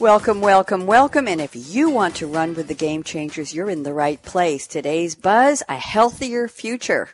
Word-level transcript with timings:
Welcome, 0.00 0.40
welcome, 0.40 0.86
welcome. 0.86 1.26
And 1.26 1.40
if 1.40 1.56
you 1.56 1.90
want 1.90 2.14
to 2.16 2.28
run 2.28 2.54
with 2.54 2.68
the 2.68 2.74
game 2.74 3.02
changers, 3.02 3.52
you're 3.52 3.68
in 3.68 3.82
the 3.82 3.92
right 3.92 4.22
place. 4.22 4.68
Today's 4.68 5.16
buzz, 5.16 5.64
a 5.68 5.74
healthier 5.74 6.46
future. 6.46 7.08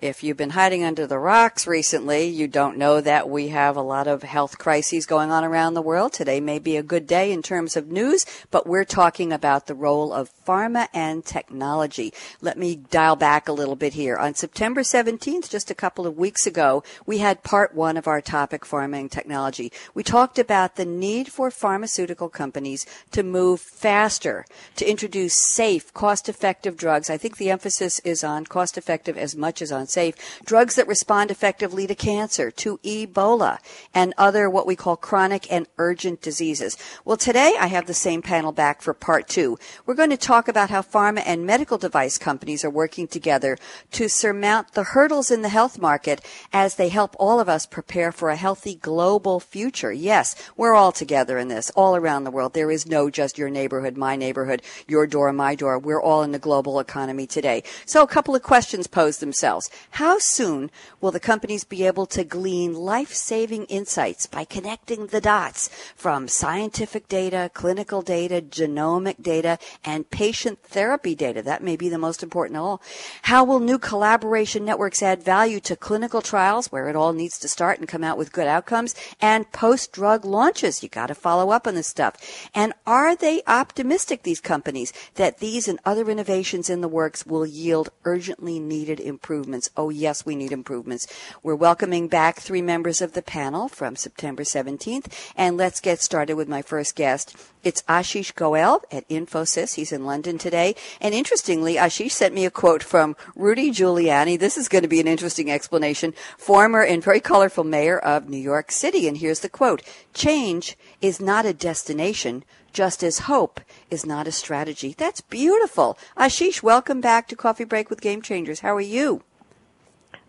If 0.00 0.22
you've 0.22 0.36
been 0.36 0.50
hiding 0.50 0.84
under 0.84 1.08
the 1.08 1.18
rocks 1.18 1.66
recently, 1.66 2.28
you 2.28 2.46
don't 2.46 2.78
know 2.78 3.00
that 3.00 3.28
we 3.28 3.48
have 3.48 3.76
a 3.76 3.82
lot 3.82 4.06
of 4.06 4.22
health 4.22 4.56
crises 4.56 5.06
going 5.06 5.32
on 5.32 5.44
around 5.44 5.74
the 5.74 5.82
world. 5.82 6.12
Today 6.12 6.38
may 6.38 6.60
be 6.60 6.76
a 6.76 6.84
good 6.84 7.04
day 7.04 7.32
in 7.32 7.42
terms 7.42 7.76
of 7.76 7.90
news, 7.90 8.24
but 8.52 8.64
we're 8.64 8.84
talking 8.84 9.32
about 9.32 9.66
the 9.66 9.74
role 9.74 10.12
of 10.12 10.30
pharma 10.46 10.86
and 10.94 11.24
technology. 11.24 12.14
Let 12.40 12.56
me 12.56 12.76
dial 12.76 13.16
back 13.16 13.48
a 13.48 13.52
little 13.52 13.74
bit 13.74 13.94
here. 13.94 14.16
On 14.16 14.36
September 14.36 14.82
17th, 14.82 15.50
just 15.50 15.68
a 15.68 15.74
couple 15.74 16.06
of 16.06 16.16
weeks 16.16 16.46
ago, 16.46 16.84
we 17.04 17.18
had 17.18 17.42
part 17.42 17.74
one 17.74 17.96
of 17.96 18.06
our 18.06 18.20
topic, 18.20 18.62
pharma 18.62 19.00
and 19.00 19.10
technology. 19.10 19.72
We 19.94 20.04
talked 20.04 20.38
about 20.38 20.76
the 20.76 20.86
need 20.86 21.26
for 21.26 21.50
pharmaceutical 21.50 22.28
companies 22.28 22.86
to 23.10 23.24
move 23.24 23.60
faster, 23.60 24.46
to 24.76 24.88
introduce 24.88 25.34
safe, 25.34 25.92
cost-effective 25.92 26.76
drugs. 26.76 27.10
I 27.10 27.16
think 27.16 27.36
the 27.36 27.50
emphasis 27.50 27.98
is 28.04 28.22
on 28.22 28.44
cost-effective 28.44 29.18
as 29.18 29.34
much 29.34 29.60
as 29.60 29.72
on 29.72 29.87
safe, 29.90 30.40
drugs 30.44 30.74
that 30.76 30.86
respond 30.86 31.30
effectively 31.30 31.86
to 31.86 31.94
cancer, 31.94 32.50
to 32.50 32.78
Ebola, 32.78 33.58
and 33.94 34.14
other 34.16 34.48
what 34.48 34.66
we 34.66 34.76
call 34.76 34.96
chronic 34.96 35.50
and 35.52 35.66
urgent 35.78 36.22
diseases. 36.22 36.76
Well, 37.04 37.16
today 37.16 37.56
I 37.58 37.66
have 37.68 37.86
the 37.86 37.94
same 37.94 38.22
panel 38.22 38.52
back 38.52 38.82
for 38.82 38.94
part 38.94 39.28
two. 39.28 39.58
We're 39.86 39.94
going 39.94 40.10
to 40.10 40.16
talk 40.16 40.48
about 40.48 40.70
how 40.70 40.82
pharma 40.82 41.22
and 41.24 41.46
medical 41.46 41.78
device 41.78 42.18
companies 42.18 42.64
are 42.64 42.70
working 42.70 43.08
together 43.08 43.58
to 43.92 44.08
surmount 44.08 44.72
the 44.72 44.84
hurdles 44.84 45.30
in 45.30 45.42
the 45.42 45.48
health 45.48 45.78
market 45.78 46.24
as 46.52 46.74
they 46.74 46.88
help 46.88 47.14
all 47.18 47.40
of 47.40 47.48
us 47.48 47.66
prepare 47.66 48.12
for 48.12 48.30
a 48.30 48.36
healthy 48.36 48.74
global 48.74 49.40
future. 49.40 49.92
Yes, 49.92 50.34
we're 50.56 50.74
all 50.74 50.92
together 50.92 51.38
in 51.38 51.48
this, 51.48 51.70
all 51.70 51.96
around 51.96 52.24
the 52.24 52.30
world. 52.30 52.54
There 52.54 52.70
is 52.70 52.86
no 52.86 53.10
just 53.10 53.38
your 53.38 53.50
neighborhood, 53.50 53.96
my 53.96 54.16
neighborhood, 54.16 54.62
your 54.86 55.06
door, 55.06 55.32
my 55.32 55.54
door. 55.54 55.78
We're 55.78 56.02
all 56.02 56.22
in 56.22 56.32
the 56.32 56.38
global 56.38 56.80
economy 56.80 57.26
today. 57.26 57.62
So 57.86 58.02
a 58.02 58.06
couple 58.06 58.34
of 58.34 58.42
questions 58.42 58.86
pose 58.86 59.18
themselves. 59.18 59.70
How 59.92 60.18
soon 60.18 60.70
will 61.00 61.10
the 61.10 61.20
companies 61.20 61.64
be 61.64 61.86
able 61.86 62.06
to 62.06 62.24
glean 62.24 62.74
life 62.74 63.12
saving 63.12 63.64
insights 63.64 64.26
by 64.26 64.44
connecting 64.44 65.06
the 65.06 65.20
dots 65.20 65.68
from 65.96 66.28
scientific 66.28 67.08
data, 67.08 67.50
clinical 67.54 68.02
data, 68.02 68.40
genomic 68.40 69.22
data, 69.22 69.58
and 69.84 70.08
patient 70.10 70.62
therapy 70.62 71.14
data? 71.14 71.42
That 71.42 71.62
may 71.62 71.76
be 71.76 71.88
the 71.88 71.98
most 71.98 72.22
important 72.22 72.56
of 72.56 72.62
all. 72.62 72.82
How 73.22 73.44
will 73.44 73.60
new 73.60 73.78
collaboration 73.78 74.64
networks 74.64 75.02
add 75.02 75.22
value 75.22 75.60
to 75.60 75.76
clinical 75.76 76.22
trials 76.22 76.70
where 76.70 76.88
it 76.88 76.96
all 76.96 77.12
needs 77.12 77.38
to 77.40 77.48
start 77.48 77.78
and 77.78 77.88
come 77.88 78.04
out 78.04 78.18
with 78.18 78.32
good 78.32 78.46
outcomes 78.46 78.94
and 79.20 79.50
post 79.52 79.92
drug 79.92 80.24
launches? 80.24 80.82
You 80.82 80.88
got 80.88 81.06
to 81.06 81.14
follow 81.14 81.50
up 81.50 81.66
on 81.66 81.74
this 81.74 81.88
stuff. 81.88 82.48
And 82.54 82.72
are 82.86 83.16
they 83.16 83.42
optimistic, 83.46 84.22
these 84.22 84.40
companies, 84.40 84.92
that 85.14 85.38
these 85.38 85.68
and 85.68 85.78
other 85.84 86.08
innovations 86.10 86.70
in 86.70 86.80
the 86.80 86.88
works 86.88 87.26
will 87.26 87.46
yield 87.46 87.90
urgently 88.04 88.58
needed 88.58 89.00
improvements 89.00 89.67
Oh, 89.76 89.90
yes, 89.90 90.24
we 90.24 90.36
need 90.36 90.52
improvements. 90.52 91.06
We're 91.42 91.54
welcoming 91.54 92.08
back 92.08 92.40
three 92.40 92.62
members 92.62 93.00
of 93.00 93.12
the 93.12 93.22
panel 93.22 93.68
from 93.68 93.96
September 93.96 94.42
17th. 94.42 95.12
And 95.36 95.56
let's 95.56 95.80
get 95.80 96.00
started 96.00 96.34
with 96.34 96.48
my 96.48 96.62
first 96.62 96.96
guest. 96.96 97.36
It's 97.64 97.82
Ashish 97.82 98.34
Goel 98.34 98.82
at 98.90 99.08
Infosys. 99.08 99.74
He's 99.74 99.92
in 99.92 100.04
London 100.04 100.38
today. 100.38 100.74
And 101.00 101.14
interestingly, 101.14 101.74
Ashish 101.74 102.12
sent 102.12 102.34
me 102.34 102.44
a 102.44 102.50
quote 102.50 102.82
from 102.82 103.16
Rudy 103.34 103.70
Giuliani. 103.70 104.38
This 104.38 104.56
is 104.56 104.68
going 104.68 104.82
to 104.82 104.88
be 104.88 105.00
an 105.00 105.08
interesting 105.08 105.50
explanation. 105.50 106.14
Former 106.36 106.82
and 106.82 107.02
very 107.02 107.20
colorful 107.20 107.64
mayor 107.64 107.98
of 107.98 108.28
New 108.28 108.38
York 108.38 108.70
City. 108.70 109.08
And 109.08 109.18
here's 109.18 109.40
the 109.40 109.48
quote. 109.48 109.82
Change 110.14 110.76
is 111.00 111.20
not 111.20 111.46
a 111.46 111.52
destination, 111.52 112.44
just 112.72 113.02
as 113.02 113.20
hope 113.20 113.60
is 113.90 114.06
not 114.06 114.26
a 114.26 114.32
strategy. 114.32 114.94
That's 114.96 115.20
beautiful. 115.20 115.98
Ashish, 116.16 116.62
welcome 116.62 117.00
back 117.00 117.28
to 117.28 117.36
Coffee 117.36 117.64
Break 117.64 117.90
with 117.90 118.00
Game 118.00 118.22
Changers. 118.22 118.60
How 118.60 118.74
are 118.74 118.80
you? 118.80 119.22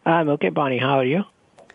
I'm 0.06 0.30
okay, 0.30 0.50
Bonnie. 0.50 0.80
How 0.80 1.00
are 1.00 1.06
you? 1.06 1.24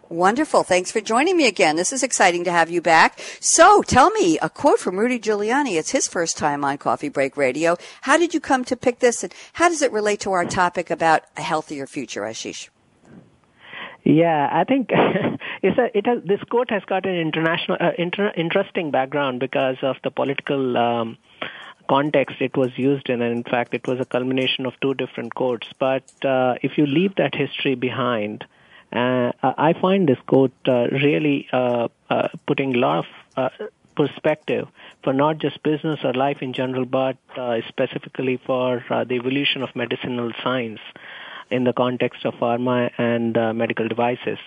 Wonderful. 0.08 0.62
Thanks 0.62 0.92
for 0.92 1.00
joining 1.00 1.36
me 1.36 1.46
again. 1.46 1.76
This 1.76 1.92
is 1.92 2.02
exciting 2.02 2.44
to 2.44 2.52
have 2.52 2.70
you 2.70 2.82
back. 2.82 3.18
So 3.40 3.82
tell 3.82 4.10
me 4.10 4.38
a 4.40 4.50
quote 4.50 4.78
from 4.78 4.98
Rudy 4.98 5.18
Giuliani. 5.18 5.78
It's 5.78 5.90
his 5.90 6.06
first 6.06 6.36
time 6.36 6.64
on 6.64 6.78
Coffee 6.78 7.08
Break 7.08 7.36
Radio. 7.36 7.76
How 8.02 8.18
did 8.18 8.34
you 8.34 8.40
come 8.40 8.64
to 8.66 8.76
pick 8.76 8.98
this 8.98 9.24
and 9.24 9.34
how 9.54 9.68
does 9.68 9.82
it 9.82 9.92
relate 9.92 10.20
to 10.20 10.32
our 10.32 10.44
topic 10.44 10.90
about 10.90 11.22
a 11.36 11.42
healthier 11.42 11.86
future, 11.86 12.22
Ashish? 12.22 12.68
Yeah, 14.04 14.50
I 14.52 14.64
think 14.64 14.90
it's 15.62 15.78
a, 15.78 15.96
it 15.96 16.06
has, 16.06 16.22
this 16.24 16.42
quote 16.50 16.70
has 16.70 16.84
got 16.84 17.06
an 17.06 17.16
international, 17.16 17.78
uh, 17.80 17.92
inter, 17.96 18.30
interesting 18.36 18.90
background 18.90 19.40
because 19.40 19.76
of 19.82 19.96
the 20.04 20.10
political 20.10 20.76
um, 20.76 21.16
context 21.88 22.36
it 22.40 22.56
was 22.56 22.70
used 22.76 23.08
in, 23.08 23.22
and 23.22 23.36
in 23.36 23.44
fact, 23.44 23.74
it 23.74 23.86
was 23.86 24.00
a 24.00 24.04
culmination 24.04 24.66
of 24.66 24.74
two 24.80 24.94
different 24.94 25.34
quotes. 25.34 25.68
But 25.78 26.04
uh, 26.24 26.54
if 26.62 26.78
you 26.78 26.86
leave 26.86 27.14
that 27.16 27.34
history 27.34 27.74
behind, 27.74 28.44
uh, 28.92 29.32
I 29.42 29.74
find 29.80 30.08
this 30.08 30.18
quote 30.26 30.52
uh, 30.68 30.86
really 30.88 31.48
uh, 31.52 31.88
uh, 32.08 32.28
putting 32.46 32.74
a 32.74 32.78
lot 32.78 32.98
of 32.98 33.06
uh, 33.36 33.48
perspective 33.96 34.68
for 35.02 35.12
not 35.12 35.38
just 35.38 35.62
business 35.62 36.00
or 36.04 36.12
life 36.12 36.38
in 36.42 36.52
general, 36.52 36.84
but 36.84 37.16
specifically 37.68 38.40
for 38.44 38.84
the 38.88 39.14
evolution 39.14 39.62
of 39.62 39.74
medicinal 39.74 40.32
science 40.42 40.80
in 41.50 41.64
the 41.64 41.72
context 41.72 42.24
of 42.24 42.34
pharma 42.34 42.90
and 42.98 43.34
medical 43.56 43.86
devices. 43.86 44.38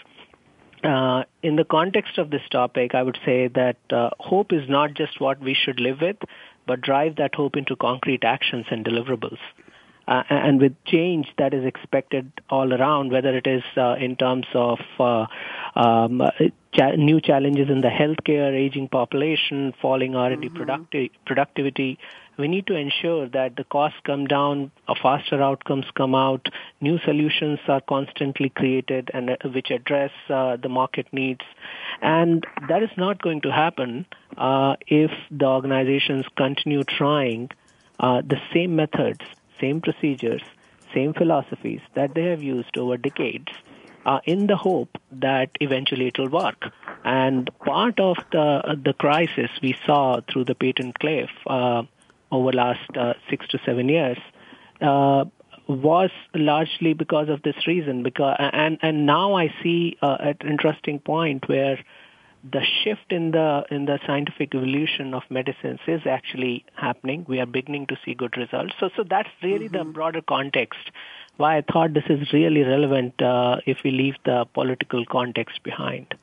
Uh, 0.83 1.23
in 1.41 1.55
the 1.55 1.63
context 1.65 2.17
of 2.19 2.29
this 2.29 2.41
topic, 2.51 2.93
I 2.93 3.01
would 3.01 3.17
say 3.25 3.47
that 3.47 3.77
uh, 3.89 4.11
hope 4.19 4.53
is 4.53 4.69
not 4.69 4.93
just 4.93 5.19
what 5.19 5.39
we 5.39 5.55
should 5.55 5.79
live 5.79 6.01
with, 6.01 6.17
but 6.67 6.81
drive 6.81 7.15
that 7.15 7.33
hope 7.33 7.55
into 7.55 7.75
concrete 7.75 8.23
actions 8.23 8.65
and 8.69 8.85
deliverables. 8.85 9.39
Uh, 10.07 10.23
and 10.29 10.61
with 10.61 10.73
change 10.85 11.27
that 11.37 11.53
is 11.53 11.65
expected 11.65 12.31
all 12.49 12.73
around, 12.73 13.11
whether 13.11 13.35
it 13.35 13.45
is 13.45 13.63
uh, 13.75 13.95
in 13.95 14.15
terms 14.15 14.45
of 14.53 14.79
uh, 14.99 15.25
um, 15.75 16.21
cha- 16.73 16.91
new 16.91 17.19
challenges 17.19 17.69
in 17.69 17.81
the 17.81 17.89
healthcare, 17.89 18.53
aging 18.53 18.87
population, 18.87 19.73
falling 19.81 20.15
R&D 20.15 20.47
mm-hmm. 20.47 20.57
producti- 20.57 21.11
productivity, 21.25 21.99
we 22.37 22.47
need 22.47 22.67
to 22.67 22.75
ensure 22.75 23.27
that 23.29 23.55
the 23.55 23.63
costs 23.63 23.99
come 24.03 24.25
down, 24.25 24.71
faster 25.01 25.41
outcomes 25.41 25.85
come 25.95 26.15
out, 26.15 26.47
new 26.81 26.99
solutions 26.99 27.59
are 27.67 27.81
constantly 27.81 28.49
created 28.49 29.09
and 29.13 29.29
uh, 29.29 29.35
which 29.53 29.71
address 29.71 30.11
uh, 30.29 30.57
the 30.57 30.69
market 30.69 31.07
needs. 31.11 31.41
And 32.01 32.45
that 32.67 32.83
is 32.83 32.91
not 32.97 33.21
going 33.21 33.41
to 33.41 33.51
happen 33.51 34.05
uh, 34.37 34.75
if 34.87 35.11
the 35.31 35.45
organizations 35.45 36.25
continue 36.35 36.83
trying 36.83 37.49
uh, 37.99 38.21
the 38.21 38.39
same 38.53 38.75
methods, 38.75 39.21
same 39.59 39.81
procedures, 39.81 40.43
same 40.93 41.13
philosophies 41.13 41.81
that 41.95 42.13
they 42.13 42.25
have 42.25 42.43
used 42.43 42.77
over 42.77 42.97
decades 42.97 43.51
uh, 44.05 44.19
in 44.25 44.47
the 44.47 44.55
hope 44.55 44.97
that 45.11 45.49
eventually 45.59 46.07
it 46.07 46.17
will 46.17 46.29
work. 46.29 46.71
And 47.03 47.49
part 47.65 47.99
of 47.99 48.17
the 48.31 48.79
the 48.83 48.93
crisis 48.93 49.51
we 49.61 49.75
saw 49.85 50.21
through 50.31 50.45
the 50.45 50.55
patent 50.55 50.97
cliff 50.99 51.29
uh, 51.45 51.83
over 52.31 52.51
last 52.51 52.89
uh, 52.97 53.13
six 53.29 53.47
to 53.49 53.59
seven 53.65 53.89
years 53.89 54.17
uh, 54.81 55.25
was 55.67 56.11
largely 56.33 56.93
because 56.93 57.29
of 57.29 57.41
this 57.43 57.67
reason. 57.67 58.03
Because 58.03 58.35
and 58.39 58.77
and 58.81 59.05
now 59.05 59.35
I 59.35 59.53
see 59.63 59.97
uh, 60.01 60.17
an 60.19 60.37
interesting 60.49 60.99
point 60.99 61.47
where 61.47 61.79
the 62.49 62.61
shift 62.83 63.11
in 63.11 63.31
the 63.31 63.65
in 63.69 63.85
the 63.85 63.99
scientific 64.05 64.55
evolution 64.55 65.13
of 65.13 65.23
medicines 65.29 65.79
is 65.87 66.01
actually 66.05 66.65
happening. 66.75 67.25
We 67.27 67.39
are 67.39 67.45
beginning 67.45 67.87
to 67.87 67.97
see 68.05 68.13
good 68.13 68.37
results. 68.37 68.73
So 68.79 68.89
so 68.95 69.03
that's 69.03 69.29
really 69.43 69.67
mm-hmm. 69.67 69.77
the 69.77 69.83
broader 69.85 70.21
context. 70.21 70.91
Why 71.37 71.57
I 71.57 71.61
thought 71.61 71.93
this 71.93 72.09
is 72.09 72.33
really 72.33 72.63
relevant 72.63 73.21
uh, 73.21 73.57
if 73.65 73.77
we 73.83 73.91
leave 73.91 74.15
the 74.25 74.45
political 74.53 75.05
context 75.05 75.61
behind. 75.63 76.15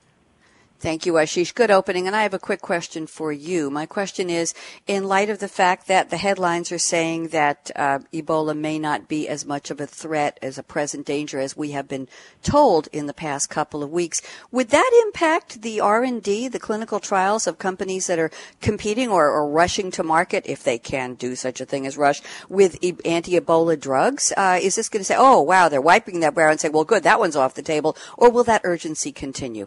Thank 0.81 1.07
you, 1.07 1.15
Ashish. 1.15 1.55
Good 1.55 1.71
opening. 1.71 2.07
And 2.07 2.15
I 2.15 2.25
have 2.25 2.35
a 2.35 2.39
quick 2.39 2.61
question 2.61 3.07
for 3.07 3.33
you. 3.33 3.71
My 3.71 3.87
question 3.87 4.29
is 4.29 4.53
in 4.87 5.05
light 5.05 5.31
of 5.31 5.39
the 5.39 5.49
fact 5.49 5.87
that 5.87 6.11
the 6.11 6.19
headlines 6.19 6.71
are 6.71 6.79
saying 6.79 7.29
that 7.29 7.71
uh, 7.75 8.01
Ebola 8.13 8.55
may 8.55 8.79
not 8.79 9.09
be 9.09 9.27
as 9.27 9.47
much 9.47 9.71
of 9.71 9.81
a 9.81 9.87
threat 9.87 10.39
as 10.43 10.59
a 10.59 10.63
present 10.63 11.07
danger 11.07 11.39
as 11.39 11.57
we 11.57 11.71
have 11.71 11.89
been 11.89 12.07
told 12.43 12.89
in 12.93 13.07
the 13.07 13.15
past 13.15 13.49
couple 13.49 13.83
of 13.83 13.91
weeks, 13.91 14.21
would 14.51 14.69
that 14.71 15.03
impact 15.07 15.63
the 15.63 15.81
R&D, 15.81 16.49
the 16.49 16.59
clinical 16.59 17.01
trials 17.01 17.47
of 17.47 17.57
companies 17.57 18.07
that 18.09 18.19
are 18.19 18.31
competing 18.61 19.09
or, 19.09 19.31
or 19.31 19.49
rushing 19.49 19.91
to 19.93 20.03
market, 20.03 20.45
if 20.47 20.63
they 20.63 20.77
can 20.77 21.15
do 21.15 21.35
such 21.35 21.63
a 21.63 21.65
thing 21.65 21.87
as 21.87 21.97
rush, 21.97 22.21
with 22.51 22.77
e- 22.83 22.93
anti-Ebola 23.07 23.81
drugs? 23.81 24.35
Uh, 24.37 24.59
is 24.61 24.75
this 24.75 24.91
going 24.91 25.01
to 25.01 25.05
say, 25.05 25.17
oh, 25.17 25.41
wow, 25.41 25.71
they're 25.71 25.81
wiping 25.81 26.21
that 26.21 26.35
brow 26.35 26.51
and 26.51 26.61
say, 26.61 26.69
well, 26.69 26.85
good, 26.85 27.05
that 27.05 27.19
one's 27.19 27.37
off 27.37 27.55
the 27.55 27.63
table, 27.63 27.97
or 28.19 28.31
will 28.31 28.45
that 28.45 28.61
urgency 28.65 29.13
continue? 29.13 29.67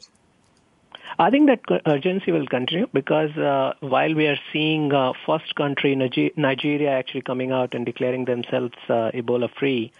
I 1.19 1.31
think 1.31 1.47
that 1.47 1.81
urgency 1.87 2.31
will 2.31 2.45
continue 2.45 2.85
because 2.93 3.35
uh, 3.37 3.73
while 3.79 4.13
we 4.13 4.27
are 4.27 4.37
seeing 4.53 4.93
uh, 4.93 5.13
first 5.25 5.55
country 5.55 5.95
Nigeria 5.95 6.91
actually 6.91 7.23
coming 7.23 7.51
out 7.51 7.73
and 7.73 7.87
declaring 7.87 8.25
themselves 8.25 8.75
uh, 8.87 9.09
Ebola 9.15 9.49
free, 9.57 9.91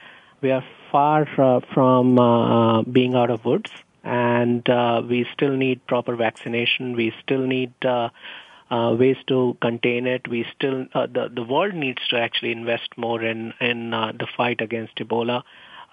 we 0.41 0.51
are 0.51 0.63
far 0.91 1.27
uh, 1.39 1.61
from 1.73 2.19
uh, 2.19 2.83
being 2.83 3.15
out 3.15 3.31
of 3.31 3.43
woods, 3.45 3.71
and 4.03 4.69
uh, 4.69 5.01
we 5.09 5.25
still 5.33 5.57
need 5.57 5.85
proper 5.87 6.15
vaccination. 6.15 6.95
We 6.95 7.11
still 7.23 7.47
need 7.47 7.73
ways 8.69 9.17
to 9.25 9.57
contain 9.59 10.05
it. 10.05 10.27
We 10.27 10.45
still 10.55 10.85
the 10.93 11.31
the 11.33 11.43
world 11.43 11.73
needs 11.73 12.07
to 12.09 12.19
actually 12.19 12.51
invest 12.51 12.95
more 12.95 13.23
in 13.23 13.55
in 13.59 13.89
the 13.89 14.27
fight 14.37 14.61
against 14.61 14.97
Ebola. 14.97 15.41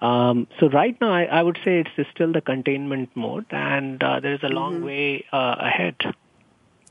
Um, 0.05 0.47
so 0.59 0.69
right 0.69 0.95
now, 1.01 1.11
I, 1.11 1.23
I, 1.23 1.41
would 1.41 1.57
say 1.65 1.79
it's 1.79 2.09
still 2.11 2.31
the 2.31 2.41
containment 2.41 3.09
mode, 3.15 3.47
and 3.49 4.03
uh, 4.03 4.19
there 4.19 4.35
is 4.35 4.43
a 4.43 4.49
long 4.49 4.75
mm-hmm. 4.75 4.85
way 4.85 5.25
uh, 5.33 5.55
ahead. 5.57 5.95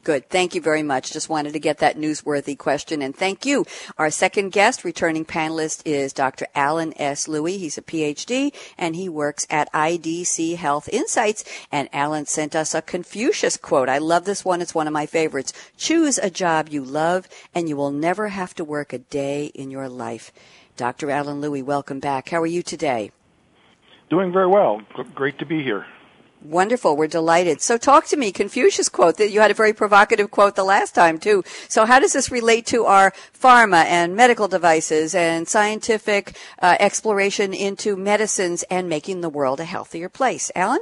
Good. 0.02 0.28
Thank 0.28 0.54
you 0.54 0.60
very 0.60 0.82
much. 0.82 1.12
Just 1.12 1.30
wanted 1.30 1.54
to 1.54 1.58
get 1.58 1.78
that 1.78 1.96
newsworthy 1.96 2.58
question. 2.58 3.00
And 3.00 3.16
thank 3.16 3.46
you. 3.46 3.64
Our 3.96 4.10
second 4.10 4.50
guest, 4.50 4.84
returning 4.84 5.24
panelist, 5.24 5.80
is 5.86 6.12
Dr. 6.12 6.46
Alan 6.54 6.92
S. 7.00 7.26
Louie. 7.26 7.56
He's 7.56 7.78
a 7.78 7.82
PhD 7.82 8.52
and 8.76 8.94
he 8.94 9.08
works 9.08 9.46
at 9.48 9.72
IDC 9.72 10.56
Health 10.56 10.90
Insights. 10.92 11.42
And 11.72 11.88
Alan 11.90 12.26
sent 12.26 12.54
us 12.54 12.74
a 12.74 12.82
Confucius 12.82 13.56
quote. 13.56 13.88
I 13.88 13.96
love 13.96 14.26
this 14.26 14.44
one. 14.44 14.60
It's 14.60 14.74
one 14.74 14.86
of 14.86 14.92
my 14.92 15.06
favorites. 15.06 15.54
Choose 15.78 16.18
a 16.18 16.28
job 16.28 16.68
you 16.68 16.84
love 16.84 17.26
and 17.54 17.66
you 17.66 17.76
will 17.76 17.92
never 17.92 18.28
have 18.28 18.52
to 18.56 18.64
work 18.64 18.92
a 18.92 18.98
day 18.98 19.46
in 19.54 19.70
your 19.70 19.88
life. 19.88 20.32
Dr. 20.76 21.08
Alan 21.10 21.40
Louie, 21.40 21.62
welcome 21.62 22.00
back. 22.00 22.30
How 22.30 22.42
are 22.42 22.46
you 22.46 22.62
today? 22.62 23.12
Doing 24.10 24.32
very 24.32 24.48
well. 24.48 24.82
Great 25.14 25.38
to 25.38 25.46
be 25.46 25.62
here. 25.62 25.86
Wonderful. 26.42 26.96
We're 26.96 27.06
delighted. 27.06 27.62
So 27.62 27.78
talk 27.78 28.06
to 28.08 28.16
me, 28.16 28.32
Confucius 28.32 28.88
quote 28.88 29.16
that 29.16 29.30
you 29.30 29.40
had 29.40 29.50
a 29.50 29.54
very 29.54 29.72
provocative 29.72 30.30
quote 30.30 30.56
the 30.56 30.64
last 30.64 30.94
time 30.94 31.18
too. 31.18 31.42
So 31.68 31.86
how 31.86 32.00
does 32.00 32.12
this 32.12 32.30
relate 32.30 32.66
to 32.66 32.84
our 32.84 33.12
pharma 33.40 33.84
and 33.84 34.14
medical 34.14 34.46
devices 34.48 35.14
and 35.14 35.48
scientific 35.48 36.36
uh, 36.60 36.76
exploration 36.80 37.54
into 37.54 37.96
medicines 37.96 38.62
and 38.64 38.88
making 38.88 39.20
the 39.20 39.30
world 39.30 39.60
a 39.60 39.64
healthier 39.64 40.08
place? 40.08 40.50
Alan? 40.54 40.80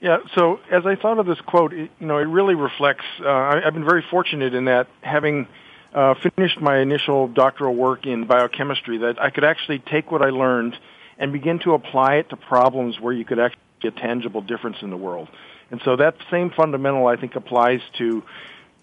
Yeah, 0.00 0.18
so 0.34 0.58
as 0.70 0.84
I 0.84 0.96
thought 0.96 1.18
of 1.18 1.26
this 1.26 1.40
quote, 1.42 1.72
it, 1.72 1.90
you 2.00 2.06
know, 2.06 2.18
it 2.18 2.24
really 2.28 2.54
reflects, 2.54 3.04
uh, 3.20 3.28
I, 3.28 3.66
I've 3.66 3.74
been 3.74 3.84
very 3.84 4.04
fortunate 4.10 4.52
in 4.52 4.64
that 4.64 4.88
having 5.02 5.46
uh, 5.94 6.14
finished 6.36 6.60
my 6.60 6.78
initial 6.78 7.28
doctoral 7.28 7.74
work 7.74 8.06
in 8.06 8.26
biochemistry 8.26 8.98
that 8.98 9.20
I 9.20 9.30
could 9.30 9.44
actually 9.44 9.78
take 9.78 10.10
what 10.10 10.22
I 10.22 10.30
learned 10.30 10.76
and 11.18 11.32
begin 11.32 11.58
to 11.60 11.72
apply 11.72 12.16
it 12.16 12.30
to 12.30 12.36
problems 12.36 13.00
where 13.00 13.12
you 13.12 13.24
could 13.24 13.38
actually 13.38 13.60
get 13.80 13.96
a 13.96 14.00
tangible 14.00 14.42
difference 14.42 14.76
in 14.82 14.90
the 14.90 14.96
world. 14.96 15.28
And 15.70 15.80
so 15.84 15.96
that 15.96 16.16
same 16.30 16.50
fundamental, 16.50 17.06
I 17.06 17.16
think, 17.16 17.34
applies 17.34 17.80
to 17.98 18.22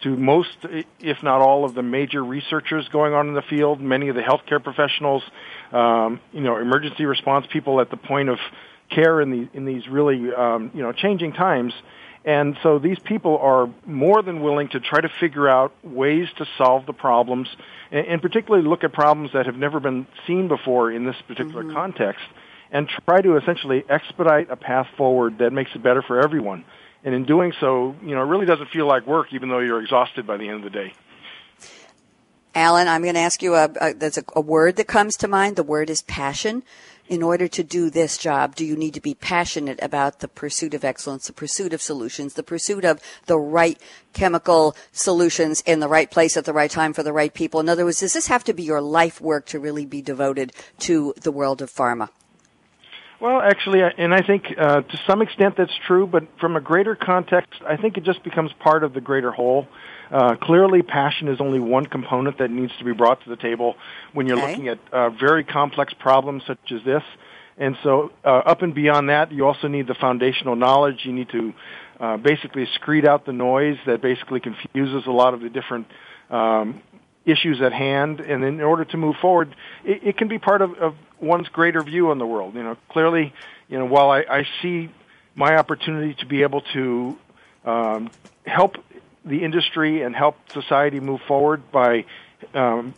to 0.02 0.18
most, 0.18 0.58
if 1.00 1.24
not 1.24 1.42
all, 1.42 1.64
of 1.64 1.76
the 1.76 1.82
major 1.82 2.22
researchers 2.22 2.90
going 2.90 3.14
on 3.14 3.30
in 3.30 3.36
the 3.36 3.42
field. 3.42 3.80
Many 3.80 4.10
of 4.10 4.16
the 4.16 4.22
healthcare 4.22 4.62
professionals, 4.62 5.24
um, 5.72 6.20
you 6.34 6.42
know, 6.42 6.58
emergency 6.58 7.06
response 7.06 7.46
people 7.50 7.80
at 7.80 7.90
the 7.90 7.96
point 7.96 8.28
of 8.28 8.38
care 8.90 9.22
in 9.22 9.32
the 9.32 9.50
in 9.54 9.66
these 9.66 9.88
really 9.88 10.34
um, 10.34 10.72
you 10.74 10.82
know 10.82 10.92
changing 10.92 11.34
times. 11.34 11.74
And 12.26 12.58
so 12.64 12.80
these 12.80 13.00
people 13.00 13.38
are 13.38 13.70
more 13.86 14.22
than 14.22 14.42
willing 14.42 14.70
to 14.70 14.80
try 14.80 15.02
to 15.02 15.10
figure 15.10 15.48
out 15.48 15.74
ways 15.84 16.30
to 16.38 16.46
solve 16.58 16.86
the 16.86 16.94
problems, 16.94 17.50
and, 17.92 18.08
and 18.08 18.22
particularly 18.22 18.66
look 18.66 18.84
at 18.84 18.94
problems 18.94 19.32
that 19.34 19.46
have 19.46 19.58
never 19.58 19.80
been 19.80 20.08
seen 20.26 20.48
before 20.48 20.92
in 20.92 21.06
this 21.06 21.18
particular 21.28 21.64
mm-hmm. 21.64 21.74
context, 21.74 22.24
and 22.72 22.88
try 23.06 23.22
to 23.22 23.36
essentially 23.36 23.84
expedite 23.90 24.50
a 24.50 24.56
path 24.56 24.88
forward 24.96 25.40
that 25.40 25.52
makes 25.52 25.72
it 25.76 25.84
better 25.84 26.02
for 26.02 26.22
everyone. 26.22 26.64
And 27.04 27.14
in 27.14 27.26
doing 27.26 27.52
so, 27.60 27.96
you 28.02 28.16
know, 28.16 28.22
it 28.22 28.28
really 28.28 28.46
doesn't 28.46 28.70
feel 28.70 28.88
like 28.88 29.06
work, 29.06 29.34
even 29.34 29.50
though 29.50 29.60
you're 29.60 29.82
exhausted 29.82 30.26
by 30.26 30.38
the 30.38 30.48
end 30.48 30.64
of 30.64 30.64
the 30.64 30.70
day. 30.70 30.94
Alan, 32.56 32.88
I'm 32.88 33.02
going 33.02 33.16
to 33.16 33.20
ask 33.20 33.42
you 33.42 33.56
a, 33.56 33.70
a 33.82 33.94
there's 33.94 34.18
a, 34.18 34.24
a 34.36 34.42
word 34.42 34.78
that 34.78 34.88
comes 34.88 35.16
to 35.18 35.28
mind. 35.28 35.58
The 35.58 35.64
word 35.64 35.90
is 35.90 36.04
passion 36.04 36.64
in 37.08 37.22
order 37.22 37.48
to 37.48 37.64
do 37.64 37.90
this 37.90 38.18
job, 38.18 38.56
do 38.56 38.66
you 38.66 38.76
need 38.76 38.94
to 38.94 39.02
be 39.02 39.14
passionate 39.14 39.80
about 39.82 40.20
the 40.20 40.28
pursuit 40.28 40.74
of 40.74 40.84
excellence, 40.84 41.28
the 41.28 41.34
pursuit 41.34 41.74
of 41.74 41.82
solutions, 41.82 42.34
the 42.34 42.44
pursuit 42.44 42.86
of 42.86 43.02
the 43.26 43.38
right 43.38 43.80
chemical 44.14 44.76
solutions 44.92 45.62
in 45.66 45.80
the 45.80 45.88
right 45.88 46.10
place 46.10 46.38
at 46.38 46.46
the 46.46 46.54
right 46.54 46.72
time 46.72 46.94
for 46.94 47.04
the 47.04 47.14
right 47.14 47.34
people? 47.34 47.60
In 47.60 47.68
other 47.68 47.86
words, 47.86 48.00
does 48.00 48.14
this 48.14 48.28
have 48.28 48.44
to 48.46 48.54
be 48.54 48.64
your 48.64 48.82
life 48.82 49.20
work 49.20 49.46
to 49.48 49.60
really 49.60 49.86
be 49.86 50.02
devoted 50.02 50.54
to 50.80 51.14
the 51.22 51.32
world 51.32 51.62
of 51.62 51.72
pharma? 51.72 52.10
Well, 53.20 53.42
actually, 53.42 53.80
and 53.82 54.14
I 54.14 54.22
think 54.22 54.44
uh, 54.58 54.82
to 54.82 55.00
some 55.08 55.22
extent 55.22 55.56
that's 55.58 55.72
true, 55.88 56.06
but 56.06 56.24
from 56.42 56.58
a 56.58 56.62
greater 56.62 56.94
context, 56.96 57.54
I 57.66 57.78
think 57.78 57.96
it 57.96 58.04
just 58.04 58.22
becomes 58.22 58.52
part 58.60 58.84
of 58.84 58.94
the 58.94 59.00
greater 59.00 59.32
whole. 59.32 59.66
Uh, 60.14 60.36
clearly, 60.36 60.84
passion 60.84 61.28
is 61.28 61.42
only 61.42 61.60
one 61.60 61.88
component 61.88 62.38
that 62.38 62.52
needs 62.52 62.72
to 62.78 62.84
be 62.84 62.94
brought 62.94 63.24
to 63.24 63.30
the 63.30 63.36
table 63.36 63.76
when 64.14 64.28
you're 64.28 64.38
okay. 64.38 64.52
looking 64.52 64.68
at 64.68 64.78
uh, 64.92 65.10
very 65.10 65.44
complex 65.44 65.92
problems 65.96 66.44
such 66.46 66.72
as 66.72 66.84
this. 66.84 67.02
And 67.58 67.76
so, 67.82 68.12
uh, 68.24 68.30
up 68.30 68.62
and 68.62 68.76
beyond 68.76 69.10
that, 69.10 69.32
you 69.32 69.48
also 69.48 69.68
need 69.68 69.88
the 69.88 69.96
foundational 69.96 70.56
knowledge. 70.56 71.00
You 71.04 71.14
need 71.14 71.30
to 71.30 71.54
uh, 72.00 72.18
basically 72.18 72.68
screed 72.76 73.08
out 73.08 73.26
the 73.26 73.34
noise 73.34 73.78
that 73.88 74.02
basically 74.04 74.40
confuses 74.40 75.08
a 75.08 75.12
lot 75.12 75.34
of 75.34 75.42
the 75.42 75.50
different 75.50 75.88
um, 76.30 76.82
issues 77.26 77.60
at 77.64 77.74
hand. 77.74 78.20
And 78.20 78.44
in 78.44 78.62
order 78.62 78.86
to 78.86 78.98
move 78.98 79.16
forward, 79.20 79.56
it, 79.84 80.04
it 80.04 80.18
can 80.18 80.28
be 80.28 80.38
part 80.38 80.62
of, 80.62 80.76
of 80.76 80.96
one's 81.22 81.48
greater 81.48 81.82
view 81.82 82.12
on 82.12 82.20
the 82.20 82.28
world. 82.28 82.54
You 82.54 82.62
know, 82.62 82.78
clearly, 82.90 83.34
you 83.68 83.80
know, 83.80 83.86
while 83.86 84.12
I, 84.12 84.26
I 84.30 84.48
see 84.62 84.92
my 85.34 85.56
opportunity 85.58 86.14
to 86.20 86.28
be 86.28 86.44
able 86.44 86.62
to 86.74 87.18
um, 87.66 88.12
help 88.46 88.78
the 89.26 89.44
industry 89.44 90.02
and 90.02 90.16
help 90.16 90.36
society 90.52 91.00
move 91.00 91.22
forward 91.28 91.72
by 91.72 92.06
um, 92.54 92.94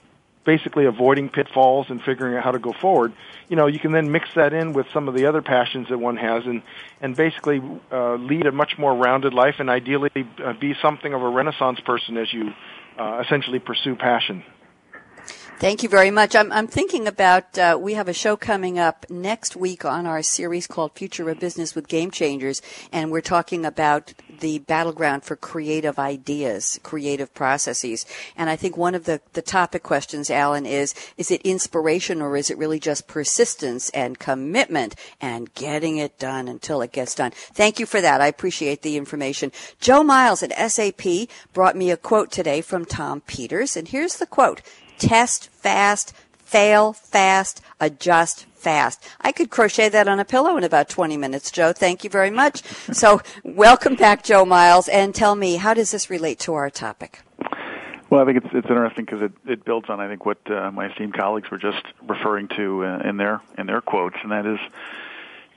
basically 0.45 0.85
avoiding 0.85 1.29
pitfalls 1.29 1.87
and 1.89 2.01
figuring 2.01 2.35
out 2.35 2.43
how 2.43 2.51
to 2.51 2.59
go 2.59 2.73
forward. 2.73 3.13
You 3.49 3.55
know, 3.55 3.67
you 3.67 3.79
can 3.79 3.91
then 3.91 4.11
mix 4.11 4.29
that 4.35 4.53
in 4.53 4.73
with 4.73 4.87
some 4.93 5.07
of 5.07 5.15
the 5.15 5.25
other 5.25 5.41
passions 5.41 5.89
that 5.89 5.97
one 5.97 6.17
has, 6.17 6.45
and 6.45 6.61
and 7.01 7.15
basically 7.15 7.61
uh, 7.91 8.15
lead 8.15 8.45
a 8.45 8.51
much 8.51 8.77
more 8.77 8.95
rounded 8.95 9.33
life, 9.33 9.55
and 9.59 9.69
ideally 9.69 10.11
uh, 10.43 10.53
be 10.53 10.75
something 10.81 11.13
of 11.13 11.21
a 11.21 11.29
renaissance 11.29 11.79
person 11.79 12.17
as 12.17 12.31
you 12.31 12.53
uh, 12.97 13.21
essentially 13.25 13.59
pursue 13.59 13.95
passion. 13.95 14.43
Thank 15.57 15.83
you 15.83 15.89
very 15.89 16.11
much. 16.11 16.35
I'm, 16.35 16.51
I'm 16.51 16.67
thinking 16.67 17.07
about, 17.07 17.57
uh, 17.57 17.77
we 17.79 17.93
have 17.93 18.09
a 18.09 18.13
show 18.13 18.35
coming 18.35 18.77
up 18.77 19.05
next 19.09 19.55
week 19.55 19.85
on 19.85 20.05
our 20.05 20.21
series 20.21 20.67
called 20.67 20.91
Future 20.91 21.29
of 21.29 21.39
Business 21.39 21.73
with 21.73 21.87
Game 21.87 22.11
Changers, 22.11 22.61
and 22.91 23.09
we're 23.09 23.21
talking 23.21 23.65
about 23.65 24.13
the 24.41 24.59
battleground 24.59 25.23
for 25.23 25.37
creative 25.37 25.97
ideas, 25.97 26.77
creative 26.83 27.33
processes. 27.33 28.05
And 28.35 28.49
I 28.49 28.57
think 28.57 28.75
one 28.75 28.95
of 28.95 29.05
the, 29.05 29.21
the 29.31 29.41
topic 29.41 29.81
questions, 29.81 30.29
Alan, 30.29 30.65
is, 30.65 30.93
is 31.15 31.31
it 31.31 31.41
inspiration 31.43 32.21
or 32.21 32.35
is 32.35 32.49
it 32.49 32.57
really 32.57 32.79
just 32.79 33.07
persistence 33.07 33.89
and 33.91 34.19
commitment 34.19 34.95
and 35.21 35.53
getting 35.53 35.95
it 35.95 36.19
done 36.19 36.49
until 36.49 36.81
it 36.81 36.91
gets 36.91 37.15
done? 37.15 37.31
Thank 37.31 37.79
you 37.79 37.85
for 37.85 38.01
that. 38.01 38.19
I 38.19 38.27
appreciate 38.27 38.81
the 38.81 38.97
information. 38.97 39.53
Joe 39.79 40.03
Miles 40.03 40.43
at 40.43 40.69
SAP 40.69 41.29
brought 41.53 41.77
me 41.77 41.91
a 41.91 41.97
quote 41.97 42.29
today 42.29 42.59
from 42.59 42.83
Tom 42.83 43.21
Peters, 43.21 43.77
and 43.77 43.87
here's 43.87 44.17
the 44.17 44.27
quote 44.27 44.61
test 44.97 45.49
fast, 45.49 46.13
fail 46.39 46.93
fast, 46.93 47.61
adjust 47.79 48.45
fast. 48.55 49.07
I 49.21 49.31
could 49.31 49.49
crochet 49.49 49.89
that 49.89 50.07
on 50.07 50.19
a 50.19 50.25
pillow 50.25 50.57
in 50.57 50.63
about 50.63 50.89
20 50.89 51.17
minutes, 51.17 51.51
Joe. 51.51 51.71
Thank 51.71 52.03
you 52.03 52.09
very 52.09 52.31
much. 52.31 52.63
so, 52.93 53.21
welcome 53.43 53.95
back, 53.95 54.23
Joe 54.23 54.45
Miles, 54.45 54.87
and 54.87 55.13
tell 55.13 55.35
me, 55.35 55.57
how 55.57 55.73
does 55.73 55.91
this 55.91 56.09
relate 56.09 56.39
to 56.39 56.53
our 56.53 56.69
topic? 56.69 57.21
Well, 58.09 58.21
I 58.21 58.25
think 58.25 58.45
it's 58.45 58.53
it's 58.53 58.69
interesting 58.69 59.05
because 59.05 59.21
it, 59.23 59.31
it 59.45 59.65
builds 59.65 59.89
on 59.89 59.99
I 59.99 60.07
think 60.07 60.25
what 60.25 60.39
uh, 60.49 60.71
my 60.71 60.87
esteemed 60.87 61.15
colleagues 61.15 61.49
were 61.51 61.57
just 61.57 61.83
referring 62.07 62.47
to 62.55 62.85
uh, 62.85 62.99
in 62.99 63.17
their 63.17 63.41
in 63.57 63.65
their 63.65 63.81
quotes, 63.81 64.15
and 64.21 64.31
that 64.31 64.45
is 64.45 64.59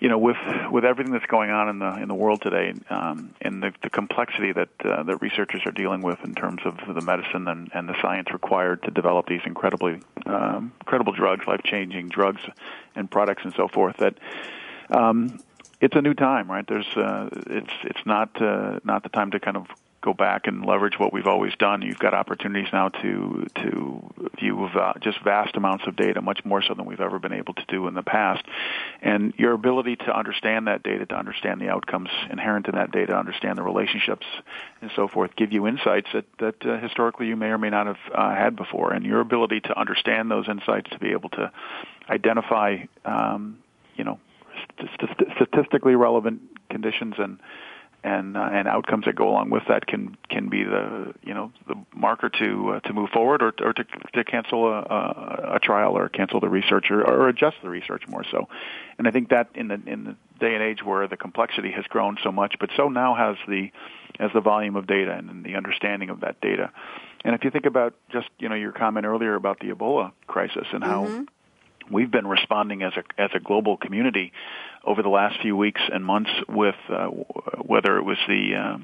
you 0.00 0.08
know, 0.08 0.18
with 0.18 0.36
with 0.70 0.84
everything 0.84 1.12
that's 1.12 1.26
going 1.26 1.50
on 1.50 1.68
in 1.68 1.78
the 1.80 1.94
in 2.00 2.08
the 2.08 2.14
world 2.14 2.40
today, 2.40 2.72
um, 2.88 3.34
and 3.40 3.62
the, 3.62 3.72
the 3.82 3.90
complexity 3.90 4.52
that 4.52 4.68
uh, 4.84 5.02
that 5.02 5.20
researchers 5.20 5.62
are 5.66 5.72
dealing 5.72 6.02
with 6.02 6.18
in 6.24 6.34
terms 6.34 6.62
of 6.64 6.76
the 6.94 7.00
medicine 7.00 7.48
and, 7.48 7.70
and 7.74 7.88
the 7.88 8.00
science 8.00 8.28
required 8.32 8.82
to 8.84 8.90
develop 8.90 9.26
these 9.26 9.40
incredibly 9.44 10.00
um, 10.26 10.72
incredible 10.80 11.12
drugs, 11.12 11.46
life 11.46 11.62
changing 11.64 12.08
drugs 12.08 12.42
and 12.94 13.10
products 13.10 13.42
and 13.44 13.52
so 13.54 13.66
forth, 13.66 13.96
that 13.96 14.14
um, 14.90 15.40
it's 15.80 15.96
a 15.96 16.02
new 16.02 16.14
time, 16.14 16.48
right? 16.48 16.66
There's 16.66 16.96
uh, 16.96 17.28
it's 17.48 17.74
it's 17.82 18.06
not 18.06 18.40
uh, 18.40 18.78
not 18.84 19.02
the 19.02 19.08
time 19.08 19.32
to 19.32 19.40
kind 19.40 19.56
of 19.56 19.66
go 20.00 20.14
back 20.14 20.46
and 20.46 20.64
leverage 20.64 20.98
what 20.98 21.12
we've 21.12 21.26
always 21.26 21.52
done. 21.58 21.82
You've 21.82 21.98
got 21.98 22.14
opportunities 22.14 22.68
now 22.72 22.88
to 22.88 23.46
to 23.56 24.14
view 24.38 24.64
uh, 24.66 24.92
just 25.00 25.22
vast 25.24 25.56
amounts 25.56 25.84
of 25.86 25.96
data, 25.96 26.20
much 26.20 26.44
more 26.44 26.62
so 26.62 26.74
than 26.74 26.86
we've 26.86 27.00
ever 27.00 27.18
been 27.18 27.32
able 27.32 27.54
to 27.54 27.64
do 27.68 27.88
in 27.88 27.94
the 27.94 28.02
past. 28.02 28.44
And 29.02 29.34
your 29.36 29.52
ability 29.52 29.96
to 29.96 30.16
understand 30.16 30.68
that 30.68 30.82
data, 30.82 31.06
to 31.06 31.14
understand 31.16 31.60
the 31.60 31.68
outcomes 31.68 32.10
inherent 32.30 32.68
in 32.68 32.76
that 32.76 32.92
data, 32.92 33.16
understand 33.16 33.58
the 33.58 33.62
relationships 33.62 34.26
and 34.80 34.90
so 34.94 35.08
forth, 35.08 35.34
give 35.36 35.52
you 35.52 35.66
insights 35.66 36.08
that 36.12 36.24
that 36.38 36.64
uh, 36.64 36.78
historically 36.78 37.26
you 37.26 37.36
may 37.36 37.48
or 37.48 37.58
may 37.58 37.70
not 37.70 37.86
have 37.86 37.98
uh, 38.14 38.34
had 38.34 38.56
before. 38.56 38.92
And 38.92 39.04
your 39.04 39.20
ability 39.20 39.60
to 39.60 39.78
understand 39.78 40.30
those 40.30 40.48
insights, 40.48 40.90
to 40.90 40.98
be 40.98 41.10
able 41.10 41.30
to 41.30 41.50
identify, 42.08 42.78
um, 43.04 43.58
you 43.96 44.04
know, 44.04 44.18
st- 44.78 45.28
statistically 45.36 45.94
relevant 45.94 46.40
conditions 46.70 47.14
and 47.18 47.38
and 48.04 48.36
uh, 48.36 48.48
and 48.52 48.68
outcomes 48.68 49.06
that 49.06 49.16
go 49.16 49.28
along 49.28 49.50
with 49.50 49.64
that 49.68 49.86
can 49.86 50.16
can 50.28 50.48
be 50.48 50.62
the 50.62 51.12
you 51.22 51.34
know 51.34 51.52
the 51.66 51.74
marker 51.94 52.28
to 52.28 52.70
uh, 52.70 52.80
to 52.80 52.92
move 52.92 53.10
forward 53.10 53.42
or 53.42 53.52
or 53.60 53.72
to 53.72 53.84
to 54.14 54.24
cancel 54.24 54.68
a, 54.68 54.78
a, 54.78 55.50
a 55.56 55.58
trial 55.58 55.96
or 55.96 56.08
cancel 56.08 56.40
the 56.40 56.48
research 56.48 56.90
or, 56.90 57.02
or 57.02 57.28
adjust 57.28 57.56
the 57.62 57.68
research 57.68 58.06
more 58.08 58.24
so, 58.30 58.48
and 58.98 59.08
I 59.08 59.10
think 59.10 59.30
that 59.30 59.48
in 59.54 59.68
the 59.68 59.80
in 59.86 60.04
the 60.04 60.16
day 60.38 60.54
and 60.54 60.62
age 60.62 60.84
where 60.84 61.08
the 61.08 61.16
complexity 61.16 61.72
has 61.72 61.84
grown 61.86 62.16
so 62.22 62.30
much, 62.30 62.54
but 62.60 62.70
so 62.76 62.88
now 62.88 63.14
has 63.14 63.36
the 63.48 63.70
as 64.20 64.30
the 64.32 64.40
volume 64.40 64.76
of 64.76 64.86
data 64.86 65.12
and 65.12 65.44
the 65.44 65.56
understanding 65.56 66.10
of 66.10 66.20
that 66.20 66.40
data, 66.40 66.70
and 67.24 67.34
if 67.34 67.42
you 67.42 67.50
think 67.50 67.66
about 67.66 67.94
just 68.12 68.28
you 68.38 68.48
know 68.48 68.54
your 68.54 68.72
comment 68.72 69.06
earlier 69.06 69.34
about 69.34 69.58
the 69.58 69.68
Ebola 69.68 70.12
crisis 70.26 70.66
and 70.72 70.84
how. 70.84 71.04
Mm-hmm 71.04 71.24
we've 71.90 72.10
been 72.10 72.26
responding 72.26 72.82
as 72.82 72.92
a 72.96 73.20
as 73.20 73.30
a 73.34 73.40
global 73.40 73.76
community 73.76 74.32
over 74.84 75.02
the 75.02 75.08
last 75.08 75.40
few 75.40 75.56
weeks 75.56 75.80
and 75.92 76.04
months 76.04 76.30
with 76.48 76.76
uh, 76.88 77.06
whether 77.06 77.98
it 77.98 78.02
was 78.02 78.18
the 78.26 78.54
uh, 78.54 78.78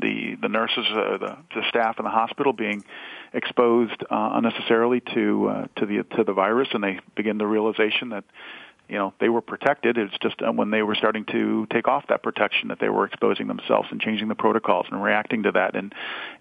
the 0.00 0.36
the 0.40 0.48
nurses, 0.48 0.86
uh, 0.90 1.18
the, 1.18 1.36
the 1.54 1.62
staff 1.68 1.98
in 1.98 2.04
the 2.04 2.10
hospital 2.10 2.52
being 2.52 2.84
exposed 3.32 4.02
uh, 4.10 4.30
unnecessarily 4.34 5.00
to 5.14 5.48
uh, 5.48 5.66
to 5.76 5.86
the 5.86 6.04
to 6.16 6.24
the 6.24 6.32
virus, 6.32 6.68
and 6.72 6.82
they 6.82 7.00
begin 7.16 7.38
the 7.38 7.46
realization 7.46 8.10
that 8.10 8.24
you 8.90 8.98
know 8.98 9.14
they 9.20 9.28
were 9.28 9.40
protected. 9.40 9.96
It's 9.96 10.18
just 10.20 10.42
uh, 10.42 10.50
when 10.50 10.70
they 10.70 10.82
were 10.82 10.96
starting 10.96 11.24
to 11.26 11.66
take 11.72 11.86
off 11.86 12.08
that 12.08 12.22
protection 12.22 12.68
that 12.68 12.80
they 12.80 12.88
were 12.88 13.06
exposing 13.06 13.46
themselves 13.46 13.88
and 13.90 14.00
changing 14.00 14.26
the 14.26 14.34
protocols 14.34 14.86
and 14.90 15.00
reacting 15.02 15.44
to 15.44 15.52
that 15.52 15.76
and 15.76 15.94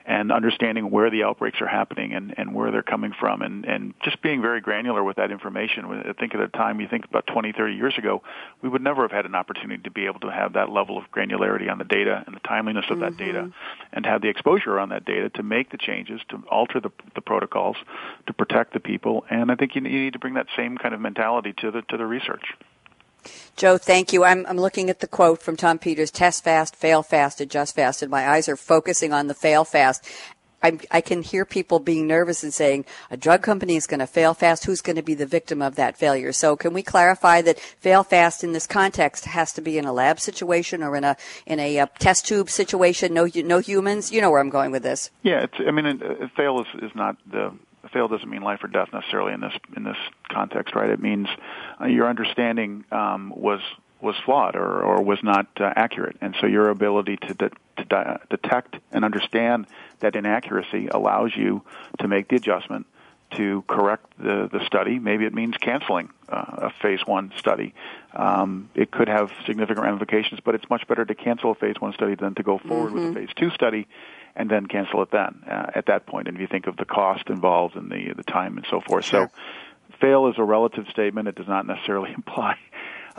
and 0.05 0.31
understanding 0.31 0.89
where 0.89 1.11
the 1.11 1.23
outbreaks 1.23 1.61
are 1.61 1.67
happening 1.67 2.13
and 2.13 2.33
and 2.37 2.55
where 2.55 2.71
they're 2.71 2.81
coming 2.81 3.13
from 3.17 3.43
and 3.43 3.65
and 3.65 3.93
just 4.03 4.21
being 4.23 4.41
very 4.41 4.61
granular 4.61 5.03
with 5.03 5.17
that 5.17 5.29
information. 5.29 5.85
I 5.85 6.13
think 6.13 6.33
at 6.33 6.41
a 6.41 6.47
time 6.47 6.81
you 6.81 6.87
think 6.87 7.05
about 7.05 7.27
20, 7.27 7.51
30 7.51 7.75
years 7.75 7.97
ago, 7.97 8.23
we 8.63 8.69
would 8.69 8.81
never 8.81 9.03
have 9.03 9.11
had 9.11 9.25
an 9.25 9.35
opportunity 9.35 9.83
to 9.83 9.91
be 9.91 10.07
able 10.07 10.21
to 10.21 10.31
have 10.31 10.53
that 10.53 10.69
level 10.69 10.97
of 10.97 11.03
granularity 11.11 11.71
on 11.71 11.77
the 11.77 11.83
data 11.83 12.23
and 12.25 12.35
the 12.35 12.39
timeliness 12.39 12.85
of 12.89 12.99
that 12.99 13.13
mm-hmm. 13.13 13.25
data, 13.25 13.51
and 13.93 14.05
have 14.07 14.23
the 14.23 14.29
exposure 14.29 14.79
on 14.79 14.89
that 14.89 15.05
data 15.05 15.29
to 15.29 15.43
make 15.43 15.69
the 15.69 15.77
changes 15.77 16.19
to 16.29 16.43
alter 16.49 16.79
the 16.79 16.89
the 17.13 17.21
protocols 17.21 17.77
to 18.25 18.33
protect 18.33 18.73
the 18.73 18.79
people. 18.79 19.23
And 19.29 19.51
I 19.51 19.55
think 19.55 19.75
you, 19.75 19.83
you 19.83 19.99
need 19.99 20.13
to 20.13 20.19
bring 20.19 20.33
that 20.33 20.47
same 20.57 20.79
kind 20.79 20.95
of 20.95 20.99
mentality 20.99 21.53
to 21.57 21.69
the 21.69 21.83
to 21.83 21.97
the 21.97 22.07
research 22.07 22.38
research. 22.39 22.57
Joe, 23.55 23.77
thank 23.77 24.13
you. 24.13 24.23
I'm, 24.23 24.45
I'm 24.47 24.57
looking 24.57 24.89
at 24.89 24.99
the 24.99 25.07
quote 25.07 25.41
from 25.41 25.57
Tom 25.57 25.79
Peters 25.79 26.11
test 26.11 26.43
fast, 26.43 26.75
fail 26.75 27.03
fast, 27.03 27.41
adjust 27.41 27.75
fast, 27.75 28.01
and 28.01 28.09
my 28.09 28.29
eyes 28.29 28.47
are 28.47 28.55
focusing 28.55 29.11
on 29.11 29.27
the 29.27 29.33
fail 29.33 29.65
fast. 29.65 30.07
I, 30.61 30.77
I 30.91 30.99
can 30.99 31.21
hear 31.21 31.45
people 31.45 31.79
being 31.79 32.05
nervous 32.05 32.43
and 32.43 32.53
saying 32.53 32.83
a 33.09 33.15
drug 33.15 33.41
company 33.41 33.77
is 33.77 33.87
going 33.87 34.01
to 34.01 34.07
fail 34.07 34.33
fast. 34.33 34.65
Who's 34.65 34.81
going 34.81 34.97
to 34.97 35.01
be 35.01 35.13
the 35.13 35.25
victim 35.25 35.61
of 35.61 35.75
that 35.75 35.97
failure? 35.97 36.33
So, 36.33 36.57
can 36.57 36.73
we 36.73 36.83
clarify 36.83 37.41
that 37.43 37.59
fail 37.59 38.03
fast 38.03 38.43
in 38.43 38.51
this 38.51 38.67
context 38.67 39.23
has 39.23 39.53
to 39.53 39.61
be 39.61 39.77
in 39.77 39.85
a 39.85 39.93
lab 39.93 40.19
situation 40.19 40.83
or 40.83 40.97
in 40.97 41.05
a 41.05 41.15
in 41.45 41.59
a 41.59 41.79
uh, 41.79 41.87
test 41.99 42.27
tube 42.27 42.49
situation? 42.49 43.13
No, 43.13 43.29
no 43.33 43.59
humans. 43.59 44.11
You 44.11 44.19
know 44.19 44.31
where 44.31 44.41
I'm 44.41 44.49
going 44.49 44.71
with 44.71 44.83
this. 44.83 45.11
Yeah, 45.23 45.43
it's, 45.43 45.55
I 45.65 45.71
mean, 45.71 46.29
fail 46.35 46.59
is, 46.59 46.67
is 46.83 46.91
not 46.93 47.15
the 47.31 47.53
fail 47.91 48.07
doesn't 48.07 48.29
mean 48.29 48.41
life 48.41 48.63
or 48.63 48.67
death 48.67 48.89
necessarily 48.93 49.33
in 49.33 49.41
this 49.41 49.53
in 49.75 49.83
this 49.83 49.97
context, 50.29 50.75
right? 50.75 50.89
It 50.89 51.01
means 51.01 51.27
uh, 51.79 51.85
your 51.85 52.07
understanding 52.07 52.85
um, 52.91 53.33
was 53.35 53.61
was 54.01 54.15
flawed 54.25 54.55
or, 54.55 54.81
or 54.81 55.03
was 55.03 55.19
not 55.23 55.47
uh, 55.59 55.73
accurate, 55.75 56.17
and 56.21 56.35
so 56.39 56.47
your 56.47 56.69
ability 56.69 57.17
to, 57.17 57.33
de- 57.33 57.51
to 57.77 57.83
de- 57.83 58.19
detect 58.29 58.77
and 58.91 59.03
understand 59.03 59.67
that 59.99 60.15
inaccuracy 60.15 60.87
allows 60.87 61.35
you 61.35 61.61
to 61.99 62.07
make 62.07 62.29
the 62.29 62.37
adjustment 62.37 62.85
to 63.31 63.63
correct 63.67 64.05
the, 64.17 64.49
the 64.51 64.65
study. 64.65 64.97
Maybe 64.99 65.25
it 65.25 65.33
means 65.33 65.55
canceling 65.57 66.09
uh, 66.29 66.69
a 66.69 66.73
phase 66.81 67.01
one 67.05 67.31
study. 67.37 67.73
Um, 68.13 68.69
it 68.73 68.89
could 68.89 69.07
have 69.07 69.31
significant 69.45 69.85
ramifications, 69.85 70.39
but 70.43 70.55
it's 70.55 70.67
much 70.69 70.87
better 70.87 71.05
to 71.05 71.13
cancel 71.13 71.51
a 71.51 71.55
phase 71.55 71.75
one 71.79 71.93
study 71.93 72.15
than 72.15 72.35
to 72.35 72.43
go 72.43 72.57
forward 72.57 72.93
mm-hmm. 72.93 73.13
with 73.13 73.17
a 73.17 73.19
phase 73.19 73.29
two 73.35 73.51
study 73.51 73.87
and 74.35 74.49
then 74.49 74.65
cancel 74.65 75.01
it 75.03 75.11
then 75.11 75.43
uh, 75.49 75.71
at 75.75 75.87
that 75.87 76.05
point. 76.05 76.27
And 76.27 76.37
if 76.37 76.41
you 76.41 76.47
think 76.47 76.67
of 76.67 76.77
the 76.77 76.85
cost 76.85 77.29
involved 77.29 77.75
and 77.75 77.91
the 77.91 78.13
the 78.15 78.23
time 78.23 78.57
and 78.57 78.65
so 78.69 78.81
forth, 78.81 79.05
sure. 79.05 79.29
so 79.29 79.97
fail 79.99 80.27
is 80.27 80.35
a 80.37 80.43
relative 80.43 80.87
statement. 80.89 81.27
It 81.27 81.35
does 81.35 81.47
not 81.47 81.65
necessarily 81.65 82.11
imply 82.15 82.57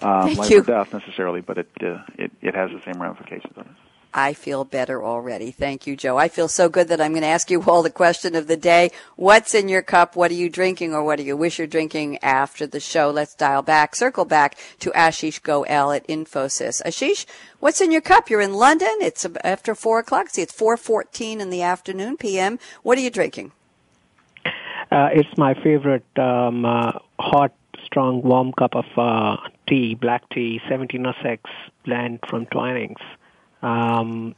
um, 0.02 0.34
life 0.34 0.50
you. 0.50 0.60
or 0.60 0.64
death 0.64 0.92
necessarily, 0.92 1.40
but 1.40 1.58
it, 1.58 1.70
uh, 1.82 2.02
it 2.16 2.32
it 2.40 2.54
has 2.54 2.70
the 2.70 2.80
same 2.82 3.00
ramifications 3.00 3.56
on 3.56 3.64
it. 3.64 3.89
I 4.12 4.32
feel 4.32 4.64
better 4.64 5.02
already. 5.02 5.50
Thank 5.50 5.86
you, 5.86 5.96
Joe. 5.96 6.16
I 6.16 6.28
feel 6.28 6.48
so 6.48 6.68
good 6.68 6.88
that 6.88 7.00
I'm 7.00 7.12
going 7.12 7.22
to 7.22 7.28
ask 7.28 7.50
you 7.50 7.62
all 7.62 7.82
the 7.82 7.90
question 7.90 8.34
of 8.34 8.46
the 8.46 8.56
day. 8.56 8.90
What's 9.16 9.54
in 9.54 9.68
your 9.68 9.82
cup? 9.82 10.16
What 10.16 10.30
are 10.30 10.34
you 10.34 10.48
drinking 10.48 10.94
or 10.94 11.04
what 11.04 11.18
do 11.18 11.24
you 11.24 11.36
wish 11.36 11.58
you're 11.58 11.66
drinking 11.66 12.18
after 12.22 12.66
the 12.66 12.80
show? 12.80 13.10
Let's 13.10 13.34
dial 13.34 13.62
back, 13.62 13.94
circle 13.94 14.24
back 14.24 14.58
to 14.80 14.90
Ashish 14.90 15.42
Goel 15.42 15.92
at 15.92 16.06
Infosys. 16.08 16.82
Ashish, 16.82 17.26
what's 17.60 17.80
in 17.80 17.92
your 17.92 18.00
cup? 18.00 18.30
You're 18.30 18.40
in 18.40 18.54
London. 18.54 18.94
It's 19.00 19.26
after 19.44 19.74
four 19.74 20.00
o'clock. 20.00 20.30
See, 20.30 20.42
it's 20.42 20.58
4.14 20.58 21.40
in 21.40 21.50
the 21.50 21.62
afternoon 21.62 22.16
PM. 22.16 22.58
What 22.82 22.98
are 22.98 23.02
you 23.02 23.10
drinking? 23.10 23.52
Uh, 24.90 25.08
it's 25.12 25.38
my 25.38 25.54
favorite 25.54 26.04
um, 26.18 26.64
uh, 26.64 26.92
hot, 27.20 27.52
strong, 27.84 28.22
warm 28.22 28.52
cup 28.52 28.74
of 28.74 28.86
uh, 28.96 29.36
tea, 29.68 29.94
black 29.94 30.28
tea, 30.30 30.60
1706 30.68 31.48
blend 31.84 32.18
from 32.28 32.46
Twinings. 32.46 33.00
Um, 33.62 34.34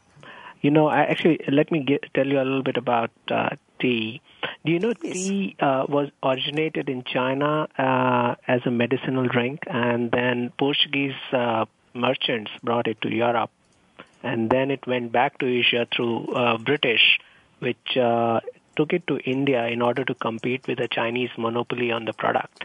you 0.60 0.70
know, 0.70 0.86
I 0.86 1.02
actually 1.02 1.40
let 1.48 1.70
me 1.70 1.80
get, 1.80 2.04
tell 2.14 2.26
you 2.26 2.40
a 2.40 2.44
little 2.44 2.62
bit 2.62 2.76
about 2.76 3.10
uh, 3.30 3.50
tea. 3.80 4.20
Do 4.64 4.72
you 4.72 4.78
know 4.78 4.92
yes. 5.02 5.12
tea 5.14 5.56
uh, 5.60 5.86
was 5.88 6.10
originated 6.22 6.88
in 6.88 7.02
China 7.04 7.68
uh, 7.76 8.36
as 8.46 8.60
a 8.64 8.70
medicinal 8.70 9.26
drink, 9.26 9.60
and 9.66 10.10
then 10.10 10.52
Portuguese 10.58 11.20
uh, 11.32 11.64
merchants 11.94 12.50
brought 12.62 12.86
it 12.86 13.00
to 13.02 13.12
Europe, 13.12 13.50
and 14.22 14.48
then 14.48 14.70
it 14.70 14.86
went 14.86 15.10
back 15.12 15.38
to 15.38 15.46
Asia 15.46 15.86
through 15.94 16.26
uh, 16.34 16.58
British, 16.58 17.18
which 17.58 17.96
uh, 17.96 18.40
took 18.76 18.92
it 18.92 19.06
to 19.08 19.18
India 19.18 19.66
in 19.66 19.82
order 19.82 20.04
to 20.04 20.14
compete 20.14 20.66
with 20.68 20.78
the 20.78 20.88
Chinese 20.88 21.30
monopoly 21.36 21.90
on 21.90 22.04
the 22.04 22.12
product. 22.12 22.64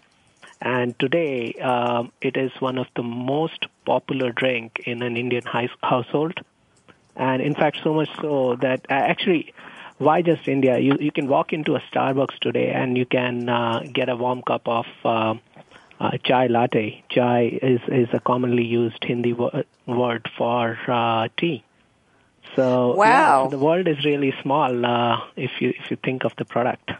And 0.61 0.97
today, 0.99 1.53
um, 1.53 2.11
it 2.21 2.35
is 2.35 2.51
one 2.59 2.77
of 2.77 2.87
the 2.95 3.03
most 3.03 3.67
popular 3.85 4.31
drink 4.31 4.81
in 4.85 5.01
an 5.01 5.15
Indian 5.15 5.43
household. 5.81 6.39
And 7.15 7.41
in 7.41 7.53
fact, 7.55 7.77
so 7.83 7.93
much 7.93 8.09
so 8.21 8.55
that 8.61 8.85
uh, 8.89 8.93
actually, 8.93 9.53
why 9.97 10.21
just 10.21 10.47
India? 10.47 10.77
You 10.77 10.97
you 10.99 11.11
can 11.11 11.27
walk 11.27 11.53
into 11.53 11.75
a 11.75 11.81
Starbucks 11.91 12.39
today 12.39 12.69
and 12.69 12.97
you 12.97 13.05
can 13.05 13.49
uh, 13.49 13.83
get 13.91 14.09
a 14.09 14.15
warm 14.15 14.41
cup 14.43 14.67
of 14.67 14.85
uh, 15.03 15.35
uh, 15.99 16.11
chai 16.23 16.47
latte. 16.47 17.03
Chai 17.09 17.59
is 17.61 17.81
is 17.87 18.07
a 18.13 18.19
commonly 18.19 18.65
used 18.65 19.03
Hindi 19.03 19.33
wo- 19.33 19.63
word 19.87 20.29
for 20.37 20.77
uh, 20.87 21.27
tea. 21.37 21.63
So 22.55 22.95
wow, 22.95 23.43
yeah, 23.43 23.49
the 23.49 23.57
world 23.57 23.87
is 23.87 24.03
really 24.05 24.33
small 24.41 24.85
uh, 24.85 25.21
if 25.35 25.51
you 25.59 25.69
if 25.69 25.91
you 25.91 25.97
think 26.03 26.23
of 26.23 26.33
the 26.37 26.45
product. 26.45 26.91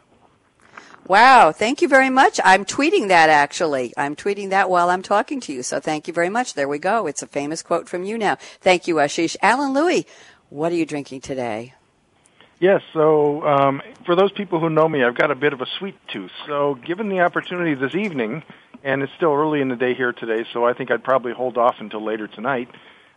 Wow, 1.08 1.54
thank 1.54 1.82
you 1.82 1.88
very 1.88 2.10
much. 2.10 2.38
I'm 2.44 2.66
tweeting 2.66 3.08
that 3.08 3.30
actually. 3.30 3.94
I'm 3.96 4.14
tweeting 4.14 4.50
that 4.50 4.70
while 4.70 4.90
I'm 4.90 5.02
talking 5.02 5.40
to 5.42 5.54
you. 5.54 5.64
So 5.64 5.80
thank 5.80 6.06
you 6.06 6.14
very 6.14 6.28
much. 6.28 6.54
There 6.54 6.68
we 6.68 6.80
go. 6.80 7.08
It's 7.08 7.22
a 7.22 7.28
famous 7.28 7.62
quote 7.62 7.88
from 7.88 8.04
you 8.04 8.18
now. 8.18 8.36
Thank 8.60 8.88
you, 8.88 8.96
Ashish. 8.96 9.38
Alan 9.42 9.74
Louie, 9.74 10.06
what 10.50 10.74
are 10.74 10.76
you 10.76 10.86
drinking 10.86 11.22
today? 11.22 11.74
Yes, 12.60 12.82
so 12.92 13.42
um, 13.48 13.82
for 14.06 14.18
those 14.18 14.34
people 14.34 14.60
who 14.60 14.70
know 14.70 14.90
me, 14.90 15.02
I've 15.02 15.16
got 15.16 15.32
a 15.32 15.36
bit 15.36 15.54
of 15.54 15.62
a 15.62 15.66
sweet 15.80 15.96
tooth. 16.12 16.32
So 16.46 16.76
given 16.76 17.08
the 17.08 17.22
opportunity 17.22 17.74
this 17.74 17.96
evening, 17.96 18.44
and 18.84 19.02
it's 19.02 19.14
still 19.16 19.32
early 19.32 19.62
in 19.62 19.70
the 19.70 19.78
day 19.78 19.94
here 19.94 20.12
today, 20.12 20.46
so 20.52 20.66
I 20.66 20.74
think 20.74 20.92
I'd 20.92 21.06
probably 21.06 21.32
hold 21.32 21.58
off 21.58 21.76
until 21.80 22.04
later 22.04 22.28
tonight. 22.28 22.68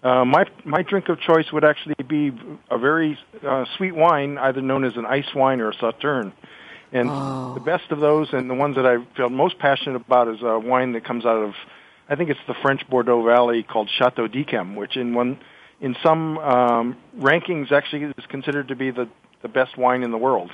Uh, 0.05 0.25
my 0.25 0.45
my 0.65 0.83
drink 0.83 1.09
of 1.09 1.21
choice 1.21 1.51
would 1.53 1.65
actually 1.65 1.95
be 2.07 2.33
a 2.71 2.79
very 2.79 3.19
uh, 3.47 3.65
sweet 3.77 3.97
wine, 3.97 4.39
either 4.39 4.63
known 4.63 4.85
as 4.85 4.97
an 4.97 5.07
ice 5.07 5.35
wine 5.35 5.61
or 5.61 5.71
a 5.71 5.75
sauterne. 5.75 6.33
And 6.93 7.09
oh. 7.11 7.55
the 7.55 7.61
best 7.61 7.91
of 7.91 8.01
those, 8.01 8.33
and 8.33 8.51
the 8.51 8.55
ones 8.55 8.77
that 8.77 8.87
I 8.87 8.97
feel 9.17 9.31
most 9.31 9.59
passionate 9.59 9.97
about, 9.97 10.29
is 10.29 10.43
a 10.43 10.59
wine 10.59 10.93
that 10.93 11.05
comes 11.05 11.25
out 11.25 11.43
of, 11.43 11.55
I 12.09 12.17
think 12.17 12.31
it's 12.31 12.41
the 12.49 12.55
French 12.63 12.89
Bordeaux 12.89 13.25
Valley 13.25 13.63
called 13.63 13.89
Chateau 13.97 14.27
d'Yquem, 14.27 14.75
which 14.75 14.97
in 14.97 15.15
one, 15.15 15.39
in 15.81 15.97
some 16.03 16.39
um, 16.39 16.97
rankings 17.17 17.71
actually 17.71 18.05
is 18.05 18.27
considered 18.29 18.69
to 18.69 18.77
be 18.77 18.91
the 18.91 19.09
the 19.43 19.49
best 19.49 19.77
wine 19.77 20.03
in 20.03 20.11
the 20.11 20.19
world. 20.19 20.51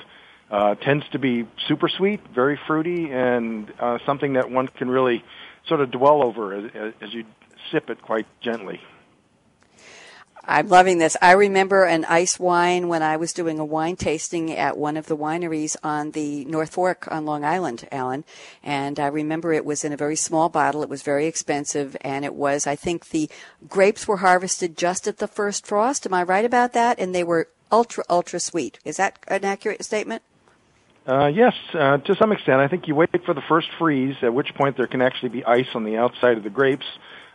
Uh, 0.49 0.75
tends 0.75 1.03
to 1.11 1.19
be 1.19 1.45
super 1.67 1.89
sweet, 1.89 2.21
very 2.33 2.57
fruity, 2.67 3.11
and 3.11 3.71
uh, 3.79 3.97
something 4.05 4.33
that 4.33 4.49
one 4.49 4.67
can 4.67 4.89
really 4.89 5.23
sort 5.67 5.81
of 5.81 5.91
dwell 5.91 6.25
over 6.25 6.53
as, 6.53 6.93
as 7.01 7.13
you 7.13 7.25
sip 7.69 7.89
it 7.89 8.01
quite 8.01 8.25
gently. 8.39 8.79
I'm 10.49 10.69
loving 10.69 10.97
this. 10.97 11.17
I 11.21 11.33
remember 11.33 11.83
an 11.83 12.05
ice 12.05 12.39
wine 12.39 12.87
when 12.87 13.03
I 13.03 13.17
was 13.17 13.33
doing 13.33 13.59
a 13.59 13.65
wine 13.65 13.97
tasting 13.97 14.49
at 14.55 14.77
one 14.77 14.95
of 14.95 15.07
the 15.07 15.17
wineries 15.17 15.75
on 15.83 16.11
the 16.11 16.45
North 16.45 16.69
Fork 16.69 17.05
on 17.11 17.25
Long 17.25 17.43
Island, 17.43 17.85
Alan. 17.91 18.23
And 18.63 18.97
I 18.97 19.07
remember 19.07 19.51
it 19.51 19.65
was 19.65 19.83
in 19.83 19.91
a 19.91 19.97
very 19.97 20.15
small 20.15 20.47
bottle. 20.47 20.83
It 20.83 20.89
was 20.89 21.01
very 21.01 21.25
expensive. 21.27 21.97
And 21.99 22.23
it 22.23 22.33
was, 22.33 22.65
I 22.65 22.77
think 22.77 23.09
the 23.09 23.29
grapes 23.67 24.07
were 24.07 24.17
harvested 24.17 24.77
just 24.77 25.05
at 25.05 25.17
the 25.17 25.27
first 25.27 25.67
frost. 25.67 26.05
Am 26.05 26.13
I 26.13 26.23
right 26.23 26.45
about 26.45 26.71
that? 26.71 26.97
And 26.97 27.13
they 27.13 27.25
were 27.25 27.49
ultra, 27.69 28.05
ultra 28.09 28.39
sweet. 28.39 28.79
Is 28.85 28.95
that 28.95 29.19
an 29.27 29.43
accurate 29.43 29.83
statement? 29.83 30.21
Uh, 31.05 31.27
yes, 31.27 31.55
uh, 31.73 31.97
to 31.97 32.15
some 32.15 32.31
extent. 32.31 32.61
I 32.61 32.69
think 32.69 32.87
you 32.87 32.95
wait 32.95 33.09
for 33.25 33.33
the 33.33 33.43
first 33.49 33.67
freeze, 33.77 34.15
at 34.21 34.33
which 34.33 34.55
point 34.55 34.77
there 34.77 34.87
can 34.87 35.01
actually 35.01 35.29
be 35.29 35.43
ice 35.43 35.67
on 35.75 35.83
the 35.83 35.97
outside 35.97 36.37
of 36.37 36.43
the 36.43 36.49
grapes 36.49 36.85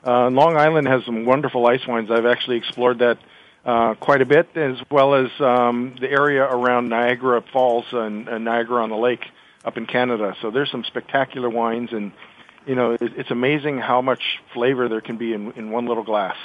uh, 0.04 0.30
Long 0.30 0.56
Island 0.56 0.88
has 0.88 1.04
some 1.04 1.24
wonderful 1.24 1.66
ice 1.66 1.86
wines. 1.86 2.10
I've 2.10 2.26
actually 2.26 2.56
explored 2.56 2.98
that 2.98 3.18
uh, 3.64 3.94
quite 3.94 4.20
a 4.20 4.26
bit, 4.26 4.48
as 4.56 4.78
well 4.90 5.14
as 5.14 5.30
um, 5.40 5.94
the 6.00 6.10
area 6.10 6.42
around 6.42 6.88
Niagara 6.88 7.42
Falls 7.52 7.86
and, 7.92 8.28
and 8.28 8.44
Niagara 8.44 8.82
on 8.82 8.90
the 8.90 8.96
Lake 8.96 9.24
up 9.64 9.76
in 9.76 9.86
Canada. 9.86 10.34
So 10.42 10.50
there's 10.50 10.70
some 10.70 10.84
spectacular 10.84 11.48
wines, 11.48 11.92
and 11.92 12.12
you 12.66 12.74
know 12.74 12.92
it, 12.92 13.00
it's 13.16 13.30
amazing 13.30 13.78
how 13.78 14.02
much 14.02 14.40
flavor 14.52 14.88
there 14.88 15.00
can 15.00 15.16
be 15.16 15.32
in, 15.32 15.52
in 15.52 15.70
one 15.70 15.86
little 15.86 16.02
glass. 16.02 16.36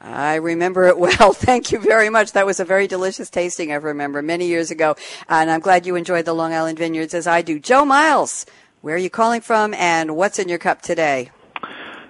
I 0.00 0.36
remember 0.36 0.84
it 0.84 0.98
well. 0.98 1.32
Thank 1.32 1.70
you 1.70 1.78
very 1.78 2.10
much. 2.10 2.32
That 2.32 2.46
was 2.46 2.58
a 2.58 2.64
very 2.64 2.88
delicious 2.88 3.30
tasting, 3.30 3.70
I 3.70 3.76
remember, 3.76 4.22
many 4.22 4.46
years 4.46 4.70
ago. 4.70 4.96
And 5.28 5.50
I'm 5.50 5.60
glad 5.60 5.86
you 5.86 5.94
enjoyed 5.94 6.24
the 6.24 6.32
Long 6.32 6.52
Island 6.52 6.78
Vineyards 6.78 7.14
as 7.14 7.26
I 7.26 7.42
do. 7.42 7.60
Joe 7.60 7.84
Miles, 7.84 8.46
where 8.80 8.94
are 8.94 8.98
you 8.98 9.10
calling 9.10 9.42
from 9.42 9.74
and 9.74 10.16
what's 10.16 10.38
in 10.38 10.48
your 10.48 10.58
cup 10.58 10.82
today? 10.82 11.30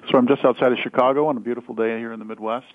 So 0.09 0.19
I'm 0.19 0.27
just 0.27 0.45
outside 0.45 0.73
of 0.73 0.79
Chicago 0.79 1.27
on 1.27 1.37
a 1.37 1.41
beautiful 1.41 1.75
day 1.75 1.99
here 1.99 2.13
in 2.13 2.19
the 2.19 2.25
Midwest, 2.25 2.73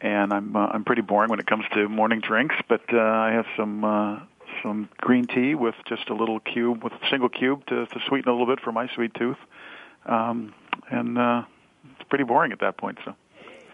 and 0.00 0.32
I'm 0.32 0.54
uh, 0.54 0.66
I'm 0.66 0.84
pretty 0.84 1.02
boring 1.02 1.30
when 1.30 1.40
it 1.40 1.46
comes 1.46 1.64
to 1.74 1.88
morning 1.88 2.20
drinks, 2.20 2.54
but 2.68 2.82
uh, 2.92 2.98
I 2.98 3.32
have 3.32 3.46
some 3.56 3.84
uh, 3.84 4.20
some 4.62 4.88
green 4.98 5.26
tea 5.26 5.54
with 5.54 5.74
just 5.86 6.08
a 6.08 6.14
little 6.14 6.40
cube 6.40 6.84
with 6.84 6.92
a 6.92 7.08
single 7.10 7.28
cube 7.28 7.66
to, 7.66 7.86
to 7.86 8.00
sweeten 8.08 8.28
a 8.28 8.32
little 8.32 8.46
bit 8.46 8.60
for 8.62 8.72
my 8.72 8.88
sweet 8.94 9.14
tooth, 9.14 9.36
um, 10.06 10.54
and 10.90 11.18
uh, 11.18 11.42
it's 11.98 12.08
pretty 12.08 12.24
boring 12.24 12.52
at 12.52 12.60
that 12.60 12.76
point. 12.76 12.98
So. 13.04 13.14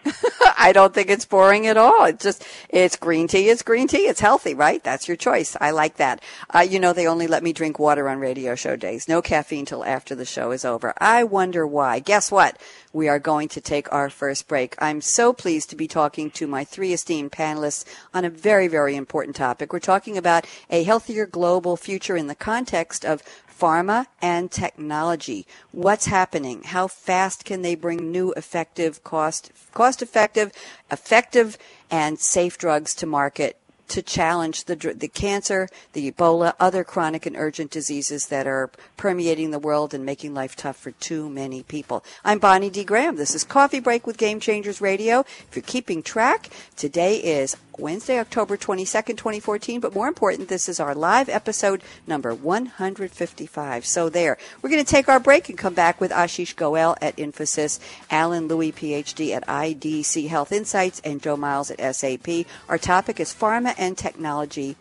I 0.57 0.71
don't 0.73 0.93
think 0.93 1.09
it's 1.09 1.25
boring 1.25 1.67
at 1.67 1.77
all. 1.77 2.05
It's 2.05 2.23
just, 2.23 2.45
it's 2.69 2.95
green 2.95 3.27
tea. 3.27 3.49
It's 3.49 3.61
green 3.61 3.87
tea. 3.87 4.07
It's 4.07 4.19
healthy, 4.19 4.53
right? 4.53 4.83
That's 4.83 5.07
your 5.07 5.17
choice. 5.17 5.55
I 5.59 5.71
like 5.71 5.97
that. 5.97 6.21
Uh, 6.53 6.59
you 6.59 6.79
know, 6.79 6.93
they 6.93 7.07
only 7.07 7.27
let 7.27 7.43
me 7.43 7.53
drink 7.53 7.79
water 7.79 8.07
on 8.09 8.19
radio 8.19 8.55
show 8.55 8.75
days. 8.75 9.07
No 9.07 9.21
caffeine 9.21 9.65
till 9.65 9.83
after 9.83 10.15
the 10.15 10.25
show 10.25 10.51
is 10.51 10.65
over. 10.65 10.93
I 10.97 11.23
wonder 11.23 11.65
why. 11.65 11.99
Guess 11.99 12.31
what? 12.31 12.57
We 12.93 13.07
are 13.07 13.19
going 13.19 13.47
to 13.49 13.61
take 13.61 13.91
our 13.91 14.09
first 14.09 14.47
break. 14.47 14.75
I'm 14.79 15.01
so 15.01 15.33
pleased 15.33 15.69
to 15.69 15.75
be 15.75 15.87
talking 15.87 16.29
to 16.31 16.47
my 16.47 16.63
three 16.63 16.93
esteemed 16.93 17.31
panelists 17.31 17.85
on 18.13 18.25
a 18.25 18.29
very, 18.29 18.67
very 18.67 18.95
important 18.95 19.35
topic. 19.35 19.71
We're 19.71 19.79
talking 19.79 20.17
about 20.17 20.45
a 20.69 20.83
healthier 20.83 21.25
global 21.25 21.77
future 21.77 22.17
in 22.17 22.27
the 22.27 22.35
context 22.35 23.05
of 23.05 23.23
pharma 23.61 24.07
and 24.21 24.49
technology. 24.49 25.45
What's 25.71 26.07
happening? 26.07 26.63
How 26.63 26.87
fast 26.87 27.45
can 27.45 27.61
they 27.61 27.75
bring 27.75 28.11
new 28.11 28.33
effective 28.33 29.03
cost 29.03 29.51
cost 29.71 30.01
effective, 30.01 30.51
effective 30.89 31.59
and 31.91 32.19
safe 32.19 32.57
drugs 32.57 32.95
to 32.95 33.05
market 33.05 33.57
to 33.89 34.01
challenge 34.01 34.63
the, 34.63 34.75
the 34.75 35.09
cancer, 35.09 35.67
the 35.91 36.09
Ebola, 36.09 36.53
other 36.61 36.81
chronic 36.83 37.25
and 37.25 37.35
urgent 37.35 37.69
diseases 37.71 38.27
that 38.27 38.47
are 38.47 38.71
permeating 38.95 39.51
the 39.51 39.59
world 39.59 39.93
and 39.93 40.05
making 40.05 40.33
life 40.33 40.55
tough 40.55 40.77
for 40.77 40.91
too 40.91 41.29
many 41.29 41.61
people. 41.61 42.01
I'm 42.23 42.39
Bonnie 42.39 42.69
D. 42.69 42.85
Graham. 42.85 43.17
This 43.17 43.35
is 43.35 43.43
Coffee 43.43 43.81
Break 43.81 44.07
with 44.07 44.17
Game 44.17 44.39
Changers 44.39 44.79
Radio. 44.79 45.19
If 45.19 45.49
you're 45.55 45.63
keeping 45.63 46.01
track, 46.01 46.49
today 46.77 47.17
is 47.17 47.57
Wednesday, 47.77 48.19
October 48.19 48.57
22nd, 48.57 49.17
2014. 49.17 49.79
But 49.79 49.93
more 49.93 50.07
important, 50.07 50.49
this 50.49 50.69
is 50.69 50.79
our 50.79 50.95
live 50.95 51.29
episode 51.29 51.83
number 52.05 52.33
155. 52.33 53.85
So 53.85 54.09
there. 54.09 54.37
We're 54.61 54.69
going 54.69 54.83
to 54.83 54.89
take 54.89 55.09
our 55.09 55.19
break 55.19 55.49
and 55.49 55.57
come 55.57 55.73
back 55.73 55.99
with 55.99 56.11
Ashish 56.11 56.55
Goel 56.55 56.95
at 57.01 57.17
Infosys, 57.17 57.79
Alan 58.09 58.47
Louie, 58.47 58.71
PhD 58.71 59.35
at 59.35 59.47
IDC 59.47 60.27
Health 60.27 60.51
Insights, 60.51 61.01
and 61.03 61.21
Joe 61.21 61.37
Miles 61.37 61.71
at 61.71 61.95
SAP. 61.95 62.45
Our 62.69 62.77
topic 62.77 63.19
is 63.19 63.33
Pharma 63.33 63.75
and 63.77 63.97
Technology, 63.97 64.75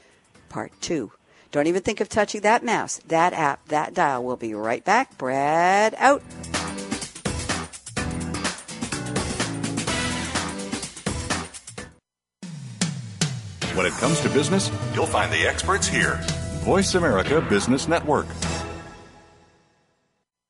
Part 0.49 0.73
2. 0.81 1.13
Don't 1.53 1.67
even 1.67 1.83
think 1.83 2.01
of 2.01 2.09
touching 2.09 2.43
that 2.43 2.65
mouse, 2.65 3.01
that 3.09 3.33
app, 3.33 3.67
that 3.69 3.93
dial. 3.93 4.23
We'll 4.23 4.37
be 4.37 4.55
right 4.55 4.85
back. 4.85 5.19
Brad 5.19 5.95
out. 5.99 6.23
When 13.81 13.91
it 13.91 13.95
comes 13.95 14.21
to 14.21 14.29
business, 14.29 14.71
you'll 14.93 15.07
find 15.07 15.33
the 15.33 15.47
experts 15.49 15.87
here. 15.87 16.21
Voice 16.67 16.95
America 16.97 17.41
Business 17.41 17.89
Network. 17.89 18.27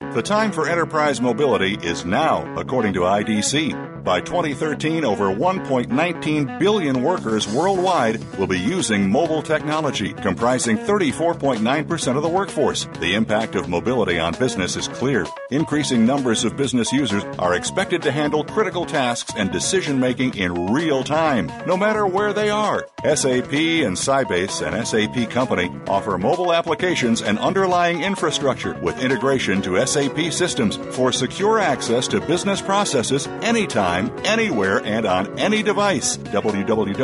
The 0.00 0.20
time 0.20 0.50
for 0.50 0.68
enterprise 0.68 1.20
mobility 1.20 1.74
is 1.74 2.04
now, 2.04 2.52
according 2.58 2.94
to 2.94 3.02
IDC. 3.02 3.89
By 4.04 4.20
2013, 4.22 5.04
over 5.04 5.26
1.19 5.26 6.58
billion 6.58 7.02
workers 7.02 7.46
worldwide 7.46 8.22
will 8.38 8.46
be 8.46 8.58
using 8.58 9.10
mobile 9.10 9.42
technology, 9.42 10.14
comprising 10.14 10.78
34.9% 10.78 12.16
of 12.16 12.22
the 12.22 12.28
workforce. 12.28 12.86
The 13.00 13.14
impact 13.14 13.56
of 13.56 13.68
mobility 13.68 14.18
on 14.18 14.32
business 14.34 14.76
is 14.76 14.88
clear. 14.88 15.26
Increasing 15.50 16.06
numbers 16.06 16.44
of 16.44 16.56
business 16.56 16.92
users 16.92 17.24
are 17.38 17.54
expected 17.54 18.00
to 18.02 18.12
handle 18.12 18.42
critical 18.42 18.86
tasks 18.86 19.34
and 19.36 19.52
decision 19.52 20.00
making 20.00 20.34
in 20.36 20.72
real 20.72 21.04
time, 21.04 21.52
no 21.66 21.76
matter 21.76 22.06
where 22.06 22.32
they 22.32 22.48
are. 22.48 22.86
SAP 23.02 23.52
and 23.52 23.96
Sybase, 23.96 24.66
an 24.66 24.84
SAP 24.86 25.30
company, 25.30 25.70
offer 25.88 26.16
mobile 26.16 26.52
applications 26.52 27.22
and 27.22 27.38
underlying 27.38 28.02
infrastructure 28.02 28.74
with 28.80 29.02
integration 29.02 29.60
to 29.62 29.84
SAP 29.86 30.32
systems 30.32 30.76
for 30.94 31.12
secure 31.12 31.58
access 31.58 32.08
to 32.08 32.20
business 32.20 32.62
processes 32.62 33.26
anytime, 33.42 33.89
anywhere, 34.24 34.80
and 34.84 35.06
on 35.06 35.38
any 35.38 35.62
device. 35.62 36.16
www.sap.com. 36.16 37.00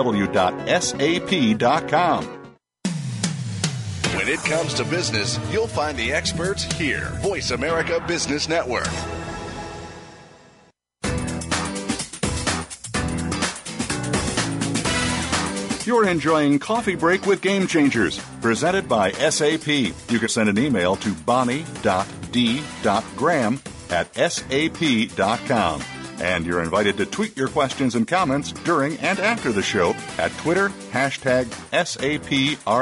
When 4.15 4.29
it 4.29 4.41
comes 4.41 4.75
to 4.75 4.85
business, 4.85 5.39
you'll 5.53 5.67
find 5.67 5.97
the 5.99 6.13
experts 6.13 6.65
here. 6.65 7.11
Voice 7.21 7.51
America 7.51 8.03
Business 8.09 8.49
Network. 8.49 8.89
You're 15.87 16.09
enjoying 16.09 16.59
Coffee 16.59 16.97
Break 16.97 17.27
with 17.27 17.41
Game 17.41 17.69
Changers, 17.69 18.19
presented 18.41 18.89
by 18.89 19.13
SAP. 19.13 19.69
You 19.69 20.19
can 20.19 20.29
send 20.29 20.49
an 20.49 20.59
email 20.59 20.97
to 20.97 21.13
bonnie.d.graham 21.15 21.63
at 23.91 24.15
sap.com. 24.17 25.83
And 26.21 26.47
you're 26.47 26.63
invited 26.63 26.97
to 26.99 27.07
tweet 27.07 27.37
your 27.37 27.49
questions 27.49 27.95
and 27.95 28.07
comments 28.07 28.53
during 28.53 28.97
and 28.99 29.19
after 29.19 29.53
the 29.53 29.63
show 29.63 29.95
at 30.19 30.33
Twitter, 30.39 30.71
hashtag 30.93 31.47
SAPRADIO. 31.73 32.77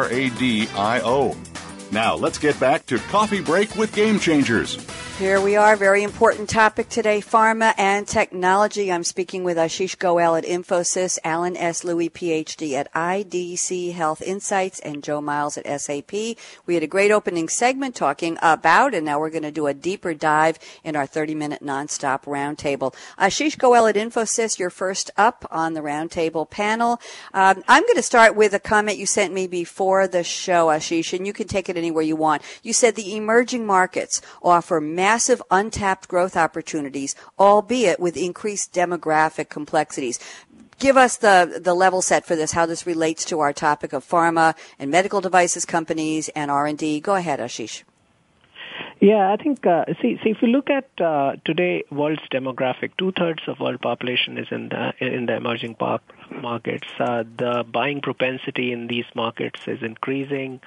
Now 1.94 2.16
let's 2.16 2.38
get 2.38 2.58
back 2.58 2.86
to 2.86 2.98
Coffee 2.98 3.40
Break 3.40 3.76
with 3.76 3.94
Game 3.94 4.18
Changers. 4.18 4.84
Here 5.16 5.40
we 5.40 5.54
are, 5.54 5.76
very 5.76 6.02
important 6.02 6.50
topic 6.50 6.88
today, 6.88 7.20
pharma 7.20 7.72
and 7.78 8.04
technology. 8.04 8.90
I'm 8.90 9.04
speaking 9.04 9.44
with 9.44 9.56
Ashish 9.56 9.96
Goel 9.96 10.34
at 10.34 10.42
Infosys, 10.42 11.20
Alan 11.22 11.56
S. 11.56 11.84
Louie, 11.84 12.08
PhD 12.08 12.72
at 12.72 12.92
IDC 12.94 13.92
Health 13.92 14.20
Insights, 14.22 14.80
and 14.80 15.04
Joe 15.04 15.20
Miles 15.20 15.56
at 15.56 15.80
SAP. 15.80 16.10
We 16.66 16.74
had 16.74 16.82
a 16.82 16.88
great 16.88 17.12
opening 17.12 17.48
segment 17.48 17.94
talking 17.94 18.38
about, 18.42 18.92
and 18.92 19.06
now 19.06 19.20
we're 19.20 19.30
going 19.30 19.44
to 19.44 19.52
do 19.52 19.68
a 19.68 19.72
deeper 19.72 20.14
dive 20.14 20.58
in 20.82 20.96
our 20.96 21.06
30-minute 21.06 21.62
nonstop 21.62 22.24
roundtable. 22.24 22.92
Ashish 23.16 23.56
Goel 23.56 23.86
at 23.86 23.94
Infosys, 23.94 24.58
you're 24.58 24.68
first 24.68 25.12
up 25.16 25.46
on 25.48 25.74
the 25.74 25.80
roundtable 25.80 26.50
panel. 26.50 27.00
Um, 27.32 27.62
I'm 27.68 27.84
going 27.84 27.94
to 27.94 28.02
start 28.02 28.34
with 28.34 28.52
a 28.52 28.58
comment 28.58 28.98
you 28.98 29.06
sent 29.06 29.32
me 29.32 29.46
before 29.46 30.08
the 30.08 30.24
show, 30.24 30.66
Ashish, 30.66 31.16
and 31.16 31.24
you 31.24 31.32
can 31.32 31.46
take 31.46 31.68
it 31.68 31.76
anywhere 31.84 32.02
you 32.02 32.16
want. 32.16 32.42
You 32.62 32.72
said 32.72 32.94
the 32.94 33.14
emerging 33.16 33.66
markets 33.66 34.20
offer 34.42 34.80
massive 34.80 35.42
untapped 35.50 36.08
growth 36.08 36.36
opportunities, 36.36 37.14
albeit 37.38 38.00
with 38.00 38.16
increased 38.16 38.72
demographic 38.72 39.48
complexities. 39.50 40.18
Give 40.78 40.96
us 40.96 41.18
the, 41.18 41.60
the 41.62 41.74
level 41.74 42.02
set 42.02 42.26
for 42.26 42.36
this, 42.36 42.52
how 42.52 42.66
this 42.66 42.86
relates 42.86 43.24
to 43.26 43.40
our 43.40 43.52
topic 43.52 43.92
of 43.92 44.04
pharma 44.04 44.56
and 44.78 44.90
medical 44.90 45.20
devices 45.20 45.64
companies 45.64 46.28
and 46.30 46.50
R&D. 46.50 47.00
Go 47.00 47.14
ahead, 47.14 47.38
Ashish. 47.38 47.84
Yeah, 49.00 49.30
I 49.32 49.36
think 49.36 49.66
uh, 49.66 49.84
see, 50.00 50.18
see 50.22 50.30
if 50.30 50.40
you 50.40 50.48
look 50.48 50.70
at 50.70 50.88
uh, 51.00 51.36
today 51.44 51.84
world's 51.90 52.22
demographic, 52.32 52.92
two 52.96 53.12
thirds 53.12 53.42
of 53.46 53.60
world 53.60 53.82
population 53.82 54.38
is 54.38 54.46
in 54.50 54.70
the 54.70 54.94
in 54.98 55.26
the 55.26 55.36
emerging 55.36 55.76
markets. 56.40 56.88
Uh, 56.98 57.24
the 57.36 57.64
buying 57.70 58.00
propensity 58.00 58.72
in 58.72 58.86
these 58.86 59.04
markets 59.14 59.60
is 59.66 59.82
increasing 59.82 60.60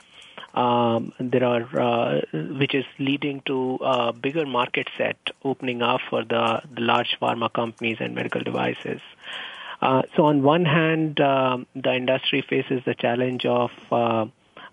um, 0.58 1.13
there 1.20 1.43
are 1.43 1.65
uh, 1.80 2.22
which 2.60 2.74
is 2.74 2.86
leading 2.98 3.41
to 3.46 3.78
a 3.82 4.12
bigger 4.12 4.46
market 4.46 4.88
set 4.98 5.17
opening 5.43 5.82
up 5.84 6.02
for 6.10 6.24
the, 6.24 6.62
the 6.74 6.82
large 6.82 7.15
pharma 7.22 7.52
companies 7.54 7.98
and 8.00 8.15
medical 8.15 8.41
devices. 8.41 9.00
Uh, 9.82 10.02
so 10.15 10.26
on 10.26 10.41
one 10.41 10.65
hand, 10.65 11.20
uh, 11.20 11.58
the 11.76 11.93
industry 11.93 12.43
faces 12.50 12.82
the 12.86 12.96
challenge 12.96 13.46
of 13.46 13.70
uh, 13.91 14.26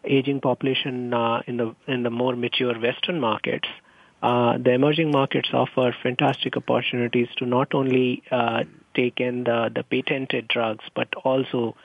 aging 0.05 0.41
population 0.41 1.13
uh, 1.13 1.43
in 1.47 1.59
the 1.59 1.75
in 1.87 2.03
the 2.03 2.11
more 2.11 2.35
mature 2.35 2.79
Western 2.81 3.21
markets. 3.21 3.69
Uh, 4.23 4.57
the 4.57 4.71
emerging 4.71 5.11
markets 5.11 5.51
offer 5.53 5.95
fantastic 6.03 6.57
opportunities 6.57 7.29
to 7.37 7.45
not 7.45 7.75
only 7.75 8.23
uh, 8.31 8.65
take 8.95 9.21
in 9.21 9.45
the, 9.45 9.71
the 9.75 9.83
patented 9.83 10.49
drugs, 10.49 10.85
but 10.95 11.09
also 11.25 11.77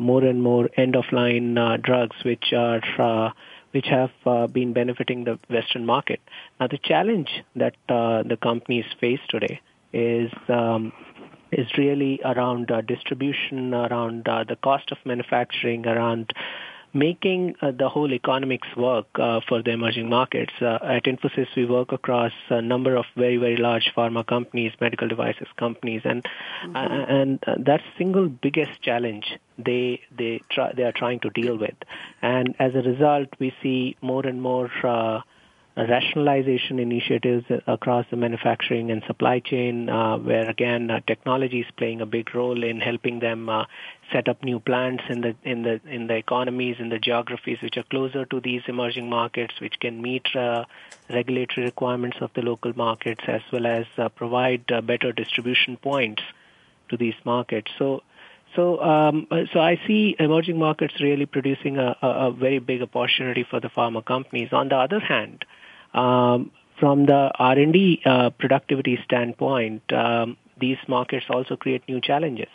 more 0.00 0.24
and 0.24 0.42
more 0.42 0.70
end-of-line 0.76 1.54
drugs, 1.82 2.16
which 2.24 2.52
are 2.52 3.32
which 3.72 3.86
have 3.86 4.10
uh, 4.24 4.46
been 4.46 4.72
benefiting 4.72 5.24
the 5.24 5.38
Western 5.50 5.84
market. 5.84 6.20
Now, 6.58 6.68
the 6.68 6.78
challenge 6.78 7.28
that 7.56 7.76
uh, 7.88 8.22
the 8.22 8.38
companies 8.40 8.86
face 9.00 9.20
today 9.28 9.60
is 9.92 10.32
um, 10.48 10.92
is 11.52 11.66
really 11.76 12.20
around 12.24 12.70
uh, 12.70 12.80
distribution, 12.82 13.74
around 13.74 14.28
uh, 14.28 14.44
the 14.44 14.56
cost 14.56 14.90
of 14.90 14.98
manufacturing, 15.04 15.86
around 15.86 16.32
making 16.92 17.54
uh, 17.60 17.70
the 17.70 17.88
whole 17.88 18.12
economics 18.12 18.68
work 18.76 19.06
uh, 19.16 19.40
for 19.48 19.62
the 19.62 19.70
emerging 19.70 20.08
markets. 20.08 20.52
Uh, 20.60 20.78
at 20.82 21.04
Infosys, 21.04 21.48
we 21.56 21.66
work 21.66 21.92
across 21.92 22.32
a 22.50 22.62
number 22.62 22.96
of 22.96 23.04
very, 23.16 23.36
very 23.36 23.56
large 23.56 23.92
pharma 23.96 24.26
companies, 24.26 24.72
medical 24.80 25.08
devices 25.08 25.48
companies, 25.56 26.02
and 26.04 26.24
mm-hmm. 26.64 26.76
and 26.76 27.44
that's 27.64 27.84
single 27.96 28.28
biggest 28.28 28.80
challenge 28.82 29.38
they 29.58 30.00
they 30.16 30.40
try, 30.50 30.72
they 30.72 30.84
are 30.84 30.92
trying 30.92 31.20
to 31.20 31.30
deal 31.30 31.56
with. 31.56 31.74
And 32.22 32.54
as 32.58 32.74
a 32.74 32.82
result, 32.82 33.28
we 33.38 33.52
see 33.62 33.96
more 34.00 34.24
and 34.26 34.40
more 34.40 34.70
rationalization 35.86 36.80
initiatives 36.80 37.44
across 37.66 38.04
the 38.10 38.16
manufacturing 38.16 38.90
and 38.90 39.02
supply 39.06 39.38
chain, 39.38 39.88
uh, 39.88 40.18
where 40.18 40.48
again 40.50 40.90
uh, 40.90 41.00
technology 41.06 41.60
is 41.60 41.66
playing 41.76 42.00
a 42.00 42.06
big 42.06 42.34
role 42.34 42.64
in 42.64 42.80
helping 42.80 43.20
them 43.20 43.48
uh, 43.48 43.64
set 44.12 44.28
up 44.28 44.42
new 44.42 44.58
plants 44.58 45.04
in 45.08 45.20
the 45.20 45.36
in 45.44 45.62
the 45.62 45.80
in 45.86 46.08
the 46.08 46.16
economies 46.16 46.76
in 46.80 46.88
the 46.88 46.98
geographies 46.98 47.58
which 47.62 47.76
are 47.76 47.84
closer 47.84 48.24
to 48.24 48.40
these 48.40 48.62
emerging 48.66 49.08
markets, 49.08 49.54
which 49.60 49.78
can 49.78 50.02
meet 50.02 50.26
uh, 50.34 50.64
regulatory 51.10 51.66
requirements 51.66 52.16
of 52.20 52.30
the 52.34 52.42
local 52.42 52.72
markets 52.74 53.22
as 53.28 53.42
well 53.52 53.66
as 53.66 53.86
uh, 53.98 54.08
provide 54.08 54.64
uh, 54.72 54.80
better 54.80 55.12
distribution 55.12 55.76
points 55.76 56.22
to 56.88 56.96
these 56.96 57.14
markets. 57.24 57.70
So. 57.78 58.02
So, 58.56 58.80
um, 58.82 59.26
so 59.52 59.60
I 59.60 59.78
see 59.86 60.16
emerging 60.18 60.58
markets 60.58 60.94
really 61.02 61.26
producing 61.26 61.76
a, 61.76 61.94
a, 62.00 62.08
a 62.08 62.32
very 62.32 62.60
big 62.60 62.80
opportunity 62.80 63.44
for 63.48 63.60
the 63.60 63.68
pharma 63.68 64.02
companies. 64.02 64.54
On 64.54 64.70
the 64.70 64.76
other 64.76 65.00
hand, 65.00 65.44
um, 65.98 66.50
from 66.78 67.06
the 67.06 67.30
R&D 67.38 68.02
uh, 68.04 68.30
productivity 68.30 68.98
standpoint, 69.04 69.82
um, 69.92 70.36
these 70.60 70.78
markets 70.86 71.26
also 71.28 71.56
create 71.56 71.82
new 71.88 72.00
challenges. 72.00 72.48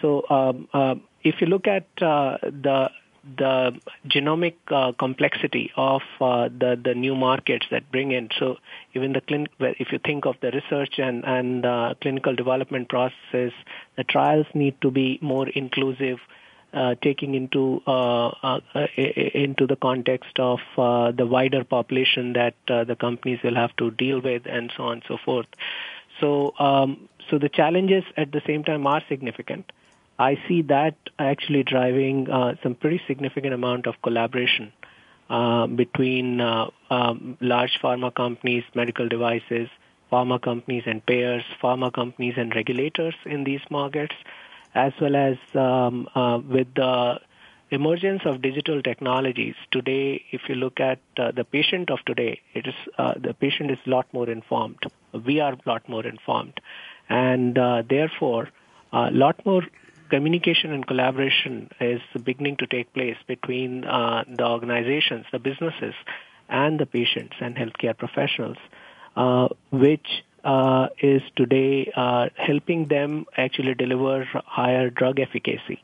So 0.00 0.24
um, 0.28 0.68
uh, 0.72 0.96
if 1.22 1.40
you 1.40 1.46
look 1.46 1.66
at 1.66 1.86
uh, 2.02 2.38
the 2.42 2.90
the 3.38 3.72
genomic 4.06 4.54
uh, 4.68 4.92
complexity 4.98 5.72
of 5.76 6.02
uh, 6.20 6.48
the 6.48 6.78
the 6.84 6.94
new 6.94 7.14
markets 7.14 7.66
that 7.70 7.90
bring 7.90 8.12
in. 8.12 8.28
So 8.38 8.56
even 8.94 9.14
the 9.14 9.22
clinic, 9.22 9.50
if 9.58 9.92
you 9.92 9.98
think 9.98 10.26
of 10.26 10.34
the 10.42 10.50
research 10.50 10.98
and 10.98 11.24
and 11.24 11.64
uh, 11.64 11.94
clinical 12.02 12.34
development 12.36 12.90
process, 12.90 13.52
the 13.96 14.04
trials 14.06 14.46
need 14.54 14.78
to 14.82 14.90
be 14.90 15.18
more 15.22 15.48
inclusive 15.48 16.18
taking 17.02 17.34
into 17.34 17.82
uh, 17.86 18.28
uh, 18.42 18.60
into 18.96 19.66
the 19.66 19.76
context 19.76 20.38
of 20.38 20.58
the 20.76 21.26
wider 21.26 21.64
population 21.64 22.32
that 22.34 22.54
the 22.66 22.96
companies 22.98 23.40
will 23.42 23.54
have 23.54 23.74
to 23.76 23.90
deal 23.90 24.20
with, 24.20 24.42
and 24.46 24.72
so 24.76 24.84
on 24.84 24.92
and 24.94 25.02
so 25.06 25.18
forth. 25.24 25.46
So, 26.20 26.54
um, 26.58 27.08
so 27.30 27.38
the 27.38 27.48
challenges 27.48 28.04
at 28.16 28.32
the 28.32 28.42
same 28.46 28.64
time 28.64 28.86
are 28.86 29.02
significant. 29.08 29.72
I 30.18 30.38
see 30.46 30.62
that 30.62 30.96
actually 31.18 31.64
driving 31.64 32.30
uh, 32.30 32.54
some 32.62 32.74
pretty 32.74 33.00
significant 33.06 33.52
amount 33.52 33.86
of 33.86 34.00
collaboration 34.02 34.72
uh, 35.28 35.66
between 35.66 36.40
uh, 36.40 36.70
um, 36.90 37.36
large 37.40 37.78
pharma 37.82 38.14
companies, 38.14 38.62
medical 38.74 39.08
devices, 39.08 39.68
pharma 40.12 40.40
companies 40.40 40.84
and 40.86 41.04
payers, 41.04 41.42
pharma 41.62 41.92
companies 41.92 42.34
and 42.36 42.54
regulators 42.54 43.14
in 43.26 43.42
these 43.42 43.62
markets, 43.70 44.14
as 44.74 44.92
well 45.00 45.16
as 45.16 45.36
um, 45.54 46.08
uh, 46.14 46.38
with 46.38 46.68
the 46.74 47.20
emergence 47.70 48.22
of 48.24 48.42
digital 48.42 48.82
technologies 48.82 49.54
today 49.70 50.22
if 50.30 50.42
you 50.48 50.54
look 50.54 50.80
at 50.80 51.00
uh, 51.16 51.30
the 51.32 51.44
patient 51.44 51.90
of 51.90 51.98
today 52.06 52.40
it 52.54 52.66
is 52.66 52.74
uh, 52.98 53.14
the 53.20 53.34
patient 53.34 53.70
is 53.70 53.78
a 53.86 53.90
lot 53.90 54.06
more 54.12 54.28
informed. 54.28 54.78
We 55.26 55.40
are 55.40 55.52
a 55.52 55.58
lot 55.66 55.88
more 55.88 56.06
informed. 56.06 56.60
And 57.08 57.58
uh, 57.58 57.82
therefore 57.88 58.48
a 58.92 59.10
lot 59.10 59.44
more 59.44 59.62
communication 60.10 60.72
and 60.72 60.86
collaboration 60.86 61.70
is 61.80 62.00
beginning 62.22 62.56
to 62.58 62.66
take 62.66 62.92
place 62.92 63.16
between 63.26 63.84
uh, 63.84 64.24
the 64.28 64.46
organizations 64.46 65.24
the 65.32 65.38
businesses 65.38 65.94
and 66.48 66.78
the 66.78 66.86
patients 66.86 67.34
and 67.40 67.56
healthcare 67.56 67.96
professionals 67.96 68.58
uh, 69.16 69.48
which 69.70 70.06
uh, 70.44 70.88
is 70.98 71.22
today 71.36 71.90
uh, 71.96 72.28
helping 72.36 72.86
them 72.88 73.26
actually 73.36 73.74
deliver 73.74 74.24
higher 74.46 74.90
drug 74.90 75.18
efficacy. 75.18 75.82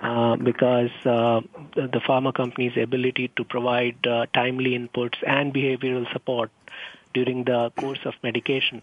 Uh, 0.00 0.36
because 0.36 0.90
uh, 1.04 1.40
the 1.74 2.00
pharma 2.06 2.32
company's 2.32 2.76
ability 2.76 3.32
to 3.36 3.42
provide 3.42 3.96
uh, 4.06 4.26
timely 4.32 4.78
inputs 4.78 5.16
and 5.26 5.52
behavioral 5.52 6.10
support 6.12 6.52
during 7.14 7.42
the 7.42 7.70
course 7.70 7.98
of 8.04 8.14
medication, 8.22 8.80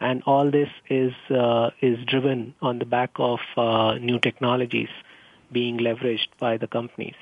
and 0.00 0.24
all 0.26 0.50
this 0.50 0.68
is 0.90 1.12
uh, 1.30 1.70
is 1.80 2.04
driven 2.06 2.52
on 2.60 2.80
the 2.80 2.84
back 2.84 3.10
of 3.16 3.38
new 4.00 4.18
technologies 4.18 4.88
being 5.52 5.78
leveraged 5.78 6.28
by 6.40 6.56
the 6.56 6.66
companies. 6.66 7.14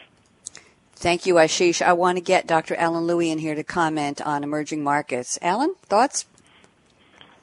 Thank 0.96 1.26
you, 1.26 1.34
Ashish. 1.34 1.82
I 1.82 1.92
want 1.92 2.16
to 2.16 2.22
get 2.22 2.46
Dr. 2.46 2.74
Alan 2.76 3.06
Louie 3.06 3.30
in 3.30 3.38
here 3.38 3.54
to 3.54 3.64
comment 3.64 4.22
on 4.22 4.42
emerging 4.42 4.82
markets. 4.82 5.38
Alan, 5.42 5.74
thoughts? 5.82 6.24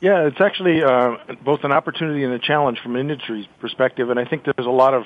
Yeah, 0.02 0.26
it's 0.26 0.42
actually 0.42 0.84
uh, 0.84 1.18
both 1.46 1.64
an 1.64 1.72
opportunity 1.72 2.24
and 2.24 2.34
a 2.34 2.40
challenge 2.40 2.80
from 2.82 2.96
an 2.96 3.02
industry 3.02 3.48
perspective, 3.60 4.10
and 4.10 4.20
I 4.20 4.26
think 4.26 4.44
there's 4.44 4.68
a 4.68 4.72
lot 4.72 4.96
of 4.96 5.04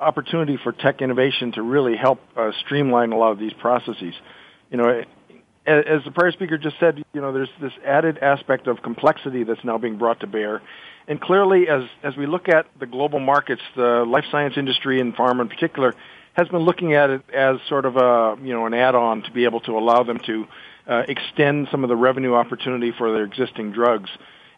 opportunity 0.00 0.58
for 0.60 0.72
tech 0.72 1.00
innovation 1.00 1.52
to 1.52 1.62
really 1.62 1.96
help 1.96 2.20
uh, 2.36 2.50
streamline 2.64 3.12
a 3.12 3.16
lot 3.16 3.30
of 3.30 3.38
these 3.38 3.52
processes. 3.52 4.14
You 4.68 4.78
know, 4.78 5.04
as 5.64 6.04
the 6.04 6.10
prior 6.12 6.32
speaker 6.32 6.58
just 6.58 6.74
said, 6.80 7.00
you 7.12 7.20
know, 7.20 7.32
there's 7.32 7.50
this 7.60 7.72
added 7.86 8.18
aspect 8.18 8.66
of 8.66 8.82
complexity 8.82 9.44
that's 9.44 9.62
now 9.62 9.78
being 9.78 9.96
brought 9.96 10.18
to 10.20 10.26
bear. 10.26 10.60
And 11.06 11.20
clearly, 11.20 11.68
as, 11.68 11.84
as 12.02 12.16
we 12.16 12.26
look 12.26 12.48
at 12.48 12.66
the 12.80 12.86
global 12.86 13.20
markets, 13.20 13.62
the 13.76 14.04
life 14.04 14.24
science 14.32 14.54
industry 14.56 15.00
and 15.00 15.14
pharma 15.14 15.42
in 15.42 15.48
particular 15.50 15.94
has 16.32 16.48
been 16.48 16.62
looking 16.62 16.94
at 16.94 17.10
it 17.10 17.22
as 17.32 17.58
sort 17.68 17.84
of 17.84 17.96
a, 17.96 18.36
you 18.42 18.52
know, 18.52 18.66
an 18.66 18.74
add-on 18.74 19.22
to 19.22 19.30
be 19.30 19.44
able 19.44 19.60
to 19.60 19.72
allow 19.78 20.02
them 20.02 20.18
to 20.26 20.46
uh, 20.88 21.02
extend 21.06 21.68
some 21.70 21.84
of 21.84 21.88
the 21.88 21.96
revenue 21.96 22.34
opportunity 22.34 22.92
for 22.96 23.12
their 23.12 23.24
existing 23.24 23.70
drugs. 23.70 24.10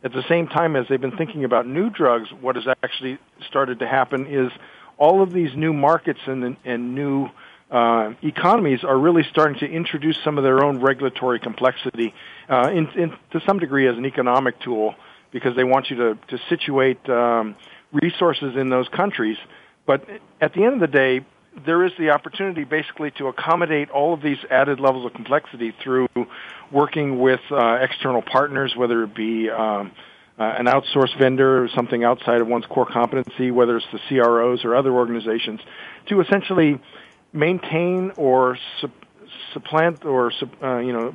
At 0.05 0.13
the 0.13 0.23
same 0.29 0.49
time 0.49 0.77
as 0.77 0.87
they've 0.87 1.01
been 1.01 1.17
thinking 1.17 1.45
about 1.45 1.67
new 1.67 1.89
drugs, 1.89 2.29
what 2.43 2.57
has 2.57 2.67
actually 2.83 3.19
started 3.49 3.79
to 3.79 3.89
happen 3.89 4.27
is 4.27 4.53
all 4.99 5.23
of 5.23 5.33
these 5.33 5.57
new 5.57 5.73
markets 5.73 6.21
and, 6.27 6.59
and 6.63 6.95
new 6.95 7.31
uh, 7.71 8.13
economies 8.23 8.85
are 8.85 8.99
really 8.99 9.23
starting 9.31 9.59
to 9.61 9.67
introduce 9.67 10.19
some 10.23 10.37
of 10.37 10.45
their 10.45 10.63
own 10.63 10.81
regulatory 10.81 11.41
complexity 11.41 12.13
uh, 12.51 12.69
in, 12.71 12.87
in, 12.91 13.17
to 13.31 13.41
some 13.47 13.59
degree 13.59 13.89
as 13.89 13.97
an 13.97 14.05
economic 14.05 14.61
tool 14.61 14.95
because 15.31 15.57
they 15.57 15.65
want 15.65 15.89
you 15.89 15.97
to, 15.97 16.19
to 16.29 16.39
situate 16.51 17.09
um, 17.09 17.57
resources 17.91 18.57
in 18.57 18.69
those 18.69 18.89
countries. 18.89 19.39
But 19.87 20.07
at 20.39 20.53
the 20.53 20.65
end 20.65 20.75
of 20.75 20.81
the 20.81 20.87
day, 20.87 21.25
there 21.65 21.85
is 21.85 21.93
the 21.99 22.11
opportunity 22.11 22.65
basically 22.65 23.11
to 23.13 23.29
accommodate 23.29 23.91
all 23.91 24.15
of 24.15 24.23
these 24.23 24.39
added 24.51 24.81
levels 24.81 25.07
of 25.07 25.15
complexity 25.15 25.73
through 25.83 26.09
working 26.71 27.19
with 27.19 27.41
uh, 27.51 27.79
external 27.81 28.23
partners, 28.23 28.75
whether 28.77 29.03
it 29.05 29.15
be 29.15 29.49
um, 29.51 29.93
uh, 30.39 30.43
an 30.43 30.67
outsourced 30.67 31.17
vendor 31.19 31.63
or 31.63 31.69
something 31.69 32.03
outside 32.03 32.41
of 32.41 32.49
one's 32.49 32.67
core 32.67 32.87
competency, 32.87 33.51
whether 33.51 33.77
it's 33.77 33.87
the 33.93 34.01
CROs 34.09 34.65
or 34.65 34.75
other 34.75 34.93
organizations, 34.93 35.61
to 36.07 36.21
essentially 36.21 36.81
maintain 37.33 38.13
or 38.17 38.59
su- 38.81 38.91
supplant 39.53 40.05
or 40.05 40.33
uh, 40.63 40.79
you 40.79 40.93
know 40.93 41.15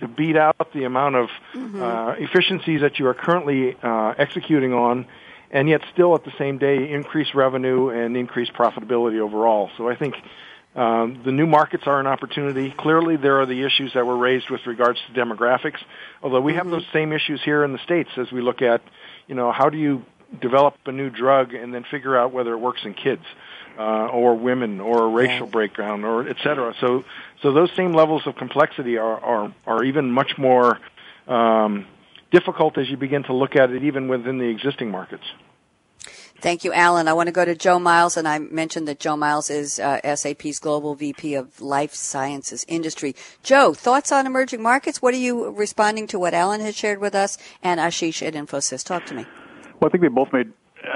to 0.00 0.08
beat 0.08 0.36
out 0.36 0.72
the 0.72 0.84
amount 0.84 1.16
of 1.16 1.28
mm-hmm. 1.52 1.82
uh, 1.82 2.12
efficiencies 2.12 2.80
that 2.80 2.98
you 2.98 3.06
are 3.06 3.14
currently 3.14 3.76
uh, 3.82 4.14
executing 4.18 4.72
on 4.72 5.06
and 5.54 5.68
yet 5.68 5.80
still 5.92 6.14
at 6.14 6.24
the 6.24 6.32
same 6.36 6.58
day 6.58 6.90
increase 6.90 7.34
revenue 7.34 7.88
and 7.88 8.16
increase 8.16 8.50
profitability 8.50 9.20
overall. 9.20 9.70
So 9.78 9.88
I 9.88 9.94
think 9.94 10.16
um, 10.74 11.22
the 11.24 11.30
new 11.30 11.46
markets 11.46 11.84
are 11.86 12.00
an 12.00 12.08
opportunity. 12.08 12.74
Clearly, 12.76 13.16
there 13.16 13.40
are 13.40 13.46
the 13.46 13.62
issues 13.62 13.92
that 13.94 14.04
were 14.04 14.16
raised 14.16 14.50
with 14.50 14.66
regards 14.66 14.98
to 15.06 15.12
demographics. 15.12 15.80
Although 16.22 16.40
we 16.40 16.54
have 16.54 16.66
mm-hmm. 16.66 16.72
those 16.72 16.86
same 16.92 17.12
issues 17.12 17.40
here 17.42 17.62
in 17.64 17.72
the 17.72 17.78
states 17.78 18.10
as 18.16 18.32
we 18.32 18.42
look 18.42 18.60
at, 18.60 18.82
you 19.28 19.36
know, 19.36 19.52
how 19.52 19.70
do 19.70 19.78
you 19.78 20.04
develop 20.40 20.74
a 20.86 20.92
new 20.92 21.10
drug 21.10 21.54
and 21.54 21.72
then 21.72 21.84
figure 21.88 22.18
out 22.18 22.32
whether 22.32 22.52
it 22.52 22.58
works 22.58 22.80
in 22.84 22.92
kids 22.92 23.22
uh, 23.78 24.06
or 24.06 24.34
women 24.34 24.80
or 24.80 25.04
a 25.04 25.08
racial 25.08 25.46
breakdown 25.46 26.04
or 26.04 26.28
et 26.28 26.36
cetera. 26.42 26.74
So, 26.80 27.04
so 27.42 27.52
those 27.52 27.70
same 27.76 27.92
levels 27.92 28.26
of 28.26 28.34
complexity 28.34 28.98
are 28.98 29.20
are, 29.20 29.54
are 29.66 29.84
even 29.84 30.10
much 30.10 30.36
more 30.36 30.80
um, 31.28 31.86
difficult 32.34 32.76
as 32.76 32.88
you 32.90 32.96
begin 32.96 33.22
to 33.24 33.32
look 33.32 33.54
at 33.56 33.70
it 33.70 33.84
even 33.84 34.08
within 34.08 34.38
the 34.38 34.48
existing 34.48 34.90
markets. 34.90 35.24
Thank 36.40 36.64
you, 36.64 36.72
Alan. 36.74 37.08
I 37.08 37.14
want 37.14 37.28
to 37.28 37.32
go 37.32 37.44
to 37.44 37.54
Joe 37.54 37.78
Miles, 37.78 38.18
and 38.18 38.28
I 38.28 38.38
mentioned 38.38 38.86
that 38.88 38.98
Joe 38.98 39.16
Miles 39.16 39.48
is 39.48 39.78
uh, 39.78 40.14
SAP's 40.14 40.58
Global 40.58 40.94
VP 40.94 41.36
of 41.36 41.60
Life 41.60 41.94
Sciences 41.94 42.66
Industry. 42.68 43.14
Joe, 43.42 43.72
thoughts 43.72 44.12
on 44.12 44.26
emerging 44.26 44.60
markets? 44.60 45.00
What 45.00 45.14
are 45.14 45.18
you 45.28 45.50
responding 45.50 46.06
to 46.08 46.18
what 46.18 46.34
Alan 46.34 46.60
has 46.60 46.76
shared 46.76 47.00
with 47.00 47.14
us 47.14 47.38
and 47.62 47.80
Ashish 47.80 48.20
at 48.26 48.34
Infosys? 48.34 48.84
Talk 48.84 49.06
to 49.06 49.14
me. 49.14 49.24
Well, 49.80 49.88
I 49.88 49.88
think 49.88 50.02
they 50.02 50.08
both 50.08 50.32
made 50.32 50.52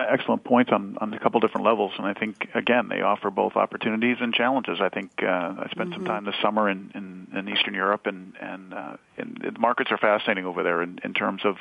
excellent 0.08 0.44
points 0.44 0.70
on, 0.72 0.96
on 1.00 1.14
a 1.14 1.18
couple 1.18 1.40
different 1.40 1.66
levels, 1.66 1.92
and 1.98 2.06
I 2.06 2.14
think 2.14 2.48
again 2.54 2.88
they 2.88 3.00
offer 3.00 3.30
both 3.30 3.56
opportunities 3.56 4.16
and 4.20 4.32
challenges. 4.34 4.78
I 4.80 4.88
think 4.88 5.10
uh, 5.22 5.26
I 5.26 5.68
spent 5.70 5.90
mm-hmm. 5.90 5.92
some 5.94 6.04
time 6.04 6.24
this 6.24 6.34
summer 6.42 6.68
in, 6.68 6.90
in, 6.94 7.28
in 7.36 7.48
Eastern 7.48 7.74
Europe, 7.74 8.06
and 8.06 8.34
and, 8.40 8.74
uh, 8.74 8.96
and 9.16 9.38
the 9.42 9.58
markets 9.58 9.90
are 9.90 9.98
fascinating 9.98 10.46
over 10.46 10.62
there 10.62 10.82
in, 10.82 10.98
in 11.04 11.14
terms 11.14 11.42
of 11.44 11.56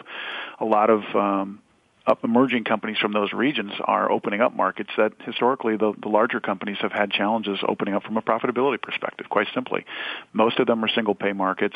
a 0.60 0.66
lot 0.66 0.90
of 0.90 1.04
um, 1.16 1.60
up 2.08 2.24
emerging 2.24 2.64
companies 2.64 2.98
from 2.98 3.12
those 3.12 3.34
regions 3.34 3.74
are 3.84 4.10
opening 4.10 4.40
up 4.40 4.56
markets 4.56 4.90
that 4.98 5.12
historically 5.26 5.76
the, 5.76 5.94
the 6.02 6.08
larger 6.08 6.40
companies 6.40 6.78
have 6.82 6.94
had 6.94 7.12
challenges 7.12 7.60
opening 7.68 7.94
up 7.94 8.04
from 8.04 8.16
a 8.16 8.22
profitability 8.22 8.82
perspective, 8.82 9.28
quite 9.30 9.48
simply. 9.54 9.86
Most 10.32 10.58
of 10.60 10.68
them 10.68 10.84
are 10.84 10.88
single 10.88 11.16
pay 11.16 11.34
markets. 11.34 11.76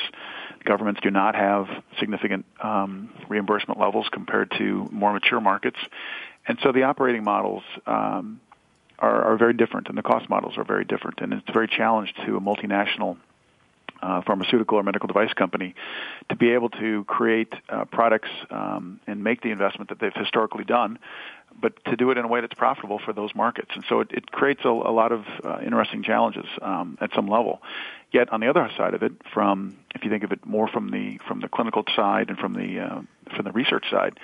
Governments 0.64 1.02
do 1.04 1.12
not 1.12 1.36
have 1.36 1.68
significant 2.00 2.46
um, 2.64 3.10
reimbursement 3.28 3.80
levels 3.80 4.08
compared 4.12 4.52
to 4.58 4.88
more 4.92 5.12
mature 5.12 5.42
markets. 5.42 5.78
And 6.48 6.58
so 6.64 6.72
the 6.72 6.84
operating 6.84 7.24
models 7.24 7.64
um, 7.86 8.42
are, 9.00 9.24
are 9.34 9.38
very 9.38 9.54
different, 9.54 9.90
and 9.90 9.98
the 9.98 10.04
cost 10.04 10.30
models 10.30 10.58
are 10.58 10.64
very 10.64 10.86
different. 10.86 11.20
And 11.22 11.34
it's 11.34 11.50
very 11.52 11.68
challenged 11.68 12.16
to 12.26 12.38
a 12.38 12.42
multinational 12.42 13.18
uh, 14.02 14.22
pharmaceutical 14.22 14.78
or 14.80 14.84
medical 14.84 15.08
device 15.08 15.34
company 15.34 15.76
to 16.30 16.36
be 16.36 16.52
able 16.52 16.70
to 16.70 17.04
create 17.06 17.54
uh, 17.70 17.86
products 17.86 18.30
um, 18.50 19.00
and 19.08 19.24
make 19.24 19.42
the 19.42 19.52
investment 19.52 19.90
that 19.90 20.00
they've 20.00 20.14
historically 20.16 20.64
done, 20.64 20.98
but 21.60 21.74
to 21.86 21.96
do 21.96 22.10
it 22.12 22.18
in 22.18 22.26
a 22.26 22.28
way 22.28 22.42
that's 22.42 22.54
profitable 22.56 23.00
for 23.00 23.14
those 23.14 23.34
markets. 23.36 23.70
And 23.76 23.84
so 23.88 24.00
it, 24.00 24.08
it 24.12 24.32
creates 24.32 24.62
a, 24.66 24.70
a 24.70 24.94
lot 24.94 25.12
of 25.12 25.26
uh, 25.44 25.60
interesting 25.64 26.04
challenges 26.04 26.46
um, 26.62 26.98
at 27.00 27.12
some 27.14 27.28
level. 27.28 27.62
Yet 28.12 28.34
on 28.34 28.42
the 28.42 28.48
other 28.48 28.70
side 28.76 28.94
of 28.94 29.04
it, 29.04 29.14
from 29.34 29.78
if 29.96 30.04
you 30.04 30.10
think 30.10 30.24
of 30.24 30.32
it 30.32 30.46
more 30.46 30.68
from 30.68 30.90
the 30.90 31.20
from 31.28 31.40
the 31.40 31.48
clinical 31.48 31.84
side 31.96 32.30
and 32.30 32.38
from 32.38 32.54
the 32.54 32.80
uh, 32.80 33.02
from 33.36 33.46
the 33.46 33.52
research 33.52 33.86
side, 33.90 34.20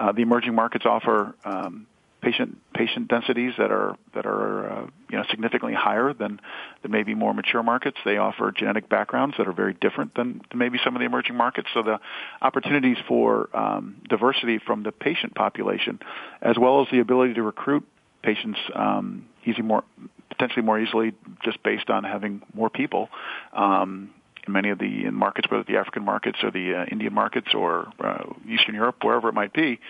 uh, 0.00 0.12
the 0.12 0.22
emerging 0.22 0.54
markets 0.54 0.86
offer 0.86 1.34
um, 1.44 1.86
patient 2.20 2.58
patient 2.74 3.08
densities 3.08 3.52
that 3.58 3.70
are 3.70 3.96
that 4.14 4.26
are 4.26 4.70
uh, 4.70 4.86
you 5.10 5.18
know 5.18 5.24
significantly 5.30 5.74
higher 5.74 6.12
than 6.12 6.40
than 6.82 6.90
maybe 6.90 7.14
more 7.14 7.34
mature 7.34 7.62
markets. 7.62 7.98
They 8.04 8.16
offer 8.16 8.52
genetic 8.52 8.88
backgrounds 8.88 9.36
that 9.38 9.46
are 9.46 9.52
very 9.52 9.74
different 9.74 10.14
than, 10.14 10.40
than 10.50 10.58
maybe 10.58 10.78
some 10.82 10.96
of 10.96 11.00
the 11.00 11.06
emerging 11.06 11.36
markets. 11.36 11.68
So 11.74 11.82
the 11.82 12.00
opportunities 12.40 12.96
for 13.06 13.54
um, 13.54 13.96
diversity 14.08 14.58
from 14.58 14.82
the 14.82 14.92
patient 14.92 15.34
population, 15.34 16.00
as 16.40 16.56
well 16.58 16.80
as 16.82 16.88
the 16.90 17.00
ability 17.00 17.34
to 17.34 17.42
recruit 17.42 17.86
patients 18.22 18.58
um, 18.74 19.26
easy 19.44 19.62
more 19.62 19.84
potentially 20.30 20.62
more 20.62 20.80
easily 20.80 21.12
just 21.44 21.62
based 21.62 21.90
on 21.90 22.04
having 22.04 22.42
more 22.54 22.70
people. 22.70 23.08
Um, 23.52 24.10
in 24.46 24.52
many 24.52 24.70
of 24.70 24.78
the 24.78 25.06
in 25.06 25.14
markets, 25.14 25.50
whether 25.50 25.64
the 25.64 25.76
African 25.76 26.04
markets 26.04 26.38
or 26.42 26.50
the 26.50 26.74
uh, 26.74 26.84
Indian 26.86 27.12
markets 27.12 27.48
or 27.54 27.92
uh, 28.00 28.24
Eastern 28.48 28.74
Europe, 28.74 28.96
wherever 29.02 29.28
it 29.28 29.34
might 29.34 29.52
be, 29.52 29.80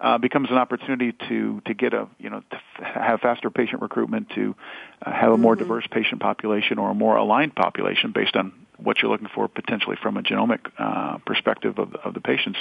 uh, 0.00 0.18
becomes 0.18 0.50
an 0.50 0.56
opportunity 0.56 1.12
to 1.28 1.60
to 1.64 1.74
get 1.74 1.94
a 1.94 2.06
you 2.18 2.30
know 2.30 2.42
to 2.50 2.84
have 2.84 3.20
faster 3.20 3.50
patient 3.50 3.82
recruitment, 3.82 4.30
to 4.30 4.54
uh, 5.04 5.12
have 5.12 5.32
a 5.32 5.36
more 5.36 5.54
mm-hmm. 5.54 5.64
diverse 5.64 5.86
patient 5.90 6.20
population 6.20 6.78
or 6.78 6.90
a 6.90 6.94
more 6.94 7.16
aligned 7.16 7.54
population 7.54 8.12
based 8.12 8.36
on 8.36 8.52
what 8.76 9.00
you're 9.00 9.10
looking 9.10 9.28
for 9.32 9.46
potentially 9.48 9.96
from 10.02 10.16
a 10.16 10.22
genomic 10.22 10.58
uh, 10.78 11.18
perspective 11.18 11.78
of, 11.78 11.94
of 11.94 12.12
the 12.12 12.20
patients, 12.20 12.58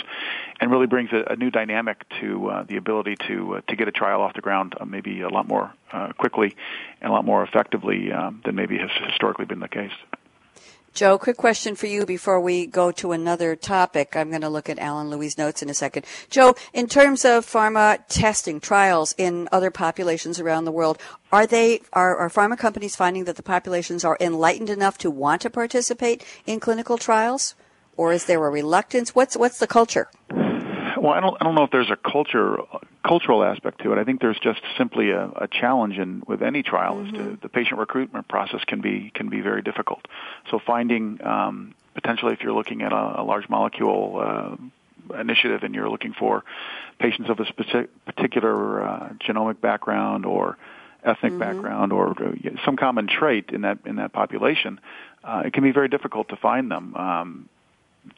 and 0.62 0.72
really 0.72 0.86
brings 0.86 1.12
a, 1.12 1.34
a 1.34 1.36
new 1.36 1.50
dynamic 1.50 2.06
to 2.22 2.48
uh, 2.50 2.64
the 2.64 2.78
ability 2.78 3.16
to 3.28 3.56
uh, 3.56 3.62
to 3.68 3.76
get 3.76 3.88
a 3.88 3.92
trial 3.92 4.22
off 4.22 4.34
the 4.34 4.42
ground 4.42 4.76
uh, 4.80 4.86
maybe 4.86 5.22
a 5.22 5.30
lot 5.30 5.48
more 5.48 5.74
uh, 5.92 6.14
quickly 6.14 6.56
and 7.02 7.10
a 7.10 7.14
lot 7.14 7.26
more 7.26 7.44
effectively 7.44 8.12
um, 8.12 8.42
than 8.46 8.56
maybe 8.56 8.78
has 8.78 8.92
historically 9.08 9.46
been 9.46 9.60
the 9.60 9.68
case. 9.68 9.92
Joe, 10.94 11.18
quick 11.18 11.38
question 11.38 11.76
for 11.76 11.88
you 11.88 12.06
before 12.06 12.40
we 12.40 12.68
go 12.68 12.92
to 12.92 13.14
another 13.14 13.56
topic. 13.56 14.16
I'm 14.16 14.30
going 14.30 14.42
to 14.42 14.50
look 14.50 14.70
at 14.70 14.78
Alan 14.78 15.10
Louie's 15.10 15.40
notes 15.40 15.64
in 15.64 15.70
a 15.72 15.74
second. 15.74 16.06
Joe, 16.30 16.54
in 16.72 16.88
terms 16.88 17.26
of 17.26 17.48
pharma 17.48 17.98
testing 18.10 18.60
trials 18.60 19.16
in 19.18 19.50
other 19.52 19.72
populations 19.72 20.40
around 20.40 20.66
the 20.66 20.72
world, 20.72 21.00
are 21.32 21.48
they 21.48 21.82
are, 21.94 22.16
are 22.18 22.30
pharma 22.30 22.60
companies 22.60 22.96
finding 22.96 23.24
that 23.24 23.38
the 23.38 23.44
populations 23.44 24.06
are 24.06 24.18
enlightened 24.22 24.70
enough 24.70 25.00
to 25.00 25.10
want 25.10 25.42
to 25.42 25.50
participate 25.50 26.24
in 26.46 26.60
clinical 26.60 27.00
trials, 27.00 27.56
or 27.98 28.14
is 28.14 28.26
there 28.26 28.46
a 28.46 28.52
reluctance? 28.52 29.16
What's 29.16 29.36
what's 29.36 29.58
the 29.58 29.66
culture? 29.66 30.10
Well, 30.30 31.14
I 31.14 31.20
don't, 31.22 31.36
I 31.42 31.44
don't 31.44 31.56
know 31.56 31.64
if 31.64 31.72
there's 31.72 31.90
a 31.90 31.98
culture, 31.98 32.58
cultural 33.06 33.44
aspect 33.44 33.82
to 33.82 33.92
it. 33.94 34.00
I 34.00 34.04
think 34.04 34.22
there's 34.22 34.40
just 34.40 34.62
simply 34.78 35.12
a, 35.12 35.26
a 35.36 35.48
challenge 35.48 35.98
in 35.98 36.24
with 36.28 36.42
any 36.42 36.64
trial 36.64 36.96
mm-hmm. 36.96 37.16
is 37.16 37.22
to 37.22 37.38
the 37.42 37.50
patient 37.50 37.80
recruitment 37.80 38.28
process 38.28 38.62
can 38.66 38.82
be 38.82 39.12
can 39.14 39.30
be 39.30 39.42
very 39.42 39.62
difficult. 39.62 40.08
So 40.50 40.60
finding 40.60 41.20
um, 41.26 41.76
potentially 41.94 42.34
if 42.34 42.42
you're 42.42 42.54
looking 42.54 42.82
at 42.82 42.92
a, 42.92 43.22
a 43.22 43.24
large 43.24 43.50
molecule 43.50 44.58
uh, 45.12 45.20
initiative 45.20 45.64
and 45.64 45.76
you're 45.76 45.90
looking 45.90 46.14
for 46.14 46.44
patients 47.00 47.30
of 47.30 47.40
a 47.40 47.46
specific, 47.46 47.90
particular 48.06 48.86
uh, 48.86 49.10
genomic 49.20 49.60
background 49.60 50.26
or 50.26 50.58
ethnic 51.04 51.34
mm-hmm. 51.34 51.40
background 51.40 51.92
or 51.92 52.12
uh, 52.12 52.32
some 52.64 52.78
common 52.78 53.08
trait 53.08 53.50
in 53.50 53.62
that 53.62 53.80
in 53.86 53.98
that 53.98 54.14
population, 54.14 54.80
uh, 55.24 55.44
it 55.46 55.54
can 55.54 55.64
be 55.64 55.72
very 55.72 55.90
difficult 55.90 56.30
to 56.30 56.38
find 56.38 56.72
them. 56.72 56.96
Um, 56.96 57.50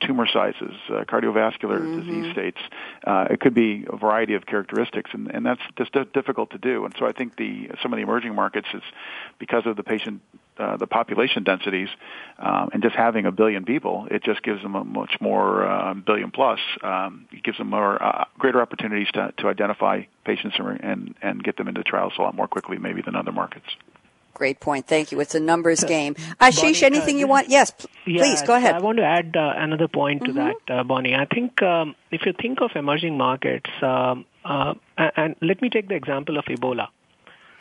tumor 0.02 0.28
sizes, 0.28 0.74
uh, 0.90 1.04
cardiovascular 1.06 1.80
mm-hmm. 1.80 2.00
disease 2.00 2.32
states. 2.32 2.58
Uh, 3.06 3.28
it 3.30 3.40
could 3.40 3.54
be 3.54 3.86
a 3.88 3.96
variety 3.96 4.34
of 4.34 4.46
characteristics, 4.46 5.12
and, 5.14 5.30
and 5.34 5.46
that's 5.46 5.62
just 5.78 5.94
difficult 6.14 6.52
to 6.52 6.58
do. 6.58 6.86
And 6.86 6.94
so 6.98 7.06
I 7.06 7.12
think 7.12 7.38
the 7.38 7.70
some 7.82 7.94
of 7.94 7.98
the 7.98 8.04
emerging 8.04 8.36
markets 8.36 8.68
is 8.74 8.82
because 9.40 9.66
of 9.66 9.76
the 9.76 9.84
patient, 9.84 10.22
uh, 10.58 10.78
the 10.78 10.88
population 10.88 11.44
densities, 11.44 11.90
um, 12.40 12.70
and 12.74 12.82
just 12.82 12.96
having 12.96 13.26
a 13.26 13.32
billion 13.32 13.66
people, 13.66 14.08
it 14.10 14.24
just 14.24 14.42
gives 14.44 14.62
them 14.62 14.76
a 14.76 14.84
much 14.84 15.18
more 15.22 15.66
uh, 15.66 15.94
billion 15.94 16.32
plus. 16.32 16.60
Um, 16.82 17.28
it 17.32 17.44
gives 17.44 17.58
them 17.58 17.70
more 17.70 18.02
uh, 18.02 18.26
greater 18.38 18.62
opportunities 18.62 19.08
to 19.14 19.34
to 19.38 19.48
identify 19.48 20.04
patients 20.26 20.56
and, 20.58 20.84
and 20.84 21.16
and 21.22 21.44
get 21.44 21.58
them 21.58 21.68
into 21.68 21.84
trials 21.84 22.14
a 22.18 22.22
lot 22.22 22.36
more 22.36 22.48
quickly, 22.48 22.78
maybe 22.78 23.02
than 23.02 23.16
other 23.16 23.32
markets. 23.32 23.68
Great 24.36 24.60
point. 24.60 24.86
Thank 24.86 25.12
you. 25.12 25.20
It's 25.22 25.34
a 25.34 25.40
numbers 25.40 25.84
game. 25.86 26.14
Ashish, 26.42 26.82
Bonnie, 26.82 26.98
anything 26.98 27.16
uh, 27.16 27.20
you 27.20 27.28
want? 27.28 27.50
Yes, 27.50 27.72
yeah, 28.06 28.22
please 28.22 28.42
go 28.42 28.54
ahead. 28.54 28.76
I 28.76 28.80
want 28.80 28.98
to 28.98 29.06
add 29.06 29.34
uh, 29.36 29.54
another 29.56 29.88
point 29.88 30.26
to 30.26 30.34
mm-hmm. 30.34 30.52
that, 30.68 30.80
uh, 30.80 30.84
Bonnie. 30.84 31.16
I 31.16 31.26
think 31.26 31.62
um, 31.64 31.96
if 32.12 32.26
you 32.26 32.34
think 32.34 32.60
of 32.62 32.72
emerging 32.76 33.18
markets, 33.18 33.70
um, 33.82 34.26
uh, 34.44 34.74
and 34.98 35.38
let 35.42 35.62
me 35.62 35.70
take 35.70 35.88
the 35.88 35.96
example 35.96 36.38
of 36.38 36.46
Ebola. 36.46 36.90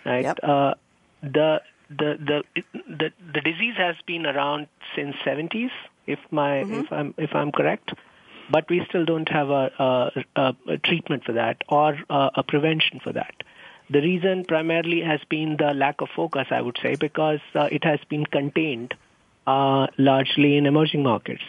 Right. 0.04 0.24
Yep. 0.24 0.40
Uh, 0.42 0.74
the, 1.22 1.62
the 1.90 2.42
the 2.54 2.62
the 2.72 3.12
the 3.32 3.40
disease 3.40 3.76
has 3.76 3.94
been 4.04 4.26
around 4.26 4.66
since 4.96 5.14
70s, 5.24 5.70
if 6.08 6.18
my 6.32 6.64
mm-hmm. 6.64 6.80
if 6.80 6.92
I'm 6.92 7.14
if 7.16 7.34
I'm 7.34 7.52
correct, 7.52 7.92
but 8.50 8.68
we 8.68 8.84
still 8.88 9.04
don't 9.04 9.28
have 9.28 9.50
a, 9.50 10.12
a, 10.36 10.54
a 10.68 10.78
treatment 10.78 11.24
for 11.24 11.34
that 11.34 11.62
or 11.68 11.96
a, 12.10 12.30
a 12.36 12.42
prevention 12.42 12.98
for 12.98 13.12
that. 13.12 13.43
The 13.90 14.00
reason 14.00 14.44
primarily 14.44 15.02
has 15.02 15.20
been 15.28 15.56
the 15.58 15.74
lack 15.74 16.00
of 16.00 16.08
focus, 16.16 16.46
I 16.50 16.60
would 16.62 16.78
say, 16.82 16.96
because 16.96 17.40
uh, 17.54 17.68
it 17.70 17.84
has 17.84 18.00
been 18.08 18.24
contained 18.24 18.94
uh, 19.46 19.88
largely 19.98 20.56
in 20.56 20.66
emerging 20.66 21.02
markets. 21.02 21.42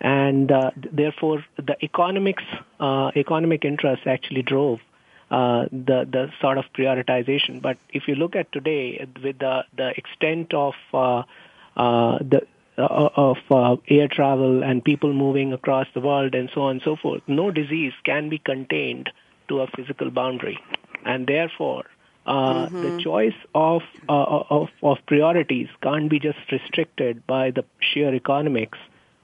And 0.00 0.50
uh, 0.52 0.70
therefore, 0.76 1.44
the 1.56 1.76
economics, 1.82 2.42
uh, 2.78 3.10
economic 3.16 3.64
interests 3.64 4.06
actually 4.06 4.42
drove 4.42 4.80
uh, 5.30 5.66
the 5.70 6.06
the 6.10 6.30
sort 6.40 6.58
of 6.58 6.64
prioritization. 6.76 7.62
But 7.62 7.78
if 7.90 8.08
you 8.08 8.14
look 8.14 8.34
at 8.34 8.50
today, 8.52 9.06
with 9.22 9.38
the 9.38 9.64
the 9.76 9.90
extent 9.96 10.54
of 10.54 10.74
uh, 10.92 11.22
the 11.76 12.46
of 12.76 13.36
uh, 13.50 13.76
air 13.88 14.08
travel 14.08 14.62
and 14.62 14.82
people 14.82 15.12
moving 15.12 15.52
across 15.52 15.86
the 15.94 16.00
world 16.00 16.34
and 16.34 16.50
so 16.54 16.62
on 16.62 16.72
and 16.72 16.82
so 16.82 16.96
forth. 16.96 17.22
No 17.26 17.50
disease 17.50 17.92
can 18.04 18.28
be 18.30 18.38
contained 18.38 19.10
to 19.48 19.60
a 19.60 19.66
physical 19.66 20.10
boundary 20.10 20.58
and 21.04 21.26
therefore 21.26 21.84
uh, 22.26 22.66
mm-hmm. 22.66 22.82
the 22.82 23.02
choice 23.02 23.34
of, 23.54 23.82
uh, 24.08 24.42
of 24.50 24.68
of 24.82 24.98
priorities 25.06 25.68
can't 25.82 26.10
be 26.10 26.18
just 26.18 26.38
restricted 26.52 27.26
by 27.26 27.50
the 27.50 27.64
sheer 27.80 28.14
economics 28.14 28.78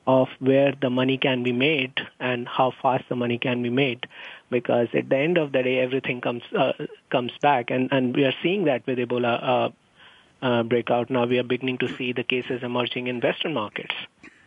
of 0.07 0.29
where 0.39 0.73
the 0.81 0.89
money 0.89 1.19
can 1.19 1.43
be 1.43 1.53
made 1.53 1.93
and 2.21 2.49
how 2.49 2.73
fast 2.81 3.05
the 3.09 3.17
money 3.17 3.39
can 3.39 3.63
be 3.63 3.71
made. 3.71 4.07
Because 4.51 4.89
at 4.95 5.09
the 5.09 5.17
end 5.17 5.37
of 5.37 5.53
the 5.53 5.63
day 5.63 5.79
everything 5.81 6.21
comes 6.21 6.43
uh, 6.57 6.73
comes 7.11 7.33
back. 7.43 7.71
And 7.71 7.93
and 7.93 8.17
we 8.17 8.25
are 8.25 8.35
seeing 8.43 8.65
that 8.65 8.87
with 8.87 8.99
ebola 8.99 9.43
uh, 9.43 9.69
uh, 10.43 10.63
breakout. 10.63 11.11
Now 11.11 11.27
we 11.27 11.39
are 11.39 11.43
beginning 11.43 11.79
to 11.79 11.97
see 11.97 12.13
the 12.13 12.25
cases 12.25 12.63
emerging 12.63 13.09
in 13.09 13.21
western 13.21 13.55
markets. 13.55 13.95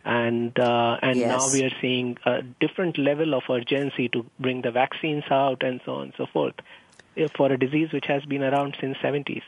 And 0.04 0.58
uh, 0.58 0.98
and 1.02 1.18
yes. 1.18 1.28
now 1.28 1.52
we 1.52 1.64
are 1.64 1.76
seeing 1.80 2.16
a 2.24 2.42
different 2.42 2.96
level 2.96 3.34
of 3.34 3.42
urgency 3.50 4.08
to 4.08 4.24
bring 4.38 4.62
the 4.62 4.70
vaccines 4.70 5.24
out 5.30 5.62
and 5.62 5.80
so 5.84 5.96
on 5.96 6.02
and 6.04 6.12
so 6.16 6.26
forth 6.26 6.54
for 7.36 7.52
a 7.52 7.58
disease 7.58 7.92
which 7.92 8.06
has 8.06 8.24
been 8.24 8.42
around 8.42 8.76
since 8.80 8.96
70s. 8.98 9.42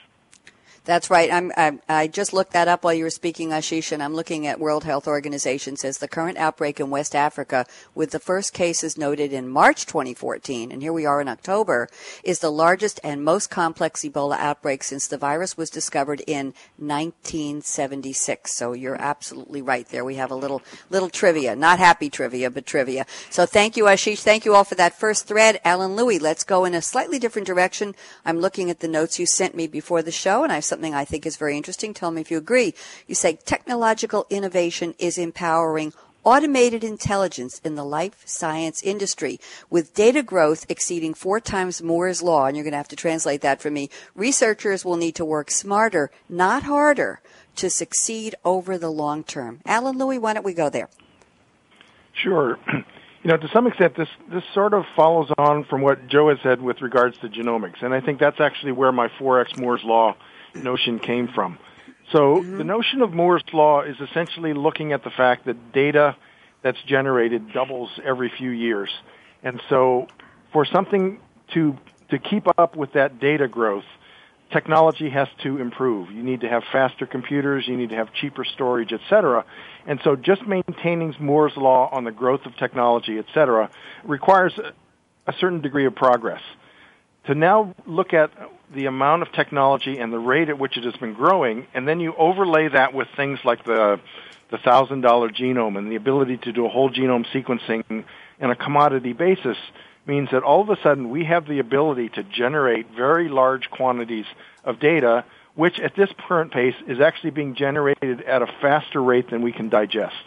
That's 0.85 1.11
right. 1.11 1.33
I'm, 1.33 1.53
I, 1.57 1.79
I 1.89 2.07
just 2.09 2.33
looked 2.33 2.55
that 2.55 2.67
up 2.67 2.83
while 2.83 2.93
you 2.93 3.05
were 3.05 3.11
speaking, 3.11 3.51
Ashish, 3.51 3.93
and 3.93 4.03
I'm 4.03 4.15
looking 4.15 4.49
at 4.49 4.59
World 4.59 4.83
Health 4.83 5.07
Organization 5.07 5.77
says 5.77 5.99
the 5.99 6.09
current 6.09 6.39
outbreak 6.39 6.81
in 6.81 6.91
West 6.91 7.15
Africa, 7.15 7.67
with 7.95 8.11
the 8.11 8.19
first 8.19 8.53
cases 8.53 8.99
noted 8.99 9.33
in 9.33 9.49
March 9.49 9.87
2014, 9.87 10.73
and 10.73 10.83
here 10.83 10.93
we 10.93 11.07
are 11.07 11.21
in 11.21 11.29
October, 11.29 11.89
is 12.25 12.41
the 12.41 12.51
largest 12.51 12.99
and 13.05 13.23
most 13.23 13.49
complex 13.49 14.03
Ebola 14.03 14.37
outbreak 14.39 14.83
since 14.83 15.07
the 15.07 15.17
virus 15.17 15.57
was 15.57 15.71
discovered 15.71 16.21
in 16.27 16.47
1976. 16.79 18.53
So 18.53 18.73
you're 18.73 19.01
absolutely 19.01 19.63
right 19.63 19.87
there. 19.89 20.05
We 20.05 20.17
have 20.17 20.33
a 20.33 20.37
little 20.37 20.63
little 20.91 21.11
trivia, 21.11 21.55
not 21.55 21.79
happy 21.79 22.11
trivia, 22.11 22.51
but 22.51 22.67
trivia. 22.67 23.07
So 23.31 23.47
thank 23.47 23.77
you, 23.77 23.85
Ashish. 23.85 24.23
Thank 24.23 24.45
you 24.45 24.57
all 24.57 24.65
for 24.65 24.75
that 24.75 24.99
first 24.99 25.29
thread. 25.29 25.61
Alan 25.65 25.95
Louie, 25.95 26.19
let's 26.19 26.43
go 26.43 26.65
in 26.65 26.75
a 26.75 26.83
slightly 26.83 27.21
different 27.21 27.47
direction. 27.47 27.95
I'm 28.25 28.41
looking 28.41 28.69
at 28.69 28.81
the 28.81 28.89
notes 28.89 29.21
you 29.21 29.27
sent 29.27 29.55
me 29.55 29.69
before 29.69 30.03
the 30.03 30.11
show, 30.11 30.43
and 30.43 30.51
I 30.51 30.57
have 30.57 30.65
something 30.73 30.95
I 30.95 31.05
think 31.05 31.27
is 31.27 31.37
very 31.37 31.55
interesting. 31.59 31.93
Tell 31.93 32.11
me 32.11 32.23
if 32.23 32.31
you 32.31 32.39
agree. 32.39 32.73
You 33.07 33.15
say 33.15 33.37
technological 33.45 34.27
innovation 34.31 34.95
is 34.99 35.19
empowering 35.19 35.93
automated 36.25 36.83
intelligence 36.83 37.61
in 37.63 37.75
the 37.75 37.85
life 37.85 38.23
science 38.25 38.83
industry 38.83 39.39
with 39.69 39.93
data 39.93 40.23
growth 40.23 40.65
exceeding 40.71 41.13
four 41.13 41.41
times 41.41 41.83
Moore's 41.83 42.23
law, 42.23 42.47
and 42.47 42.57
you're 42.57 42.65
going 42.65 42.73
to 42.73 42.79
have 42.79 42.89
to 42.89 42.97
translate 42.97 43.43
that 43.43 43.61
for 43.61 43.71
me. 43.71 43.91
Researchers 44.15 44.83
will 44.83 44.97
need 44.97 45.15
to 45.17 45.27
work 45.27 45.51
smarter, 45.51 46.11
not 46.27 46.63
harder, 46.63 47.21
to 47.57 47.69
succeed 47.69 48.35
over 48.47 48.79
the 48.79 48.91
long 48.91 49.23
term. 49.23 49.61
Alan 49.67 49.99
Louie, 49.99 50.17
why 50.19 50.33
don't 50.33 50.45
we 50.45 50.55
go 50.55 50.71
there? 50.71 50.89
Sure. 52.15 52.59
You 53.25 53.31
know, 53.31 53.37
to 53.37 53.49
some 53.53 53.69
extent, 53.69 53.97
this 53.97 54.09
this 54.33 54.43
sort 54.53 54.75
of 54.75 54.83
follows 54.97 55.31
on 55.39 55.63
from 55.71 55.81
what 55.81 56.09
Joe 56.09 56.31
has 56.31 56.39
said 56.43 56.61
with 56.61 56.83
regards 56.83 57.17
to 57.19 57.29
genomics, 57.29 57.81
and 57.81 57.95
I 57.95 58.01
think 58.01 58.19
that's 58.19 58.41
actually 58.41 58.73
where 58.73 58.91
my 58.91 59.07
4x 59.21 59.61
Moore's 59.61 59.85
law 59.85 60.17
notion 60.55 60.99
came 60.99 61.29
from. 61.29 61.59
So 62.11 62.37
mm-hmm. 62.37 62.59
the 62.59 62.65
notion 62.65 63.03
of 63.03 63.13
Moore's 63.13 63.45
law 63.53 63.83
is 63.83 63.97
essentially 64.01 64.53
looking 64.53 64.93
at 64.93 65.05
the 65.05 65.11
fact 65.11 65.47
that 65.47 65.73
data 65.73 66.17
that's 66.63 66.81
generated 66.83 67.53
doubles 67.53 67.91
every 68.05 68.31
few 68.37 68.51
years, 68.51 68.91
and 69.43 69.61
so 69.69 70.07
for 70.53 70.65
something 70.65 71.19
to 71.55 71.77
to 72.11 72.19
keep 72.19 72.47
up 72.59 72.77
with 72.77 72.93
that 72.93 73.19
data 73.19 73.49
growth, 73.49 73.85
technology 74.53 75.09
has 75.09 75.29
to 75.43 75.59
improve. 75.59 76.11
You 76.11 76.23
need 76.23 76.43
to 76.43 76.49
have 76.49 76.63
faster 76.71 77.07
computers, 77.07 77.67
you 77.67 77.77
need 77.77 77.89
to 77.91 77.97
have 77.97 78.13
cheaper 78.13 78.45
storage, 78.45 78.93
et 78.93 79.01
cetera. 79.09 79.45
And 79.87 79.99
so 80.05 80.15
just 80.15 80.47
maintaining 80.47 81.15
Moore's 81.19 81.57
law 81.57 81.89
on 81.91 82.05
the 82.05 82.13
growth 82.13 82.45
of 82.45 82.55
technology, 82.57 83.19
et 83.19 83.25
cetera, 83.33 83.71
requires 84.05 84.53
a 85.27 85.33
certain 85.41 85.63
degree 85.63 85.87
of 85.87 85.95
progress. 85.95 86.43
To 87.27 87.35
now 87.35 87.75
look 87.87 88.13
at 88.15 88.31
the 88.75 88.87
amount 88.87 89.23
of 89.23 89.33
technology 89.33 89.99
and 89.99 90.13
the 90.13 90.19
rate 90.19 90.49
at 90.49 90.59
which 90.59 90.77
it 90.77 90.85
has 90.85 90.97
been 90.97 91.15
growing, 91.15 91.67
and 91.75 91.87
then 91.87 92.01
you 92.01 92.15
overlay 92.17 92.69
that 92.69 92.95
with 92.95 93.09
things 93.17 93.39
like 93.45 93.65
the 93.65 94.01
the 94.51 94.59
thousand 94.59 95.01
dollar 95.01 95.31
genome 95.31 95.79
and 95.79 95.91
the 95.91 95.97
ability 95.97 96.37
to 96.37 96.53
do 96.53 96.67
a 96.67 96.69
whole 96.69 96.91
genome 96.91 97.25
sequencing 97.33 98.05
in 98.39 98.51
a 98.51 98.55
commodity 98.55 99.15
basis, 99.15 99.57
means 100.07 100.29
that 100.31 100.43
all 100.43 100.61
of 100.61 100.69
a 100.69 100.77
sudden 100.83 101.11
we 101.11 101.25
have 101.25 101.47
the 101.47 101.59
ability 101.59 102.11
to 102.11 102.23
generate 102.23 102.87
very 102.95 103.31
large 103.31 103.71
quantities 103.71 104.27
of 104.65 104.79
data, 104.79 105.25
which 105.55 105.81
at 105.81 105.95
this 105.97 106.11
current 106.29 106.53
pace 106.53 106.75
is 106.87 107.01
actually 107.01 107.31
being 107.31 107.55
generated 107.55 108.21
at 108.23 108.43
a 108.43 108.47
faster 108.61 109.03
rate 109.03 109.31
than 109.31 109.43
we 109.43 109.53
can 109.53 109.71
digest. 109.71 110.23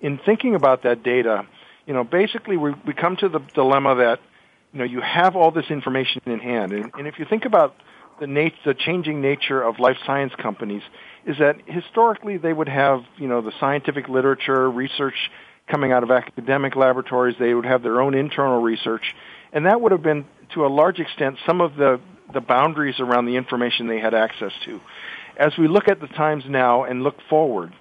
In 0.00 0.18
thinking 0.18 0.54
about 0.54 0.82
that 0.82 1.02
data, 1.02 1.46
you 1.86 1.94
know, 1.94 2.04
basically 2.04 2.58
we, 2.58 2.74
we 2.86 2.92
come 2.92 3.16
to 3.16 3.28
the 3.28 3.40
dilemma 3.54 3.94
that, 3.96 4.20
you 4.74 4.80
know, 4.80 4.84
you 4.84 5.00
have 5.00 5.36
all 5.36 5.52
this 5.52 5.70
information 5.70 6.20
in 6.26 6.40
hand. 6.40 6.72
And, 6.72 6.90
and 6.98 7.06
if 7.06 7.20
you 7.20 7.24
think 7.24 7.44
about 7.44 7.76
the, 8.18 8.26
nat- 8.26 8.52
the 8.64 8.74
changing 8.74 9.20
nature 9.20 9.62
of 9.62 9.78
life 9.78 9.96
science 10.04 10.32
companies, 10.36 10.82
is 11.24 11.38
that 11.38 11.58
historically 11.66 12.38
they 12.38 12.52
would 12.52 12.68
have, 12.68 13.04
you 13.16 13.28
know, 13.28 13.40
the 13.40 13.52
scientific 13.60 14.08
literature, 14.08 14.68
research 14.68 15.14
coming 15.68 15.92
out 15.92 16.02
of 16.02 16.10
academic 16.10 16.74
laboratories. 16.74 17.36
They 17.38 17.54
would 17.54 17.64
have 17.64 17.84
their 17.84 18.00
own 18.00 18.14
internal 18.14 18.60
research. 18.60 19.14
And 19.52 19.66
that 19.66 19.80
would 19.80 19.92
have 19.92 20.02
been, 20.02 20.26
to 20.54 20.66
a 20.66 20.68
large 20.68 20.98
extent, 20.98 21.38
some 21.46 21.60
of 21.60 21.76
the, 21.76 22.00
the 22.32 22.40
boundaries 22.40 22.98
around 22.98 23.26
the 23.26 23.36
information 23.36 23.86
they 23.86 24.00
had 24.00 24.12
access 24.12 24.52
to. 24.64 24.80
As 25.36 25.56
we 25.56 25.68
look 25.68 25.88
at 25.88 26.00
the 26.00 26.08
times 26.08 26.44
now 26.48 26.82
and 26.82 27.04
look 27.04 27.16
forward, 27.30 27.72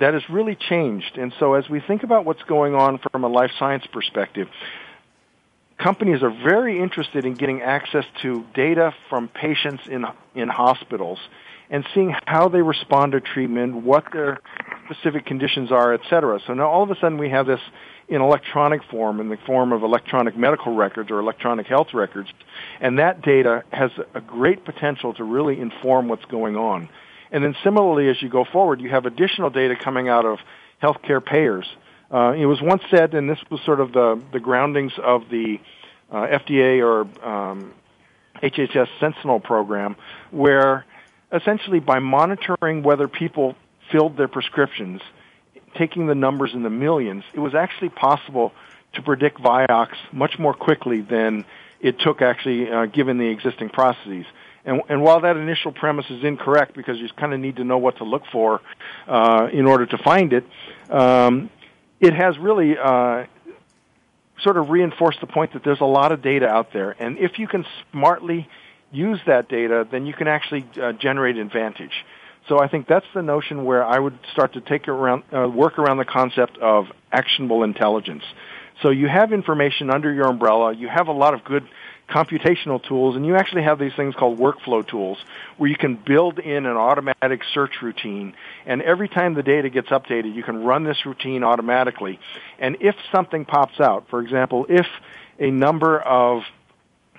that 0.00 0.14
has 0.14 0.22
really 0.30 0.56
changed. 0.56 1.18
And 1.18 1.32
so 1.38 1.54
as 1.54 1.68
we 1.68 1.80
think 1.80 2.02
about 2.02 2.24
what's 2.24 2.42
going 2.44 2.74
on 2.74 2.98
from 2.98 3.22
a 3.22 3.28
life 3.28 3.50
science 3.58 3.84
perspective, 3.92 4.48
companies 5.82 6.22
are 6.22 6.30
very 6.30 6.80
interested 6.80 7.24
in 7.24 7.34
getting 7.34 7.60
access 7.60 8.04
to 8.22 8.44
data 8.54 8.94
from 9.08 9.28
patients 9.28 9.82
in, 9.88 10.04
in 10.34 10.48
hospitals 10.48 11.18
and 11.70 11.86
seeing 11.94 12.14
how 12.26 12.48
they 12.48 12.62
respond 12.62 13.12
to 13.12 13.20
treatment, 13.20 13.74
what 13.74 14.04
their 14.12 14.40
specific 14.84 15.24
conditions 15.24 15.72
are, 15.72 15.94
et 15.94 16.00
cetera. 16.08 16.38
So 16.46 16.52
now 16.54 16.68
all 16.68 16.82
of 16.82 16.90
a 16.90 16.96
sudden 16.96 17.18
we 17.18 17.30
have 17.30 17.46
this 17.46 17.60
in 18.08 18.20
electronic 18.20 18.82
form, 18.84 19.20
in 19.20 19.28
the 19.30 19.38
form 19.46 19.72
of 19.72 19.82
electronic 19.82 20.36
medical 20.36 20.74
records 20.74 21.10
or 21.10 21.18
electronic 21.18 21.66
health 21.66 21.94
records, 21.94 22.28
and 22.80 22.98
that 22.98 23.22
data 23.22 23.64
has 23.72 23.90
a 24.14 24.20
great 24.20 24.64
potential 24.64 25.14
to 25.14 25.24
really 25.24 25.58
inform 25.58 26.08
what's 26.08 26.24
going 26.26 26.56
on. 26.56 26.90
And 27.30 27.42
then 27.42 27.56
similarly, 27.64 28.08
as 28.08 28.20
you 28.20 28.28
go 28.28 28.44
forward, 28.44 28.80
you 28.82 28.90
have 28.90 29.06
additional 29.06 29.48
data 29.48 29.74
coming 29.76 30.08
out 30.08 30.26
of 30.26 30.38
healthcare 30.82 31.24
payers. 31.24 31.66
Uh, 32.12 32.32
it 32.32 32.46
was 32.46 32.60
once 32.60 32.82
said, 32.90 33.14
and 33.14 33.28
this 33.28 33.38
was 33.50 33.60
sort 33.64 33.80
of 33.80 33.92
the, 33.92 34.20
the 34.32 34.40
groundings 34.40 34.92
of 35.02 35.28
the 35.30 35.58
uh, 36.10 36.26
FDA 36.26 36.82
or 36.84 37.02
um, 37.26 37.72
HHS 38.42 38.88
Sentinel 39.00 39.40
program, 39.40 39.96
where 40.30 40.84
essentially 41.32 41.80
by 41.80 42.00
monitoring 42.00 42.82
whether 42.82 43.08
people 43.08 43.56
filled 43.90 44.16
their 44.16 44.28
prescriptions, 44.28 45.00
taking 45.76 46.06
the 46.06 46.14
numbers 46.14 46.50
in 46.52 46.62
the 46.62 46.70
millions, 46.70 47.24
it 47.32 47.40
was 47.40 47.54
actually 47.54 47.88
possible 47.88 48.52
to 48.94 49.02
predict 49.02 49.38
Vioxx 49.38 49.94
much 50.12 50.38
more 50.38 50.52
quickly 50.52 51.00
than 51.00 51.46
it 51.80 51.98
took 51.98 52.20
actually 52.20 52.70
uh, 52.70 52.86
given 52.86 53.16
the 53.16 53.28
existing 53.28 53.70
processes. 53.70 54.26
And, 54.64 54.82
and, 54.88 55.02
while 55.02 55.20
that 55.22 55.36
initial 55.36 55.72
premise 55.72 56.06
is 56.08 56.22
incorrect 56.22 56.76
because 56.76 56.98
you 56.98 57.08
kind 57.16 57.34
of 57.34 57.40
need 57.40 57.56
to 57.56 57.64
know 57.64 57.78
what 57.78 57.96
to 57.96 58.04
look 58.04 58.22
for 58.30 58.60
uh, 59.08 59.48
in 59.52 59.66
order 59.66 59.86
to 59.86 59.98
find 59.98 60.32
it, 60.32 60.44
um, 60.88 61.50
it 62.02 62.14
has 62.14 62.36
really 62.36 62.76
uh, 62.76 63.24
sort 64.42 64.56
of 64.56 64.70
reinforced 64.70 65.20
the 65.20 65.26
point 65.26 65.52
that 65.52 65.62
there's 65.64 65.80
a 65.80 65.86
lot 65.86 66.10
of 66.10 66.20
data 66.20 66.48
out 66.48 66.72
there. 66.72 66.94
And 66.98 67.16
if 67.16 67.38
you 67.38 67.46
can 67.46 67.64
smartly 67.92 68.48
use 68.90 69.20
that 69.26 69.48
data, 69.48 69.86
then 69.90 70.04
you 70.04 70.12
can 70.12 70.26
actually 70.26 70.66
uh, 70.80 70.92
generate 70.92 71.36
advantage. 71.36 72.04
So 72.48 72.58
I 72.58 72.66
think 72.66 72.88
that's 72.88 73.06
the 73.14 73.22
notion 73.22 73.64
where 73.64 73.84
I 73.84 73.98
would 73.98 74.18
start 74.32 74.54
to 74.54 74.60
take 74.60 74.88
around, 74.88 75.22
uh, 75.32 75.48
work 75.48 75.78
around 75.78 75.98
the 75.98 76.04
concept 76.04 76.58
of 76.58 76.86
actionable 77.12 77.62
intelligence. 77.62 78.24
So 78.82 78.90
you 78.90 79.06
have 79.06 79.32
information 79.32 79.88
under 79.90 80.12
your 80.12 80.26
umbrella. 80.26 80.74
You 80.74 80.88
have 80.88 81.06
a 81.06 81.12
lot 81.12 81.34
of 81.34 81.44
good 81.44 81.68
computational 82.08 82.82
tools, 82.82 83.14
and 83.14 83.24
you 83.24 83.36
actually 83.36 83.62
have 83.62 83.78
these 83.78 83.94
things 83.94 84.14
called 84.16 84.38
workflow 84.38 84.86
tools 84.86 85.18
where 85.56 85.70
you 85.70 85.76
can 85.76 85.94
build 85.94 86.40
in 86.40 86.66
an 86.66 86.76
automatic 86.76 87.42
search 87.54 87.80
routine. 87.80 88.34
And 88.66 88.82
every 88.82 89.08
time 89.08 89.34
the 89.34 89.42
data 89.42 89.70
gets 89.70 89.88
updated, 89.88 90.34
you 90.34 90.42
can 90.42 90.64
run 90.64 90.84
this 90.84 91.04
routine 91.04 91.44
automatically. 91.44 92.18
And 92.58 92.78
if 92.80 92.94
something 93.12 93.44
pops 93.44 93.80
out, 93.80 94.08
for 94.08 94.20
example, 94.20 94.66
if 94.68 94.86
a 95.38 95.50
number 95.50 95.98
of 95.98 96.42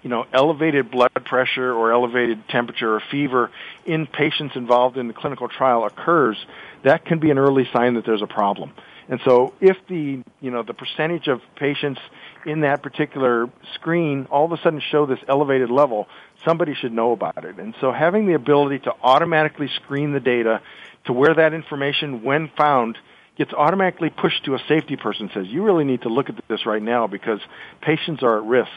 you 0.03 0.10
know, 0.10 0.25
elevated 0.34 0.91
blood 0.91 1.12
pressure 1.25 1.71
or 1.71 1.93
elevated 1.93 2.47
temperature 2.49 2.93
or 2.93 3.01
fever 3.10 3.49
in 3.86 4.06
patients 4.06 4.56
involved 4.56 4.97
in 4.97 5.08
the 5.08 5.13
clinical 5.13 5.47
trial 5.47 5.86
occurs, 5.86 6.38
that 6.84 7.06
can 7.06 7.19
be 7.19 7.32
an 7.32 7.38
early 7.38 7.67
sign 7.71 7.93
that 7.95 8.06
there's 8.06 8.21
a 8.21 8.27
problem. 8.27 8.73
And 9.10 9.19
so 9.25 9.53
if 9.60 9.77
the, 9.88 10.23
you 10.41 10.51
know, 10.51 10.63
the 10.63 10.73
percentage 10.73 11.27
of 11.27 11.41
patients 11.56 11.99
in 12.45 12.62
that 12.62 12.84
particular 12.84 13.49
screen 13.75 14.27
all 14.29 14.45
of 14.45 14.51
a 14.51 14.58
sudden 14.62 14.82
show 14.91 15.06
this 15.06 15.19
elevated 15.27 15.69
level, 15.69 16.08
somebody 16.45 16.73
should 16.73 16.91
know 16.91 17.12
about 17.12 17.45
it. 17.45 17.58
And 17.58 17.73
so 17.79 17.91
having 17.91 18.27
the 18.27 18.34
ability 18.34 18.79
to 18.79 18.93
automatically 19.01 19.69
screen 19.75 20.12
the 20.12 20.19
data 20.19 20.62
to 21.05 21.13
where 21.13 21.33
that 21.33 21.53
information, 21.53 22.23
when 22.23 22.49
found, 22.57 22.97
gets 23.37 23.53
automatically 23.53 24.09
pushed 24.09 24.45
to 24.45 24.55
a 24.55 24.59
safety 24.67 24.95
person 24.95 25.29
says, 25.33 25.47
you 25.47 25.63
really 25.63 25.83
need 25.83 26.03
to 26.03 26.09
look 26.09 26.29
at 26.29 26.35
this 26.47 26.65
right 26.65 26.81
now 26.81 27.07
because 27.07 27.39
patients 27.81 28.21
are 28.23 28.37
at 28.37 28.43
risk. 28.43 28.71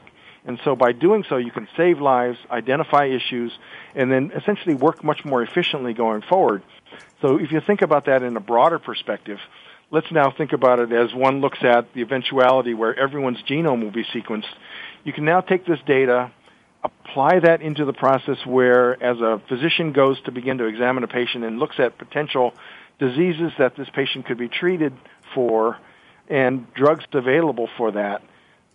And 0.47 0.61
so 0.65 0.77
by 0.77 0.93
doing 0.93 1.25
so, 1.29 1.37
you 1.37 1.51
can 1.51 1.69
save 1.77 2.01
lives, 2.01 2.39
identify 2.51 3.07
issues, 3.07 3.53
and 3.95 4.11
then 4.11 4.31
essentially 4.35 4.75
work 4.75 5.03
much 5.03 5.25
more 5.25 5.43
efficiently 5.43 5.93
going 5.93 6.23
forward. 6.23 6.63
So 7.21 7.39
if 7.39 7.51
you 7.51 7.61
think 7.61 7.83
about 7.83 8.07
that 8.07 8.23
in 8.23 8.37
a 8.37 8.41
broader 8.41 8.79
perspective, 8.79 9.39
let's 9.91 10.11
now 10.13 10.31
think 10.31 10.53
about 10.53 10.79
it 10.79 10.93
as 10.93 11.13
one 11.13 11.41
looks 11.41 11.59
at 11.63 11.93
the 11.95 12.03
eventuality 12.03 12.75
where 12.75 12.97
everyone's 12.99 13.43
genome 13.43 13.83
will 13.83 13.91
be 13.91 14.05
sequenced. 14.05 14.45
You 15.05 15.13
can 15.13 15.25
now 15.25 15.41
take 15.41 15.67
this 15.67 15.81
data, 15.87 16.31
apply 16.87 17.41
that 17.41 17.63
into 17.63 17.85
the 17.85 17.93
process 17.93 18.39
where 18.45 19.03
as 19.03 19.21
a 19.21 19.41
physician 19.49 19.93
goes 19.93 20.21
to 20.23 20.33
begin 20.33 20.59
to 20.59 20.65
examine 20.65 21.05
a 21.05 21.09
patient 21.09 21.45
and 21.45 21.59
looks 21.59 21.77
at 21.79 21.99
potential 21.99 22.53
diseases 22.99 23.53
that 23.59 23.77
this 23.77 23.89
patient 23.95 24.27
could 24.27 24.39
be 24.39 24.49
treated 24.49 24.93
for 25.35 25.79
and 26.29 26.73
drugs 26.75 27.05
available 27.13 27.69
for 27.77 27.93
that, 27.93 28.23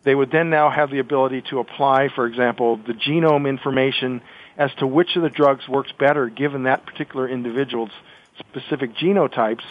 they 0.03 0.15
would 0.15 0.31
then 0.31 0.49
now 0.49 0.69
have 0.69 0.89
the 0.89 0.99
ability 0.99 1.43
to 1.49 1.59
apply, 1.59 2.07
for 2.15 2.25
example, 2.25 2.77
the 2.77 2.93
genome 2.93 3.47
information 3.47 4.21
as 4.57 4.71
to 4.75 4.87
which 4.87 5.15
of 5.15 5.23
the 5.23 5.29
drugs 5.29 5.67
works 5.67 5.91
better 5.99 6.27
given 6.29 6.63
that 6.63 6.85
particular 6.85 7.27
individual's 7.27 7.91
specific 8.39 8.95
genotypes 8.95 9.63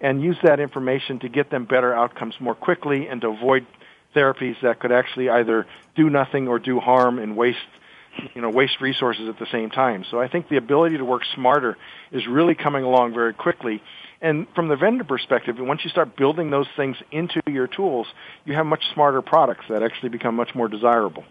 and 0.00 0.22
use 0.22 0.36
that 0.42 0.60
information 0.60 1.18
to 1.20 1.28
get 1.28 1.50
them 1.50 1.64
better 1.64 1.94
outcomes 1.94 2.34
more 2.40 2.54
quickly 2.54 3.08
and 3.08 3.20
to 3.22 3.28
avoid 3.28 3.66
therapies 4.16 4.60
that 4.62 4.80
could 4.80 4.92
actually 4.92 5.28
either 5.28 5.66
do 5.94 6.08
nothing 6.08 6.48
or 6.48 6.58
do 6.58 6.80
harm 6.80 7.18
and 7.18 7.36
waste 7.36 7.58
you 8.34 8.40
know 8.40 8.50
waste 8.50 8.80
resources 8.80 9.28
at 9.28 9.38
the 9.38 9.46
same 9.52 9.70
time. 9.70 10.04
So 10.10 10.20
I 10.20 10.28
think 10.28 10.48
the 10.48 10.56
ability 10.56 10.98
to 10.98 11.04
work 11.04 11.22
smarter 11.34 11.76
is 12.10 12.26
really 12.26 12.54
coming 12.54 12.84
along 12.84 13.14
very 13.14 13.34
quickly. 13.34 13.82
And 14.20 14.46
from 14.54 14.68
the 14.68 14.76
vendor 14.76 15.04
perspective, 15.04 15.56
once 15.58 15.84
you 15.84 15.90
start 15.90 16.16
building 16.16 16.50
those 16.50 16.66
things 16.74 16.96
into 17.12 17.40
your 17.46 17.66
tools, 17.66 18.06
you 18.46 18.54
have 18.54 18.64
much 18.64 18.82
smarter 18.94 19.20
products 19.20 19.66
that 19.68 19.82
actually 19.82 20.08
become 20.08 20.34
much 20.34 20.54
more 20.54 20.68
desirable. 20.68 21.24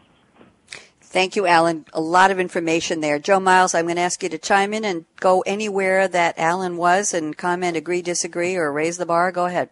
Thank 1.01 1.35
you, 1.35 1.47
Alan. 1.47 1.85
A 1.93 2.01
lot 2.01 2.29
of 2.29 2.39
information 2.39 2.99
there. 2.99 3.19
Joe 3.19 3.39
Miles, 3.39 3.73
I'm 3.73 3.85
going 3.85 3.95
to 3.95 4.01
ask 4.01 4.21
you 4.21 4.29
to 4.29 4.37
chime 4.37 4.73
in 4.73 4.83
and 4.83 5.05
go 5.19 5.41
anywhere 5.41 6.07
that 6.09 6.37
Alan 6.37 6.77
was 6.77 7.13
and 7.13 7.35
comment, 7.37 7.77
agree, 7.77 8.01
disagree, 8.01 8.55
or 8.55 8.71
raise 8.71 8.97
the 8.97 9.05
bar. 9.05 9.31
Go 9.31 9.45
ahead. 9.45 9.69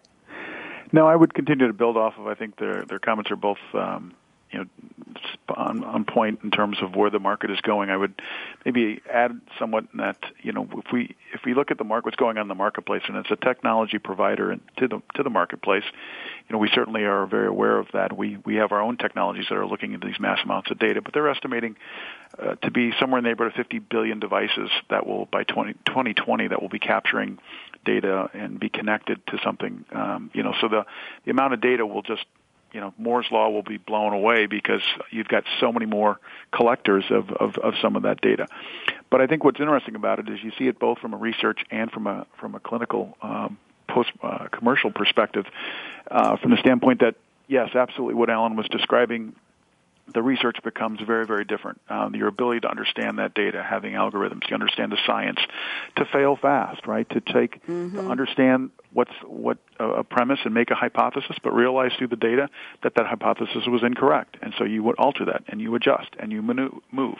No, 0.93 1.07
I 1.07 1.15
would 1.15 1.33
continue 1.33 1.67
to 1.67 1.73
build 1.73 1.97
off 1.97 2.13
of. 2.19 2.27
I 2.27 2.35
think 2.35 2.57
their 2.57 2.85
their 2.85 2.99
comments 2.99 3.31
are 3.31 3.35
both 3.35 3.57
um, 3.73 4.13
you 4.51 4.59
know 4.59 4.65
on, 5.49 5.83
on 5.83 6.05
point 6.05 6.39
in 6.43 6.51
terms 6.51 6.77
of 6.81 6.95
where 6.95 7.09
the 7.09 7.19
market 7.19 7.49
is 7.49 7.59
going. 7.61 7.89
I 7.89 7.97
would 7.97 8.21
maybe 8.63 9.01
add 9.11 9.41
somewhat 9.57 9.85
that 9.95 10.17
you 10.43 10.51
know 10.51 10.69
if 10.71 10.91
we 10.93 11.15
if 11.33 11.41
we 11.45 11.55
look 11.55 11.71
at 11.71 11.79
the 11.79 11.83
market, 11.83 12.05
what's 12.05 12.15
going 12.15 12.37
on 12.37 12.43
in 12.43 12.47
the 12.47 12.55
marketplace, 12.55 13.01
and 13.07 13.17
it's 13.17 13.31
a 13.31 13.35
technology 13.35 13.97
provider 13.97 14.55
to 14.77 14.87
the 14.87 15.01
to 15.15 15.23
the 15.23 15.31
marketplace. 15.31 15.83
You 16.47 16.53
know, 16.53 16.59
we 16.59 16.69
certainly 16.73 17.03
are 17.05 17.25
very 17.25 17.47
aware 17.47 17.79
of 17.79 17.87
that. 17.93 18.15
We 18.15 18.37
we 18.45 18.55
have 18.55 18.71
our 18.71 18.81
own 18.81 18.97
technologies 18.97 19.47
that 19.49 19.57
are 19.57 19.65
looking 19.65 19.93
into 19.93 20.05
these 20.05 20.19
mass 20.19 20.39
amounts 20.43 20.69
of 20.69 20.77
data, 20.77 21.01
but 21.01 21.13
they're 21.13 21.29
estimating 21.29 21.75
uh, 22.37 22.53
to 22.55 22.69
be 22.69 22.93
somewhere 22.99 23.17
in 23.17 23.23
the 23.23 23.31
neighborhood 23.31 23.53
of 23.53 23.57
50 23.57 23.79
billion 23.79 24.19
devices 24.19 24.69
that 24.91 25.07
will 25.07 25.25
by 25.25 25.43
20, 25.43 25.73
2020 25.87 26.49
that 26.49 26.61
will 26.61 26.69
be 26.69 26.79
capturing 26.79 27.39
data 27.85 28.29
and 28.33 28.59
be 28.59 28.69
connected 28.69 29.25
to 29.27 29.37
something. 29.43 29.85
Um, 29.91 30.31
you 30.33 30.43
know, 30.43 30.53
so 30.59 30.67
the 30.67 30.85
the 31.25 31.31
amount 31.31 31.53
of 31.53 31.61
data 31.61 31.85
will 31.85 32.01
just 32.01 32.25
you 32.71 32.79
know 32.79 32.93
Moore's 32.97 33.27
law 33.31 33.49
will 33.49 33.63
be 33.63 33.77
blown 33.77 34.13
away 34.13 34.45
because 34.45 34.81
you've 35.11 35.27
got 35.27 35.43
so 35.59 35.71
many 35.71 35.85
more 35.85 36.19
collectors 36.51 37.05
of, 37.09 37.31
of, 37.31 37.57
of 37.57 37.75
some 37.81 37.95
of 37.95 38.03
that 38.03 38.21
data. 38.21 38.47
But 39.09 39.21
I 39.21 39.27
think 39.27 39.43
what's 39.43 39.59
interesting 39.59 39.95
about 39.95 40.19
it 40.19 40.29
is 40.29 40.43
you 40.43 40.51
see 40.57 40.67
it 40.67 40.79
both 40.79 40.99
from 40.99 41.13
a 41.13 41.17
research 41.17 41.63
and 41.71 41.91
from 41.91 42.07
a 42.07 42.25
from 42.37 42.55
a 42.55 42.59
clinical 42.59 43.17
um, 43.21 43.57
post 43.87 44.11
uh, 44.21 44.47
commercial 44.51 44.91
perspective, 44.91 45.45
uh, 46.09 46.37
from 46.37 46.51
the 46.51 46.57
standpoint 46.57 47.01
that 47.01 47.15
yes, 47.47 47.75
absolutely 47.75 48.15
what 48.15 48.29
Alan 48.29 48.55
was 48.55 48.67
describing 48.67 49.35
the 50.11 50.21
research 50.21 50.57
becomes 50.63 50.99
very, 51.01 51.25
very 51.25 51.45
different. 51.45 51.79
Um, 51.89 52.15
your 52.15 52.27
ability 52.27 52.61
to 52.61 52.69
understand 52.69 53.19
that 53.19 53.33
data, 53.33 53.63
having 53.63 53.93
algorithms, 53.93 54.41
to 54.47 54.53
understand 54.53 54.91
the 54.91 54.97
science, 55.05 55.39
to 55.95 56.05
fail 56.05 56.35
fast, 56.35 56.85
right? 56.85 57.09
To 57.09 57.21
take, 57.21 57.65
mm-hmm. 57.65 57.95
to 57.95 58.09
understand 58.09 58.71
what's 58.91 59.13
what 59.25 59.57
a 59.79 60.03
premise 60.03 60.39
and 60.45 60.53
make 60.53 60.71
a 60.71 60.75
hypothesis, 60.75 61.37
but 61.41 61.53
realize 61.53 61.91
through 61.97 62.07
the 62.07 62.15
data 62.15 62.49
that 62.83 62.95
that 62.95 63.07
hypothesis 63.07 63.65
was 63.67 63.81
incorrect, 63.83 64.37
and 64.41 64.53
so 64.57 64.63
you 64.65 64.83
would 64.83 64.95
alter 64.97 65.25
that 65.25 65.43
and 65.47 65.61
you 65.61 65.73
adjust 65.75 66.09
and 66.19 66.31
you 66.31 66.41
move, 66.41 67.17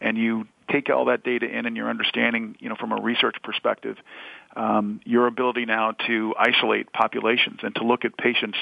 and 0.00 0.18
you 0.18 0.46
take 0.70 0.88
all 0.90 1.06
that 1.06 1.22
data 1.22 1.46
in 1.46 1.66
and 1.66 1.76
your 1.76 1.88
understanding, 1.88 2.56
you 2.58 2.68
know, 2.68 2.76
from 2.76 2.92
a 2.92 3.00
research 3.00 3.36
perspective, 3.42 3.96
um, 4.56 5.00
your 5.04 5.26
ability 5.26 5.64
now 5.64 5.92
to 6.06 6.34
isolate 6.38 6.92
populations 6.92 7.60
and 7.62 7.74
to 7.76 7.84
look 7.84 8.04
at 8.04 8.16
patients 8.16 8.58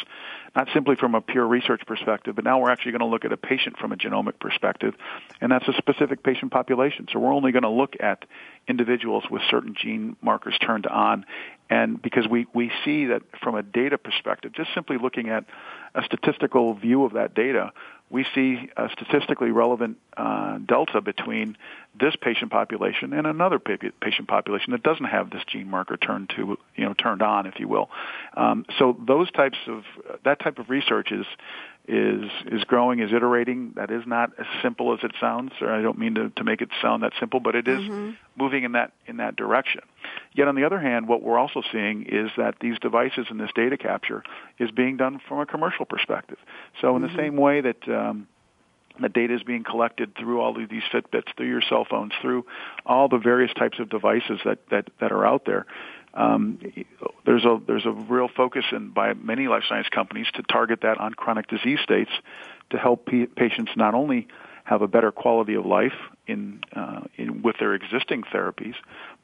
not 0.55 0.69
simply 0.75 0.97
from 0.97 1.15
a 1.15 1.21
pure 1.21 1.47
research 1.47 1.83
perspective, 1.87 2.35
but 2.35 2.45
now 2.45 2.61
we're 2.61 2.71
actually 2.71 2.93
going 2.93 3.01
to 3.01 3.07
look 3.07 3.25
at 3.25 3.33
a 3.33 3.37
patient 3.37 3.79
from 3.79 3.93
a 3.93 3.97
genomic 3.97 4.39
perspective, 4.39 4.95
and 5.41 5.51
that's 5.51 5.67
a 5.67 5.73
specific 5.79 6.23
patient 6.23 6.53
population. 6.53 7.09
So 7.11 7.19
we're 7.19 7.33
only 7.33 7.53
going 7.53 7.63
to 7.63 7.71
look 7.71 7.95
at 8.01 8.25
individuals 8.69 9.25
with 9.31 9.43
certain 9.51 9.75
gene 9.75 10.17
markers 10.21 10.57
turned 10.59 10.87
on, 10.87 11.25
and 11.73 12.03
because 12.03 12.29
we, 12.29 12.47
we 12.53 12.71
see 12.85 13.07
that 13.07 13.23
from 13.43 13.55
a 13.55 13.63
data 13.63 13.97
perspective, 13.97 14.53
just 14.53 14.69
simply 14.75 14.99
looking 14.99 15.31
at 15.31 15.47
a 15.95 16.03
statistical 16.03 16.75
view 16.75 17.07
of 17.07 17.15
that 17.15 17.33
data, 17.33 17.73
we 18.11 18.27
see 18.35 18.69
a 18.77 18.91
statistically 18.91 19.51
relevant 19.53 19.97
uh, 20.19 20.59
delta 20.59 21.01
between 21.01 21.57
this 21.99 22.15
patient 22.21 22.53
population 22.53 23.15
and 23.15 23.27
another 23.27 23.59
patient 23.59 24.29
population 24.29 24.73
that 24.73 24.83
doesn't 24.83 25.07
have 25.07 25.31
this 25.31 25.41
gene 25.51 25.67
marker 25.67 25.97
turned 25.97 26.29
to 26.37 26.59
you 26.77 26.85
know 26.85 26.93
turned 26.93 27.23
on, 27.23 27.47
if 27.47 27.59
you 27.59 27.69
will. 27.69 27.89
Um, 28.37 28.67
so 28.79 28.95
those 29.07 29.31
types 29.31 29.57
of 29.67 29.85
that 30.27 30.41
type 30.41 30.59
of 30.59 30.69
research 30.69 31.11
is 31.11 31.25
is 31.89 32.31
is 32.47 32.63
growing, 32.65 33.01
is 33.01 33.13
iterating. 33.13 33.73
That 33.75 33.91
is 33.91 34.05
not 34.07 34.31
as 34.39 34.47
simple 34.63 34.93
as 34.93 35.01
it 35.03 35.13
sounds. 35.21 35.53
Or 35.61 35.73
I 35.73 35.83
don't 35.83 35.99
mean 35.99 36.15
to, 36.15 36.31
to 36.31 36.45
make 36.45 36.61
it 36.61 36.69
sound 36.81 37.03
that 37.03 37.13
simple, 37.19 37.41
but 37.41 37.57
it 37.57 37.67
is 37.67 37.81
mm-hmm. 37.81 38.11
moving 38.37 38.63
in 38.63 38.73
that 38.73 38.93
in 39.07 39.17
that 39.17 39.35
direction. 39.35 39.81
Yet 40.33 40.47
on 40.47 40.55
the 40.55 40.65
other 40.65 40.79
hand, 40.79 41.09
what 41.09 41.23
we're 41.23 41.39
also 41.39 41.63
seeing 41.73 42.07
is 42.07 42.31
that 42.37 42.57
these 42.61 42.79
devices 42.79 43.27
and 43.31 43.41
this 43.41 43.51
data 43.55 43.77
capture 43.77 44.23
is 44.59 44.71
being 44.71 44.97
done 44.97 45.21
from 45.27 45.41
a 45.41 45.47
commercial 45.47 45.85
perspective. 45.85 46.39
So 46.81 46.95
in 46.95 47.03
mm-hmm. 47.03 47.17
the 47.17 47.23
same 47.23 47.37
way 47.37 47.61
that 47.63 47.89
um, 47.89 48.29
the 49.01 49.09
data 49.09 49.35
is 49.35 49.43
being 49.43 49.65
collected 49.65 50.15
through 50.17 50.41
all 50.41 50.63
of 50.63 50.69
these 50.69 50.83
Fitbits, 50.93 51.35
through 51.37 51.49
your 51.49 51.63
cell 51.69 51.85
phones, 51.89 52.13
through 52.21 52.47
all 52.87 53.09
the 53.09 53.19
various 53.19 53.53
types 53.55 53.81
of 53.81 53.89
devices 53.89 54.39
that 54.45 54.59
that, 54.71 54.89
that 55.01 55.11
are 55.11 55.27
out 55.27 55.47
there 55.47 55.67
um, 56.15 56.59
there's 57.25 57.45
a 57.45 57.61
there's 57.67 57.87
a 57.87 57.91
real 57.91 58.29
focus 58.29 58.65
in 58.73 58.91
by 58.91 59.15
many 59.15 59.49
life 59.49 59.63
science 59.69 59.89
companies 59.89 60.27
to 60.35 60.43
target 60.43 60.81
that 60.83 60.99
on 60.99 61.15
chronic 61.15 61.49
disease 61.49 61.79
states 61.83 62.11
to 62.71 62.79
help 62.79 63.07
p- 63.07 63.27
patients 63.27 63.73
not 63.77 63.95
only 63.95 64.29
have 64.65 64.83
a 64.83 64.89
better 64.89 65.11
quality 65.11 65.55
of 65.55 65.67
life 65.67 65.97
in, 66.27 66.61
uh, 66.75 67.01
in 67.17 67.43
with 67.43 67.57
their 67.59 67.75
existing 67.75 68.23
therapies, 68.33 68.75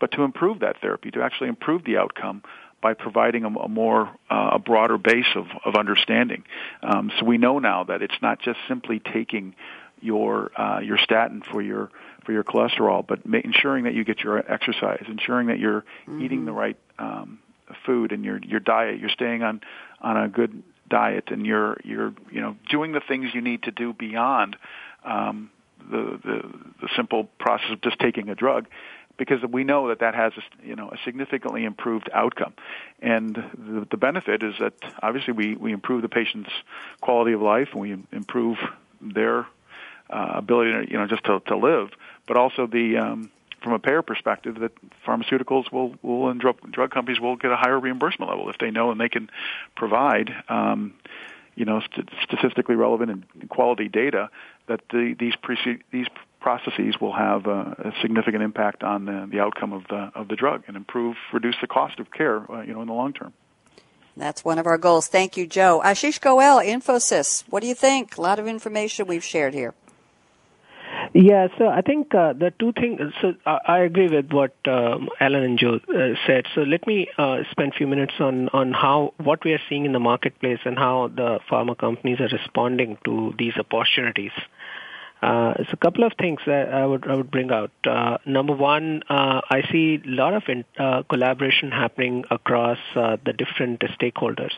but 0.00 0.10
to 0.12 0.22
improve 0.22 0.60
that 0.60 0.80
therapy, 0.80 1.10
to 1.10 1.22
actually 1.22 1.48
improve 1.48 1.84
the 1.84 1.96
outcome 1.96 2.42
by 2.80 2.94
providing 2.94 3.44
a, 3.44 3.48
a 3.48 3.68
more 3.68 4.10
uh, 4.30 4.50
a 4.54 4.58
broader 4.58 4.98
base 4.98 5.26
of, 5.34 5.46
of 5.64 5.74
understanding. 5.74 6.44
Um, 6.82 7.10
so 7.18 7.24
we 7.24 7.38
know 7.38 7.58
now 7.58 7.84
that 7.84 8.02
it's 8.02 8.20
not 8.22 8.40
just 8.40 8.58
simply 8.68 9.00
taking 9.00 9.54
your 10.00 10.50
uh, 10.60 10.80
your 10.80 10.98
statin 10.98 11.42
for 11.50 11.60
your 11.60 11.90
for 12.28 12.32
your 12.34 12.44
cholesterol, 12.44 13.06
but 13.06 13.24
ma- 13.26 13.38
ensuring 13.42 13.84
that 13.84 13.94
you 13.94 14.04
get 14.04 14.20
your 14.20 14.36
exercise, 14.52 15.02
ensuring 15.08 15.46
that 15.46 15.58
you're 15.58 15.80
mm-hmm. 16.06 16.20
eating 16.20 16.44
the 16.44 16.52
right 16.52 16.76
um, 16.98 17.38
food 17.86 18.12
and 18.12 18.22
your 18.22 18.36
your 18.40 18.60
diet, 18.60 19.00
you're 19.00 19.08
staying 19.08 19.42
on 19.42 19.62
on 20.02 20.18
a 20.18 20.28
good 20.28 20.62
diet, 20.90 21.28
and 21.28 21.46
you're 21.46 21.78
you're 21.84 22.12
you 22.30 22.42
know 22.42 22.54
doing 22.68 22.92
the 22.92 23.00
things 23.00 23.30
you 23.32 23.40
need 23.40 23.62
to 23.62 23.70
do 23.70 23.94
beyond 23.94 24.56
um, 25.06 25.48
the, 25.90 26.20
the 26.22 26.42
the 26.82 26.88
simple 26.94 27.30
process 27.38 27.70
of 27.70 27.80
just 27.80 27.98
taking 27.98 28.28
a 28.28 28.34
drug 28.34 28.66
because 29.16 29.38
we 29.50 29.64
know 29.64 29.88
that 29.88 30.00
that 30.00 30.14
has 30.14 30.34
a, 30.36 30.66
you 30.68 30.76
know 30.76 30.90
a 30.90 30.98
significantly 31.06 31.64
improved 31.64 32.10
outcome, 32.12 32.52
and 33.00 33.36
the, 33.36 33.86
the 33.90 33.96
benefit 33.96 34.42
is 34.42 34.52
that 34.60 34.74
obviously 35.02 35.32
we 35.32 35.54
we 35.54 35.72
improve 35.72 36.02
the 36.02 36.10
patient's 36.10 36.50
quality 37.00 37.32
of 37.32 37.40
life 37.40 37.68
and 37.72 37.80
we 37.80 37.96
improve 38.12 38.58
their 39.00 39.46
uh, 40.10 40.32
ability 40.34 40.72
to, 40.72 40.90
you 40.90 40.98
know, 40.98 41.06
just 41.06 41.24
to, 41.24 41.40
to 41.46 41.56
live, 41.56 41.90
but 42.26 42.36
also 42.36 42.66
the, 42.66 42.96
um, 42.96 43.30
from 43.62 43.72
a 43.72 43.78
payer 43.78 44.02
perspective, 44.02 44.60
that 44.60 44.72
pharmaceuticals 45.06 45.70
will, 45.72 45.94
will 46.02 46.28
and 46.28 46.40
drug, 46.40 46.56
drug 46.70 46.90
companies 46.90 47.20
will 47.20 47.36
get 47.36 47.50
a 47.50 47.56
higher 47.56 47.78
reimbursement 47.78 48.30
level 48.30 48.48
if 48.50 48.58
they 48.58 48.70
know 48.70 48.90
and 48.90 49.00
they 49.00 49.08
can 49.08 49.30
provide, 49.76 50.30
um, 50.48 50.94
you 51.54 51.64
know, 51.64 51.80
st- 51.80 52.08
statistically 52.22 52.76
relevant 52.76 53.10
and 53.10 53.48
quality 53.48 53.88
data 53.88 54.30
that 54.68 54.80
the, 54.90 55.14
these 55.18 55.34
pre- 55.42 55.82
these 55.90 56.06
processes 56.40 57.00
will 57.00 57.12
have 57.12 57.46
a, 57.46 57.92
a 57.92 57.92
significant 58.00 58.42
impact 58.42 58.82
on 58.84 59.06
the, 59.06 59.28
the 59.30 59.40
outcome 59.40 59.72
of 59.72 59.84
the 59.88 60.12
of 60.14 60.28
the 60.28 60.36
drug 60.36 60.62
and 60.68 60.76
improve, 60.76 61.16
reduce 61.32 61.56
the 61.60 61.66
cost 61.66 61.98
of 61.98 62.10
care, 62.12 62.50
uh, 62.50 62.62
you 62.62 62.72
know, 62.72 62.80
in 62.80 62.86
the 62.86 62.94
long 62.94 63.12
term. 63.12 63.32
That's 64.16 64.44
one 64.44 64.58
of 64.58 64.66
our 64.66 64.78
goals. 64.78 65.06
Thank 65.06 65.36
you, 65.36 65.46
Joe. 65.46 65.80
Ashish 65.84 66.20
Goel, 66.20 66.60
Infosys. 66.60 67.44
What 67.48 67.60
do 67.62 67.68
you 67.68 67.74
think? 67.74 68.16
A 68.16 68.20
lot 68.20 68.38
of 68.38 68.48
information 68.48 69.06
we've 69.06 69.24
shared 69.24 69.54
here. 69.54 69.74
Yeah, 71.20 71.48
so 71.58 71.66
I 71.66 71.80
think 71.82 72.14
uh, 72.14 72.32
the 72.32 72.52
two 72.60 72.72
things. 72.72 73.00
So 73.20 73.34
I, 73.44 73.58
I 73.66 73.78
agree 73.80 74.06
with 74.08 74.30
what 74.30 74.54
um, 74.68 75.08
Alan 75.18 75.42
and 75.42 75.58
Joe 75.58 75.80
uh, 75.92 76.14
said. 76.28 76.44
So 76.54 76.60
let 76.60 76.86
me 76.86 77.08
uh, 77.18 77.38
spend 77.50 77.72
a 77.72 77.76
few 77.76 77.88
minutes 77.88 78.14
on 78.20 78.48
on 78.50 78.72
how 78.72 79.14
what 79.16 79.42
we 79.44 79.52
are 79.52 79.60
seeing 79.68 79.84
in 79.84 79.90
the 79.92 79.98
marketplace 79.98 80.60
and 80.64 80.78
how 80.78 81.08
the 81.08 81.40
pharma 81.50 81.76
companies 81.76 82.20
are 82.20 82.28
responding 82.28 82.98
to 83.04 83.34
these 83.36 83.54
opportunities. 83.56 84.30
Uh, 85.20 85.54
so 85.64 85.70
a 85.72 85.76
couple 85.78 86.04
of 86.04 86.12
things 86.20 86.38
that 86.46 86.72
I 86.72 86.86
would 86.86 87.04
I 87.10 87.16
would 87.16 87.32
bring 87.32 87.50
out. 87.50 87.72
Uh, 87.84 88.18
number 88.24 88.52
one, 88.52 89.02
uh, 89.10 89.40
I 89.50 89.62
see 89.72 90.00
a 90.04 90.08
lot 90.08 90.34
of 90.34 90.44
in, 90.48 90.64
uh, 90.78 91.02
collaboration 91.10 91.72
happening 91.72 92.26
across 92.30 92.78
uh, 92.94 93.16
the 93.26 93.32
different 93.32 93.80
stakeholders. 93.80 94.54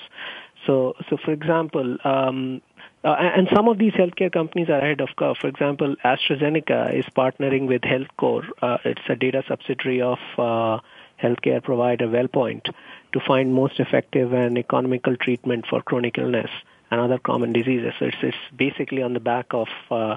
So, 0.66 0.94
so 1.08 1.16
for 1.24 1.32
example, 1.32 1.96
um, 2.04 2.60
uh, 3.02 3.16
and 3.18 3.48
some 3.54 3.68
of 3.68 3.78
these 3.78 3.92
healthcare 3.94 4.32
companies 4.32 4.68
are 4.68 4.78
ahead 4.78 5.00
of 5.00 5.08
curve. 5.16 5.36
For 5.40 5.48
example, 5.48 5.96
AstraZeneca 6.04 6.94
is 6.98 7.04
partnering 7.16 7.66
with 7.66 7.82
HealthCore. 7.82 8.44
Uh, 8.60 8.78
it's 8.84 9.00
a 9.08 9.16
data 9.16 9.42
subsidiary 9.48 10.02
of 10.02 10.18
uh, 10.36 10.80
healthcare 11.22 11.62
provider 11.62 12.06
WellPoint 12.06 12.72
to 13.12 13.20
find 13.26 13.54
most 13.54 13.80
effective 13.80 14.32
and 14.32 14.58
economical 14.58 15.16
treatment 15.16 15.66
for 15.66 15.80
chronic 15.82 16.18
illness 16.18 16.50
and 16.90 17.00
other 17.00 17.18
common 17.18 17.52
diseases. 17.52 17.94
So 17.98 18.06
it's, 18.06 18.16
it's 18.22 18.36
basically 18.54 19.02
on 19.02 19.14
the 19.14 19.20
back 19.20 19.46
of 19.52 19.68
uh, 19.90 20.16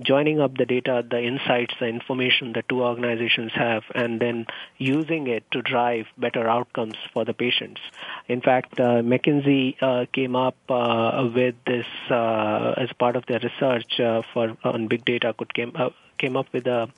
joining 0.00 0.40
up 0.40 0.56
the 0.56 0.64
data, 0.64 1.04
the 1.08 1.20
insights, 1.20 1.74
the 1.78 1.86
information 1.86 2.52
the 2.52 2.62
two 2.68 2.82
organizations 2.82 3.52
have, 3.54 3.82
and 3.94 4.20
then 4.20 4.46
using 4.78 5.26
it 5.26 5.44
to 5.52 5.62
drive 5.62 6.06
better 6.16 6.48
outcomes 6.48 6.96
for 7.12 7.24
the 7.24 7.34
patients. 7.34 7.80
In 8.28 8.40
fact, 8.40 8.78
uh, 8.80 9.02
McKinsey 9.02 9.76
uh, 9.80 10.06
came 10.12 10.36
up 10.36 10.56
uh, 10.68 11.28
with 11.34 11.54
this 11.66 11.86
uh, 12.10 12.74
as 12.76 12.88
part 12.98 13.16
of 13.16 13.26
their 13.26 13.40
research 13.40 14.00
uh, 14.00 14.22
for 14.32 14.56
on 14.64 14.88
big 14.88 15.04
data. 15.04 15.34
Could 15.36 15.54
came 15.54 15.72
uh, 15.74 15.90
came 16.18 16.36
up 16.36 16.46
with 16.52 16.66
a 16.66 16.88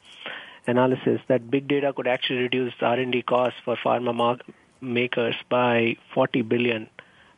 analysis 0.66 1.20
that 1.28 1.51
big 1.51 1.68
data 1.68 1.92
could 1.92 2.07
actually 2.07 2.40
reduce 2.40 2.72
R&D 2.80 3.22
costs 3.22 3.59
for 3.64 3.76
pharma 3.76 4.38
makers 4.80 5.34
by 5.49 5.97
40 6.14 6.42
billion 6.42 6.88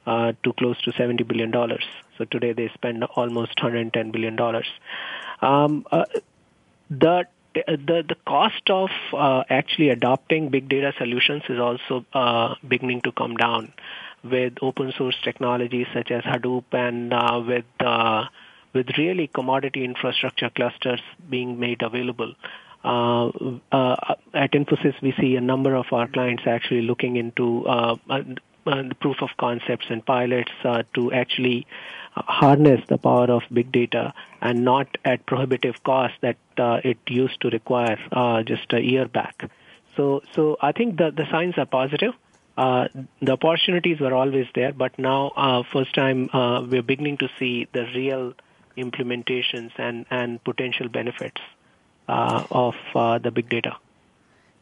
uh, 0.07 0.33
to 0.45 0.53
close 0.53 0.81
to 0.83 0.93
70 0.93 1.25
billion 1.25 1.51
dollars. 1.51 1.85
So 2.17 2.25
today 2.25 2.53
they 2.53 2.71
spend 2.75 3.05
almost 3.05 3.61
110 3.63 4.11
billion 4.11 4.37
dollars. 4.37 4.67
Um, 5.41 5.87
uh, 5.91 6.05
the 6.91 7.27
the 7.55 8.05
the 8.09 8.17
cost 8.27 8.69
of 8.71 8.91
uh, 9.13 9.45
actually 9.49 9.91
adopting 9.91 10.51
big 10.51 10.69
data 10.69 10.93
solutions 10.99 11.43
is 11.49 11.59
also 11.59 12.05
uh, 12.13 12.55
beginning 12.67 13.01
to 13.03 13.13
come 13.13 13.35
down 13.37 13.73
with 14.23 14.55
open 14.61 14.93
source 14.97 15.17
technologies 15.23 15.87
such 15.95 16.11
as 16.11 16.23
Hadoop 16.25 16.65
and 16.73 17.13
uh, 17.13 17.43
with 17.47 17.65
uh, 17.81 18.25
with 18.73 18.87
really 18.99 19.27
commodity 19.29 19.85
infrastructure 19.85 20.51
clusters 20.51 21.01
being 21.31 21.59
made 21.59 21.83
available. 21.83 22.35
Uh, 22.85 23.29
uh, 23.73 24.15
at 24.35 24.53
Infosys, 24.53 25.01
we 25.03 25.13
see 25.19 25.35
a 25.37 25.41
number 25.41 25.75
of 25.75 25.87
our 25.93 26.07
clients 26.07 26.43
actually 26.47 26.83
looking 26.83 27.17
into 27.17 27.65
the 28.67 28.97
proof 29.01 29.23
of 29.23 29.31
concepts 29.39 29.87
and 29.89 30.05
pilots 30.05 30.53
to 30.95 31.13
actually 31.13 31.67
harness 32.13 32.81
the 32.89 32.99
power 32.99 33.31
of 33.31 33.43
big 33.53 33.73
data 33.73 34.13
and 34.41 34.65
not 34.65 34.99
at 35.05 35.25
prohibitive 35.27 35.83
cost 35.85 36.15
that 36.21 36.37
it 36.85 36.99
used 37.09 37.41
to 37.41 37.49
require 37.49 37.99
just 38.45 38.73
a 38.73 38.81
year 38.81 39.07
back. 39.07 39.51
So, 39.97 40.23
so 40.35 40.57
I 40.61 40.73
think 40.73 40.99
the, 40.99 41.11
the 41.11 41.27
signs 41.31 41.55
are 41.57 41.67
positive. 41.67 42.13
Uh, 42.57 42.89
the 43.21 43.33
opportunities 43.33 44.01
were 44.01 44.15
always 44.15 44.47
there, 44.55 44.73
but 44.73 44.99
now, 44.99 45.29
uh, 45.37 45.63
first 45.73 45.95
time, 45.95 46.31
uh, 46.33 46.63
we're 46.63 46.83
beginning 46.83 47.19
to 47.19 47.29
see 47.39 47.69
the 47.73 47.85
real 47.95 48.33
implementations 48.79 49.73
and, 49.79 50.07
and 50.11 50.43
potential 50.43 50.89
benefits 50.89 51.41
uh, 52.09 52.45
of 52.51 52.75
uh, 52.95 53.19
the 53.19 53.31
big 53.31 53.49
data. 53.51 53.77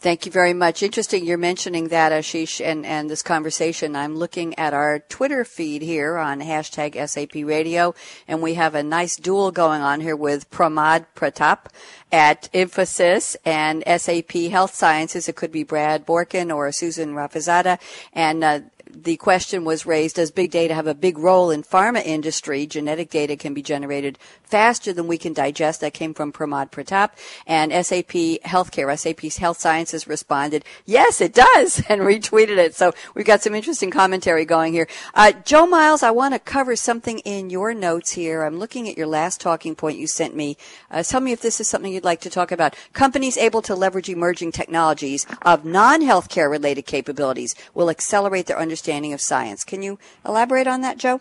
Thank 0.04 0.26
you 0.26 0.32
very 0.32 0.52
much. 0.52 0.82
Interesting 0.82 1.24
you're 1.24 1.38
mentioning 1.38 1.88
that, 1.88 2.12
Ashish, 2.12 2.62
and, 2.62 2.84
and 2.84 3.08
this 3.08 3.22
conversation. 3.22 3.96
I'm 3.96 4.16
looking 4.16 4.54
at 4.58 4.74
our 4.74 4.98
Twitter 4.98 5.46
feed 5.46 5.80
here 5.80 6.18
on 6.18 6.42
hashtag 6.42 7.08
SAP 7.08 7.46
Radio, 7.46 7.94
and 8.28 8.42
we 8.42 8.52
have 8.52 8.74
a 8.74 8.82
nice 8.82 9.16
duel 9.16 9.50
going 9.50 9.80
on 9.80 10.02
here 10.02 10.14
with 10.14 10.50
Pramod 10.50 11.06
Pratap 11.16 11.68
at 12.12 12.50
Infosys 12.52 13.34
and 13.46 13.82
SAP 13.86 14.50
Health 14.50 14.74
Sciences. 14.74 15.26
It 15.26 15.36
could 15.36 15.50
be 15.50 15.64
Brad 15.64 16.04
Borkin 16.04 16.54
or 16.54 16.70
Susan 16.70 17.14
Rafazada. 17.14 17.80
And 18.12 18.44
uh, 18.44 18.60
the 18.94 19.16
question 19.16 19.64
was 19.64 19.84
raised, 19.84 20.16
does 20.16 20.30
big 20.30 20.50
data 20.50 20.74
have 20.74 20.86
a 20.86 20.94
big 20.94 21.18
role 21.18 21.50
in 21.50 21.62
pharma 21.62 22.04
industry? 22.04 22.66
Genetic 22.66 23.10
data 23.10 23.36
can 23.36 23.52
be 23.52 23.62
generated 23.62 24.18
faster 24.44 24.92
than 24.92 25.08
we 25.08 25.18
can 25.18 25.32
digest. 25.32 25.80
That 25.80 25.94
came 25.94 26.14
from 26.14 26.32
Pramod 26.32 26.70
Pratap. 26.70 27.10
And 27.46 27.72
SAP 27.72 28.40
Healthcare, 28.44 28.96
SAP's 28.96 29.38
Health 29.38 29.58
Sciences 29.58 30.06
responded, 30.06 30.64
yes, 30.84 31.20
it 31.20 31.34
does, 31.34 31.82
and 31.88 32.02
retweeted 32.02 32.56
it. 32.56 32.74
So 32.74 32.92
we've 33.14 33.26
got 33.26 33.42
some 33.42 33.54
interesting 33.54 33.90
commentary 33.90 34.44
going 34.44 34.72
here. 34.72 34.88
Uh, 35.14 35.32
Joe 35.44 35.66
Miles, 35.66 36.02
I 36.02 36.12
want 36.12 36.34
to 36.34 36.38
cover 36.38 36.76
something 36.76 37.18
in 37.20 37.50
your 37.50 37.74
notes 37.74 38.12
here. 38.12 38.44
I'm 38.44 38.58
looking 38.58 38.88
at 38.88 38.96
your 38.96 39.08
last 39.08 39.40
talking 39.40 39.74
point 39.74 39.98
you 39.98 40.06
sent 40.06 40.36
me. 40.36 40.56
Uh, 40.90 41.02
tell 41.02 41.20
me 41.20 41.32
if 41.32 41.40
this 41.40 41.60
is 41.60 41.68
something 41.68 41.92
you'd 41.92 42.04
like 42.04 42.20
to 42.20 42.30
talk 42.30 42.52
about. 42.52 42.76
Companies 42.92 43.36
able 43.36 43.62
to 43.62 43.74
leverage 43.74 44.08
emerging 44.08 44.52
technologies 44.52 45.26
of 45.42 45.64
non-healthcare 45.64 46.50
related 46.50 46.82
capabilities 46.82 47.54
will 47.74 47.90
accelerate 47.90 48.46
their 48.46 48.58
understanding 48.58 48.83
understanding 48.84 49.14
of 49.14 49.20
science. 49.20 49.64
Can 49.64 49.82
you 49.82 49.98
elaborate 50.26 50.66
on 50.66 50.82
that, 50.82 50.98
Joe? 50.98 51.20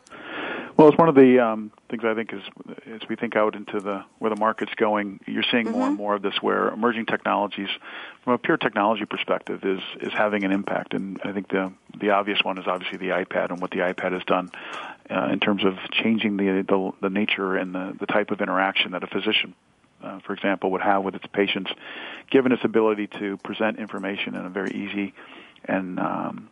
Well, 0.75 0.89
it's 0.89 0.97
one 0.97 1.07
of 1.07 1.15
the 1.15 1.39
um, 1.39 1.71
things 1.89 2.03
I 2.03 2.13
think 2.13 2.33
is 2.33 2.41
as 2.87 3.07
we 3.07 3.15
think 3.15 3.35
out 3.35 3.55
into 3.55 3.79
the 3.79 4.03
where 4.19 4.29
the 4.29 4.39
market's 4.39 4.73
going. 4.73 5.19
You're 5.27 5.43
seeing 5.49 5.67
mm-hmm. 5.67 5.71
more 5.71 5.87
and 5.87 5.93
mm-hmm. 5.93 6.03
more 6.03 6.15
of 6.15 6.23
this 6.23 6.33
where 6.41 6.69
emerging 6.69 7.05
technologies, 7.05 7.69
from 8.23 8.33
a 8.33 8.37
pure 8.37 8.57
technology 8.57 9.05
perspective, 9.05 9.63
is 9.63 9.79
is 10.01 10.11
having 10.11 10.43
an 10.43 10.51
impact. 10.51 10.93
And 10.93 11.21
I 11.23 11.31
think 11.31 11.49
the 11.49 11.71
the 11.97 12.09
obvious 12.09 12.39
one 12.43 12.57
is 12.57 12.65
obviously 12.67 12.97
the 12.97 13.13
iPad 13.13 13.51
and 13.51 13.61
what 13.61 13.71
the 13.71 13.79
iPad 13.79 14.11
has 14.13 14.23
done 14.25 14.49
uh, 15.09 15.29
in 15.31 15.39
terms 15.39 15.63
of 15.63 15.75
changing 15.91 16.37
the, 16.37 16.65
the 16.67 16.91
the 17.01 17.09
nature 17.09 17.55
and 17.55 17.73
the 17.73 17.95
the 17.99 18.07
type 18.07 18.31
of 18.31 18.41
interaction 18.41 18.91
that 18.91 19.03
a 19.03 19.07
physician 19.07 19.53
uh, 20.03 20.19
for 20.25 20.33
example, 20.33 20.71
would 20.71 20.81
have 20.81 21.01
with 21.03 21.15
its 21.15 21.25
patients, 21.27 21.71
given 22.29 22.51
its 22.51 22.65
ability 22.65 23.07
to 23.07 23.37
present 23.37 23.79
information 23.79 24.35
in 24.35 24.45
a 24.45 24.49
very 24.49 24.71
easy 24.71 25.13
and 25.65 25.97
um, 25.97 26.49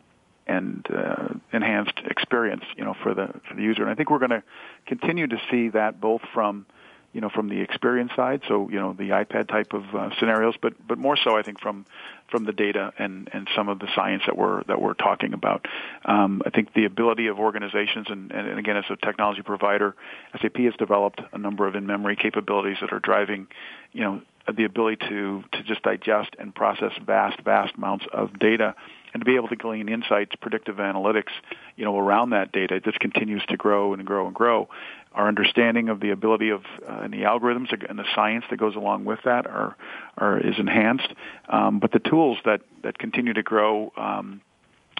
and 0.52 0.86
uh, 0.94 1.34
enhanced 1.54 2.00
experience, 2.06 2.64
you 2.78 2.84
know, 2.84 2.96
for 3.02 3.14
the 3.14 3.28
for 3.48 3.56
the 3.56 3.62
user. 3.62 3.82
And 3.84 3.92
I 3.92 3.96
think 3.96 4.10
we're 4.10 4.20
going 4.20 4.32
to 4.42 4.44
continue 4.86 5.28
to 5.28 5.38
see 5.50 5.70
that 5.70 6.02
both 6.02 6.22
from, 6.34 6.66
you 7.14 7.22
know, 7.22 7.30
from 7.30 7.48
the 7.50 7.62
experience 7.62 8.12
side, 8.16 8.42
so 8.48 8.70
you 8.70 8.80
know, 8.80 8.94
the 8.94 9.10
iPad 9.10 9.48
type 9.48 9.74
of 9.74 9.84
uh, 9.96 10.10
scenarios, 10.20 10.56
but 10.62 10.74
but 10.88 10.98
more 10.98 11.18
so, 11.18 11.38
I 11.38 11.44
think 11.44 11.60
from 11.62 11.86
from 12.30 12.46
the 12.46 12.54
data 12.54 12.94
and 12.98 13.30
and 13.34 13.48
some 13.56 13.70
of 13.70 13.80
the 13.80 13.88
science 13.96 14.24
that 14.26 14.38
we're 14.38 14.64
that 14.64 14.82
we're 14.82 14.94
talking 14.94 15.34
about. 15.34 15.68
Um, 16.06 16.42
I 16.46 16.50
think 16.50 16.74
the 16.74 16.86
ability 16.86 17.28
of 17.28 17.40
organizations, 17.40 18.08
and, 18.10 18.32
and 18.32 18.60
again, 18.60 18.78
as 18.78 18.86
a 18.90 18.98
technology 18.98 19.42
provider, 19.42 19.96
SAP 20.42 20.58
has 20.58 20.74
developed 20.78 21.22
a 21.32 21.38
number 21.38 21.68
of 21.68 21.76
in-memory 21.76 22.18
capabilities 22.18 22.78
that 22.82 22.92
are 22.92 23.00
driving, 23.00 23.48
you 23.94 24.04
know, 24.04 24.22
the 24.54 24.66
ability 24.66 24.98
to 25.10 25.44
to 25.54 25.64
just 25.64 25.82
digest 25.84 26.32
and 26.40 26.54
process 26.54 26.92
vast 27.06 27.40
vast 27.42 27.76
amounts 27.76 28.06
of 28.12 28.38
data 28.40 28.76
and 29.14 29.22
to 29.22 29.26
be 29.26 29.36
able 29.36 29.48
to 29.50 29.56
glean 29.56 29.90
insights, 29.90 30.36
predictive 30.42 30.78
analytics, 30.78 31.32
you 31.76 31.86
know, 31.86 31.98
around 31.98 32.32
that 32.32 32.52
data, 32.52 32.76
it 32.76 32.84
just 32.84 33.00
continues 33.00 33.44
to 33.48 33.58
grow 33.58 33.94
and 33.94 34.06
grow 34.06 34.26
and 34.26 34.36
grow. 34.36 34.70
Our 35.14 35.28
understanding 35.28 35.90
of 35.90 36.00
the 36.00 36.12
ability 36.12 36.50
of 36.50 36.64
uh, 36.88 37.02
and 37.02 37.14
the 37.14 37.24
algorithms 37.24 37.74
and 37.90 38.00
the 38.00 38.06
science 38.16 38.46
that 38.50 38.58
goes 38.58 38.76
along 38.76 39.06
with 39.06 39.20
that 39.26 39.46
are, 39.46 39.76
are 40.18 40.40
is 40.40 40.58
enhanced. 40.58 41.10
Um, 41.50 41.80
but 41.80 41.92
the 41.92 42.00
tools 42.00 42.38
that 42.46 42.62
that 42.84 42.98
continue 42.98 43.34
to 43.34 43.44
grow 43.44 43.92
um, 43.98 44.42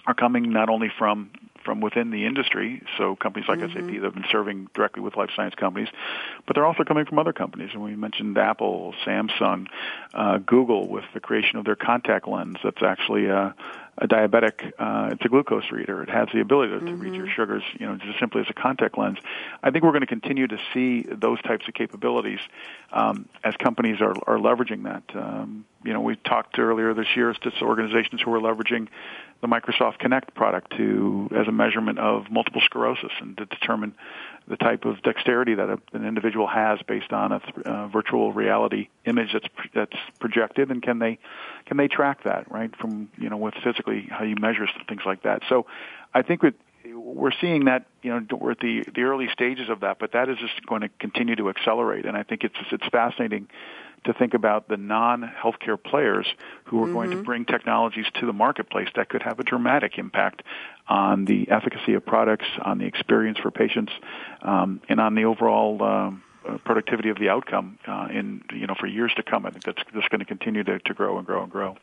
are 0.06 0.14
coming 0.14 0.52
not 0.52 0.68
only 0.68 0.90
from 0.98 1.30
from 1.64 1.80
within 1.80 2.10
the 2.10 2.26
industry, 2.26 2.82
so 2.98 3.16
companies 3.16 3.48
like 3.48 3.60
mm-hmm. 3.60 3.72
SAP 3.72 3.94
that 3.94 4.02
have 4.02 4.14
been 4.14 4.24
serving 4.30 4.68
directly 4.74 5.02
with 5.02 5.16
life 5.16 5.30
science 5.34 5.54
companies, 5.54 5.88
but 6.46 6.54
they're 6.54 6.66
also 6.66 6.84
coming 6.84 7.06
from 7.06 7.18
other 7.18 7.32
companies. 7.32 7.70
And 7.72 7.82
we 7.82 7.94
mentioned 7.94 8.36
Apple, 8.36 8.94
Samsung, 9.06 9.68
uh, 10.12 10.38
Google 10.38 10.88
with 10.88 11.04
the 11.14 11.20
creation 11.20 11.58
of 11.58 11.64
their 11.64 11.76
contact 11.76 12.26
lens. 12.26 12.56
That's 12.64 12.82
actually 12.82 13.26
a, 13.26 13.54
a 13.98 14.08
diabetic. 14.08 14.72
Uh, 14.78 15.10
it's 15.12 15.24
a 15.24 15.28
glucose 15.28 15.70
reader. 15.70 16.02
It 16.02 16.08
has 16.08 16.28
the 16.32 16.40
ability 16.40 16.72
to, 16.72 16.80
mm-hmm. 16.80 17.00
read 17.00 17.14
your 17.14 17.26
mm-hmm. 17.26 17.34
sugars, 17.34 17.62
you 17.78 17.86
know, 17.86 17.96
just 17.96 18.18
simply 18.18 18.40
as 18.40 18.46
a 18.48 18.54
contact 18.54 18.96
lens. 18.96 19.18
I 19.62 19.70
think 19.70 19.84
we're 19.84 19.90
going 19.90 20.00
to 20.00 20.06
continue 20.06 20.46
to 20.46 20.58
see 20.72 21.02
those 21.02 21.40
types 21.42 21.68
of 21.68 21.74
capabilities 21.74 22.40
um, 22.92 23.28
as 23.44 23.54
companies 23.56 24.00
are, 24.00 24.14
are 24.26 24.38
leveraging 24.38 24.84
that. 24.84 25.04
Um, 25.14 25.64
you 25.84 25.92
know, 25.92 26.00
we 26.00 26.16
talked 26.16 26.58
earlier 26.58 26.94
this 26.94 27.08
year 27.16 27.32
to 27.32 27.50
organizations 27.62 28.20
who 28.22 28.32
are 28.34 28.40
leveraging 28.40 28.88
the 29.40 29.48
Microsoft 29.48 29.98
Kinect 29.98 30.34
product 30.34 30.72
to 30.76 31.28
as 31.36 31.48
a 31.48 31.52
measurement 31.52 31.98
of 31.98 32.30
multiple 32.30 32.62
sclerosis 32.64 33.10
and 33.20 33.36
to 33.36 33.44
determine 33.46 33.94
the 34.48 34.56
type 34.56 34.84
of 34.84 35.02
dexterity 35.02 35.54
that 35.54 35.68
a, 35.68 35.78
an 35.92 36.06
individual 36.06 36.46
has 36.46 36.78
based 36.86 37.12
on 37.12 37.32
a 37.32 37.40
uh, 37.64 37.88
virtual 37.88 38.32
reality 38.32 38.88
image 39.04 39.32
that's 39.32 39.48
that's 39.74 39.96
projected 40.20 40.70
and 40.70 40.82
can 40.82 40.98
they 41.00 41.18
can 41.66 41.76
they 41.76 41.88
track 41.88 42.22
that 42.24 42.50
right 42.50 42.74
from 42.76 43.10
you 43.18 43.28
know 43.28 43.36
with 43.36 43.54
physically 43.64 44.06
how 44.10 44.24
you 44.24 44.36
measure 44.36 44.66
things 44.88 45.02
like 45.04 45.22
that. 45.24 45.42
So 45.48 45.66
I 46.14 46.22
think 46.22 46.42
with 46.42 46.54
we're 46.94 47.32
seeing 47.40 47.64
that 47.64 47.86
you 48.02 48.10
know 48.10 48.38
we're 48.38 48.52
at 48.52 48.60
the 48.60 48.84
the 48.94 49.02
early 49.02 49.28
stages 49.32 49.68
of 49.68 49.80
that 49.80 49.98
but 49.98 50.12
that 50.12 50.28
is 50.28 50.36
just 50.38 50.64
going 50.66 50.82
to 50.82 50.88
continue 50.98 51.36
to 51.36 51.48
accelerate 51.48 52.06
and 52.06 52.16
I 52.16 52.22
think 52.22 52.44
it's 52.44 52.54
it's 52.70 52.86
fascinating 52.88 53.48
to 54.04 54.12
think 54.12 54.34
about 54.34 54.68
the 54.68 54.76
non-healthcare 54.76 55.82
players 55.82 56.26
who 56.64 56.82
are 56.82 56.86
mm-hmm. 56.86 56.94
going 56.94 57.10
to 57.10 57.16
mm-hmm. 57.16 57.24
bring 57.24 57.44
technologies 57.44 58.06
to 58.14 58.26
the 58.26 58.32
marketplace 58.32 58.88
that 58.96 59.08
could 59.08 59.22
have 59.22 59.38
a 59.38 59.44
dramatic 59.44 59.98
impact 59.98 60.42
on 60.88 61.24
the 61.24 61.48
efficacy 61.50 61.94
of 61.94 62.04
products, 62.04 62.46
on 62.62 62.78
the 62.78 62.86
experience 62.86 63.38
for 63.38 63.50
patients, 63.50 63.92
um, 64.42 64.80
and 64.88 65.00
on 65.00 65.14
the 65.14 65.24
overall 65.24 65.82
um, 65.82 66.22
uh, 66.48 66.58
productivity 66.58 67.08
of 67.08 67.18
the 67.18 67.28
outcome 67.28 67.78
uh, 67.86 68.08
in 68.10 68.42
you 68.52 68.66
know 68.66 68.74
for 68.78 68.86
years 68.86 69.12
to 69.14 69.22
come. 69.22 69.46
I 69.46 69.50
think 69.50 69.64
that's 69.64 69.82
just 69.94 70.10
going 70.10 70.18
to 70.18 70.24
continue 70.24 70.64
to, 70.64 70.80
to 70.80 70.94
grow 70.94 71.18
and 71.18 71.26
grow 71.26 71.42
and 71.42 71.52
grow. 71.52 71.76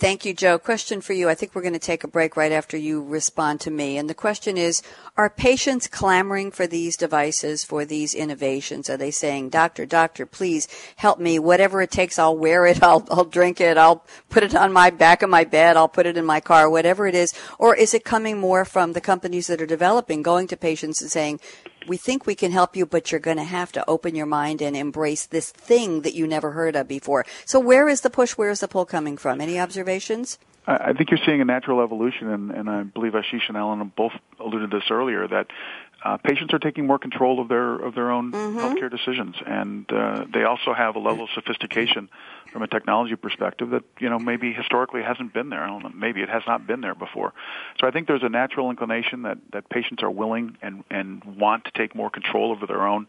Thank 0.00 0.24
you, 0.24 0.32
Joe. 0.32 0.58
Question 0.58 1.02
for 1.02 1.12
you. 1.12 1.28
I 1.28 1.34
think 1.34 1.54
we're 1.54 1.60
going 1.60 1.74
to 1.74 1.78
take 1.78 2.04
a 2.04 2.08
break 2.08 2.34
right 2.34 2.52
after 2.52 2.74
you 2.74 3.04
respond 3.04 3.60
to 3.60 3.70
me. 3.70 3.98
And 3.98 4.08
the 4.08 4.14
question 4.14 4.56
is, 4.56 4.80
are 5.18 5.28
patients 5.28 5.88
clamoring 5.88 6.52
for 6.52 6.66
these 6.66 6.96
devices, 6.96 7.64
for 7.64 7.84
these 7.84 8.14
innovations? 8.14 8.88
Are 8.88 8.96
they 8.96 9.10
saying, 9.10 9.50
doctor, 9.50 9.84
doctor, 9.84 10.24
please 10.24 10.68
help 10.96 11.18
me. 11.18 11.38
Whatever 11.38 11.82
it 11.82 11.90
takes, 11.90 12.18
I'll 12.18 12.34
wear 12.34 12.64
it. 12.64 12.82
I'll, 12.82 13.06
I'll 13.10 13.26
drink 13.26 13.60
it. 13.60 13.76
I'll 13.76 14.02
put 14.30 14.42
it 14.42 14.54
on 14.54 14.72
my 14.72 14.88
back 14.88 15.20
of 15.20 15.28
my 15.28 15.44
bed. 15.44 15.76
I'll 15.76 15.86
put 15.86 16.06
it 16.06 16.16
in 16.16 16.24
my 16.24 16.40
car, 16.40 16.70
whatever 16.70 17.06
it 17.06 17.14
is. 17.14 17.34
Or 17.58 17.76
is 17.76 17.92
it 17.92 18.02
coming 18.02 18.38
more 18.38 18.64
from 18.64 18.94
the 18.94 19.02
companies 19.02 19.48
that 19.48 19.60
are 19.60 19.66
developing, 19.66 20.22
going 20.22 20.46
to 20.46 20.56
patients 20.56 21.02
and 21.02 21.10
saying, 21.10 21.40
we 21.86 21.96
think 21.96 22.26
we 22.26 22.34
can 22.34 22.52
help 22.52 22.76
you, 22.76 22.86
but 22.86 23.10
you're 23.10 23.20
going 23.20 23.36
to 23.36 23.44
have 23.44 23.72
to 23.72 23.88
open 23.88 24.14
your 24.14 24.26
mind 24.26 24.60
and 24.62 24.76
embrace 24.76 25.26
this 25.26 25.50
thing 25.50 26.02
that 26.02 26.14
you 26.14 26.26
never 26.26 26.52
heard 26.52 26.76
of 26.76 26.88
before. 26.88 27.24
So 27.44 27.58
where 27.58 27.88
is 27.88 28.02
the 28.02 28.10
push? 28.10 28.32
Where 28.32 28.50
is 28.50 28.60
the 28.60 28.68
pull 28.68 28.84
coming 28.84 29.16
from? 29.16 29.40
Any 29.40 29.58
observations? 29.58 30.38
I 30.66 30.92
think 30.92 31.10
you're 31.10 31.20
seeing 31.24 31.40
a 31.40 31.44
natural 31.44 31.80
evolution, 31.80 32.28
and, 32.28 32.50
and 32.50 32.70
I 32.70 32.82
believe 32.82 33.12
Ashish 33.12 33.48
and 33.48 33.56
Alan 33.56 33.92
both 33.96 34.12
alluded 34.38 34.70
to 34.70 34.76
this 34.78 34.90
earlier 34.90 35.26
that 35.26 35.46
uh, 36.02 36.16
patients 36.16 36.54
are 36.54 36.58
taking 36.58 36.86
more 36.86 36.98
control 36.98 37.40
of 37.40 37.48
their 37.48 37.76
of 37.76 37.94
their 37.94 38.10
own 38.10 38.32
mm-hmm. 38.32 38.58
healthcare 38.58 38.90
decisions, 38.90 39.36
and 39.44 39.90
uh, 39.92 40.24
they 40.32 40.44
also 40.44 40.72
have 40.72 40.96
a 40.96 40.98
level 40.98 41.24
of 41.24 41.30
sophistication 41.34 42.08
from 42.50 42.62
a 42.62 42.66
technology 42.66 43.16
perspective 43.16 43.70
that 43.70 43.84
you 43.98 44.08
know 44.08 44.18
maybe 44.18 44.52
historically 44.52 45.02
hasn't 45.02 45.34
been 45.34 45.50
there. 45.50 45.62
I 45.62 45.66
don't 45.66 45.82
know, 45.82 45.92
maybe 45.94 46.22
it 46.22 46.30
has 46.30 46.42
not 46.46 46.66
been 46.66 46.80
there 46.80 46.94
before. 46.94 47.34
So 47.78 47.86
I 47.86 47.90
think 47.90 48.08
there's 48.08 48.22
a 48.22 48.28
natural 48.30 48.70
inclination 48.70 49.22
that 49.22 49.38
that 49.52 49.68
patients 49.68 50.02
are 50.02 50.10
willing 50.10 50.56
and 50.62 50.84
and 50.90 51.22
want 51.24 51.66
to 51.66 51.70
take 51.72 51.94
more 51.94 52.08
control 52.08 52.50
over 52.50 52.66
their 52.66 52.86
own 52.86 53.06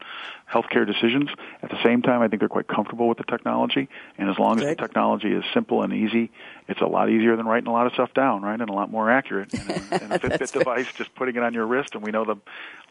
healthcare 0.52 0.86
decisions. 0.86 1.30
At 1.64 1.70
the 1.70 1.82
same 1.84 2.02
time, 2.02 2.22
I 2.22 2.28
think 2.28 2.42
they're 2.42 2.50
quite 2.50 2.68
comfortable 2.68 3.08
with 3.08 3.18
the 3.18 3.24
technology, 3.24 3.88
and 4.18 4.30
as 4.30 4.38
long 4.38 4.60
as 4.60 4.66
the 4.66 4.76
technology 4.76 5.32
is 5.32 5.46
simple 5.54 5.82
and 5.82 5.94
easy, 5.94 6.30
it's 6.68 6.82
a 6.82 6.88
lot 6.88 7.10
easier 7.10 7.38
than 7.38 7.46
writing 7.46 7.68
a 7.68 7.74
lot 7.74 7.88
of 7.88 7.94
stuff 7.94 8.14
down, 8.14 8.42
right, 8.42 8.60
and 8.60 8.70
a 8.70 8.74
lot 8.74 8.92
more 8.92 9.10
accurate. 9.10 9.54
And 9.54 9.70
a, 9.70 10.04
and 10.04 10.14
a 10.14 10.20
Fitbit 10.22 10.52
device, 10.52 10.88
just 10.94 11.16
putting 11.16 11.36
it 11.36 11.44
on 11.44 11.54
your 11.54 11.66
wrist, 11.66 11.96
and 11.96 12.04
we 12.04 12.12
know 12.12 12.26
that 12.26 12.38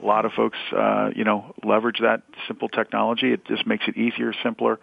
a 0.03 0.07
lot 0.07 0.24
of 0.24 0.32
folks, 0.32 0.59
uh, 0.72 1.11
you 1.14 1.24
know, 1.24 1.55
leverage 1.64 1.98
that 2.01 2.22
simple 2.46 2.68
technology. 2.68 3.32
It 3.32 3.44
just 3.46 3.66
makes 3.66 3.84
it 3.88 3.96
easier, 3.96 4.32
simpler 4.42 4.78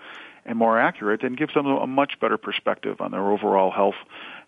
and 0.47 0.57
more 0.57 0.79
accurate 0.79 1.23
and 1.23 1.37
gives 1.37 1.53
them 1.53 1.67
a 1.67 1.85
much 1.85 2.19
better 2.19 2.37
perspective 2.37 3.01
on 3.01 3.11
their 3.11 3.31
overall 3.31 3.69
health 3.69 3.95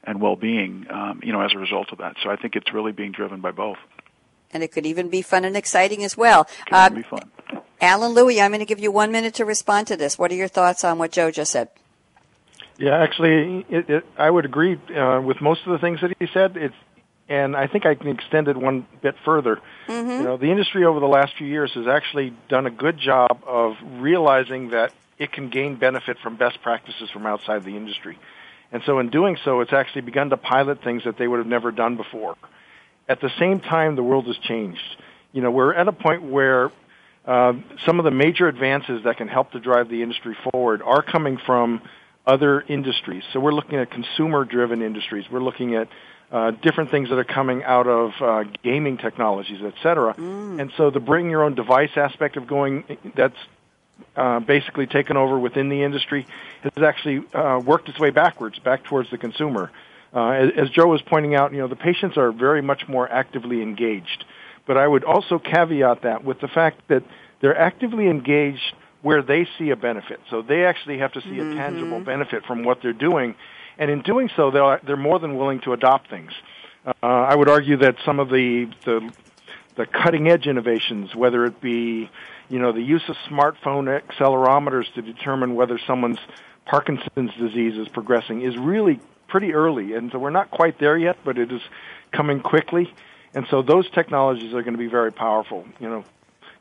and 0.03 0.21
well-being, 0.21 0.87
um, 0.89 1.19
you 1.21 1.33
know, 1.33 1.41
as 1.41 1.51
a 1.53 1.57
result 1.59 1.91
of 1.91 1.97
that. 1.97 2.15
So 2.23 2.29
I 2.29 2.37
think 2.37 2.55
it's 2.55 2.73
really 2.73 2.93
being 2.93 3.11
driven 3.11 3.41
by 3.41 3.51
both. 3.51 3.77
And 4.51 4.63
it 4.63 4.71
could 4.71 4.85
even 4.85 5.09
be 5.09 5.21
fun 5.21 5.43
and 5.43 5.57
exciting 5.57 6.03
as 6.03 6.17
well. 6.17 6.47
It 6.67 6.73
uh, 6.73 6.89
be 6.89 7.03
fun. 7.03 7.29
Alan 7.81 8.13
Louie, 8.13 8.41
I'm 8.41 8.51
going 8.51 8.59
to 8.59 8.65
give 8.65 8.79
you 8.79 8.91
one 8.91 9.11
minute 9.11 9.35
to 9.35 9.45
respond 9.45 9.87
to 9.87 9.97
this. 9.97 10.17
What 10.17 10.31
are 10.31 10.35
your 10.35 10.47
thoughts 10.47 10.83
on 10.83 10.97
what 10.97 11.11
Joe 11.11 11.31
just 11.31 11.51
said? 11.51 11.69
Yeah, 12.77 12.97
actually, 12.97 13.65
it, 13.69 13.89
it, 13.89 14.05
I 14.17 14.29
would 14.29 14.45
agree 14.45 14.79
uh, 14.95 15.21
with 15.21 15.41
most 15.41 15.61
of 15.65 15.73
the 15.73 15.79
things 15.79 15.99
that 15.99 16.15
he 16.17 16.27
said. 16.33 16.55
It's, 16.55 16.75
and 17.29 17.55
I 17.55 17.67
think 17.67 17.85
I 17.85 17.93
can 17.93 18.07
extend 18.07 18.47
it 18.47 18.57
one 18.57 18.87
bit 19.01 19.15
further. 19.23 19.61
Mm-hmm. 19.87 20.09
You 20.09 20.23
know, 20.23 20.37
the 20.37 20.51
industry 20.51 20.83
over 20.83 20.99
the 20.99 21.07
last 21.07 21.33
few 21.37 21.47
years 21.47 21.71
has 21.75 21.87
actually 21.87 22.33
done 22.49 22.65
a 22.65 22.71
good 22.71 22.97
job 22.97 23.43
of 23.45 23.75
realizing 23.83 24.71
that 24.71 24.91
it 25.19 25.31
can 25.31 25.49
gain 25.49 25.75
benefit 25.75 26.17
from 26.23 26.37
best 26.37 26.61
practices 26.63 27.09
from 27.11 27.27
outside 27.27 27.63
the 27.63 27.77
industry. 27.77 28.17
And 28.71 28.81
so 28.85 28.99
in 28.99 29.09
doing 29.09 29.37
so, 29.45 29.61
it's 29.61 29.73
actually 29.73 30.01
begun 30.01 30.31
to 30.31 30.37
pilot 30.37 30.83
things 30.83 31.03
that 31.05 31.17
they 31.17 31.27
would 31.27 31.37
have 31.37 31.47
never 31.47 31.71
done 31.71 31.97
before. 31.97 32.35
At 33.07 33.21
the 33.21 33.29
same 33.39 33.59
time, 33.59 33.95
the 33.95 34.03
world 34.03 34.25
has 34.25 34.37
changed. 34.37 34.81
You 35.31 35.41
know, 35.41 35.51
we're 35.51 35.73
at 35.73 35.87
a 35.87 35.91
point 35.91 36.23
where 36.23 36.71
uh, 37.25 37.53
some 37.85 37.99
of 37.99 38.05
the 38.05 38.11
major 38.11 38.47
advances 38.47 39.03
that 39.03 39.17
can 39.17 39.27
help 39.27 39.51
to 39.51 39.59
drive 39.59 39.89
the 39.89 40.01
industry 40.01 40.35
forward 40.51 40.81
are 40.81 41.03
coming 41.03 41.37
from 41.45 41.81
other 42.25 42.61
industries. 42.61 43.23
So 43.33 43.39
we're 43.39 43.53
looking 43.53 43.77
at 43.77 43.91
consumer-driven 43.91 44.81
industries. 44.81 45.25
We're 45.31 45.43
looking 45.43 45.75
at 45.75 45.89
uh, 46.31 46.51
different 46.51 46.91
things 46.91 47.09
that 47.09 47.17
are 47.17 47.23
coming 47.23 47.63
out 47.63 47.87
of 47.87 48.11
uh, 48.21 48.43
gaming 48.63 48.97
technologies, 48.97 49.61
et 49.63 49.73
cetera. 49.81 50.13
Mm. 50.13 50.61
And 50.61 50.71
so 50.77 50.91
the 50.91 50.99
bring 50.99 51.29
your 51.29 51.43
own 51.43 51.55
device 51.55 51.91
aspect 51.95 52.37
of 52.37 52.47
going, 52.47 52.83
that's 53.15 53.37
uh, 54.15 54.39
basically 54.39 54.85
taken 54.85 55.17
over 55.17 55.39
within 55.39 55.69
the 55.69 55.83
industry 55.83 56.27
has 56.61 56.83
actually 56.83 57.23
uh, 57.33 57.59
worked 57.59 57.89
its 57.89 57.99
way 57.99 58.11
backwards, 58.11 58.59
back 58.59 58.83
towards 58.83 59.09
the 59.09 59.17
consumer. 59.17 59.71
Uh, 60.13 60.29
as, 60.29 60.49
as, 60.57 60.69
Joe 60.69 60.87
was 60.87 61.01
pointing 61.01 61.35
out, 61.35 61.51
you 61.51 61.59
know, 61.59 61.67
the 61.67 61.75
patients 61.75 62.17
are 62.17 62.31
very 62.31 62.61
much 62.61 62.87
more 62.87 63.11
actively 63.11 63.61
engaged. 63.61 64.25
But 64.65 64.77
I 64.77 64.87
would 64.87 65.03
also 65.03 65.39
caveat 65.39 66.03
that 66.03 66.23
with 66.23 66.39
the 66.41 66.47
fact 66.47 66.87
that 66.87 67.03
they're 67.41 67.57
actively 67.57 68.07
engaged 68.07 68.73
where 69.01 69.21
they 69.21 69.47
see 69.57 69.69
a 69.69 69.75
benefit. 69.75 70.19
So 70.29 70.41
they 70.41 70.65
actually 70.65 70.99
have 70.99 71.13
to 71.13 71.21
see 71.21 71.29
mm-hmm. 71.29 71.53
a 71.53 71.55
tangible 71.55 71.99
benefit 72.01 72.45
from 72.45 72.63
what 72.63 72.81
they're 72.81 72.93
doing. 72.93 73.35
And 73.79 73.89
in 73.89 74.01
doing 74.03 74.29
so, 74.35 74.51
they're, 74.51 74.79
they're 74.85 74.97
more 74.97 75.17
than 75.17 75.37
willing 75.37 75.61
to 75.61 75.73
adopt 75.73 76.09
things. 76.09 76.31
Uh, 76.85 76.91
I 77.01 77.35
would 77.35 77.49
argue 77.49 77.77
that 77.77 77.95
some 78.05 78.19
of 78.19 78.29
the, 78.29 78.71
the, 78.85 79.11
the 79.75 79.87
cutting 79.87 80.29
edge 80.29 80.45
innovations, 80.45 81.15
whether 81.15 81.45
it 81.45 81.59
be 81.59 82.09
you 82.49 82.59
know, 82.59 82.71
the 82.71 82.81
use 82.81 83.03
of 83.07 83.15
smartphone 83.29 84.01
accelerometers 84.01 84.91
to 84.95 85.01
determine 85.01 85.55
whether 85.55 85.79
someone's 85.87 86.17
Parkinson's 86.65 87.31
disease 87.39 87.77
is 87.77 87.87
progressing 87.87 88.41
is 88.41 88.57
really 88.57 88.99
pretty 89.27 89.53
early. 89.53 89.93
And 89.93 90.11
so 90.11 90.19
we're 90.19 90.29
not 90.31 90.51
quite 90.51 90.79
there 90.79 90.97
yet, 90.97 91.17
but 91.23 91.37
it 91.37 91.51
is 91.51 91.61
coming 92.11 92.41
quickly. 92.41 92.91
And 93.33 93.45
so 93.49 93.61
those 93.61 93.89
technologies 93.91 94.53
are 94.53 94.61
going 94.63 94.73
to 94.73 94.79
be 94.79 94.87
very 94.87 95.11
powerful. 95.11 95.65
You 95.79 95.89
know, 95.89 96.03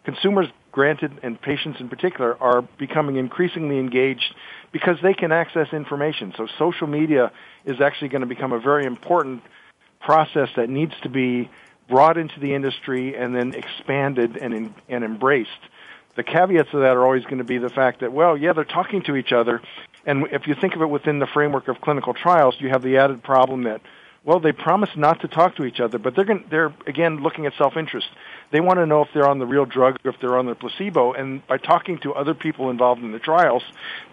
consumers, 0.04 0.48
granted, 0.78 1.10
and 1.24 1.42
patients 1.42 1.80
in 1.80 1.88
particular, 1.88 2.40
are 2.40 2.62
becoming 2.78 3.16
increasingly 3.16 3.80
engaged 3.80 4.32
because 4.70 4.96
they 5.02 5.12
can 5.12 5.32
access 5.32 5.66
information. 5.72 6.32
So 6.36 6.46
social 6.56 6.86
media 6.86 7.32
is 7.64 7.80
actually 7.80 8.10
going 8.10 8.20
to 8.20 8.28
become 8.28 8.52
a 8.52 8.60
very 8.60 8.84
important 8.84 9.42
process 10.00 10.50
that 10.54 10.68
needs 10.68 10.92
to 11.02 11.08
be 11.08 11.50
brought 11.88 12.16
into 12.16 12.38
the 12.38 12.54
industry 12.54 13.16
and 13.16 13.34
then 13.34 13.54
expanded 13.54 14.36
and, 14.36 14.72
and 14.88 15.02
embraced 15.04 15.62
the 16.18 16.24
caveats 16.24 16.70
of 16.72 16.80
that 16.80 16.96
are 16.96 17.04
always 17.04 17.22
going 17.24 17.38
to 17.38 17.44
be 17.44 17.58
the 17.58 17.68
fact 17.68 18.00
that, 18.00 18.12
well, 18.12 18.36
yeah, 18.36 18.52
they're 18.52 18.64
talking 18.64 19.02
to 19.02 19.14
each 19.14 19.30
other. 19.32 19.62
And 20.04 20.26
if 20.32 20.48
you 20.48 20.56
think 20.60 20.74
of 20.74 20.82
it 20.82 20.90
within 20.90 21.20
the 21.20 21.28
framework 21.28 21.68
of 21.68 21.80
clinical 21.80 22.12
trials, 22.12 22.56
you 22.58 22.70
have 22.70 22.82
the 22.82 22.96
added 22.96 23.22
problem 23.22 23.62
that, 23.62 23.80
well, 24.24 24.40
they 24.40 24.52
promise 24.52 24.90
not 24.96 25.20
to 25.20 25.28
talk 25.28 25.56
to 25.56 25.64
each 25.64 25.80
other, 25.80 25.98
but 25.98 26.14
they're 26.14 26.24
going, 26.24 26.44
they're 26.50 26.74
again 26.86 27.22
looking 27.22 27.46
at 27.46 27.52
self-interest. 27.56 28.06
They 28.50 28.60
want 28.60 28.78
to 28.78 28.86
know 28.86 29.02
if 29.02 29.08
they're 29.14 29.28
on 29.28 29.38
the 29.38 29.46
real 29.46 29.64
drug 29.64 29.98
or 30.04 30.10
if 30.10 30.20
they're 30.20 30.36
on 30.36 30.46
the 30.46 30.54
placebo. 30.54 31.12
And 31.12 31.46
by 31.46 31.58
talking 31.58 31.98
to 32.00 32.14
other 32.14 32.34
people 32.34 32.70
involved 32.70 33.02
in 33.02 33.12
the 33.12 33.18
trials, 33.18 33.62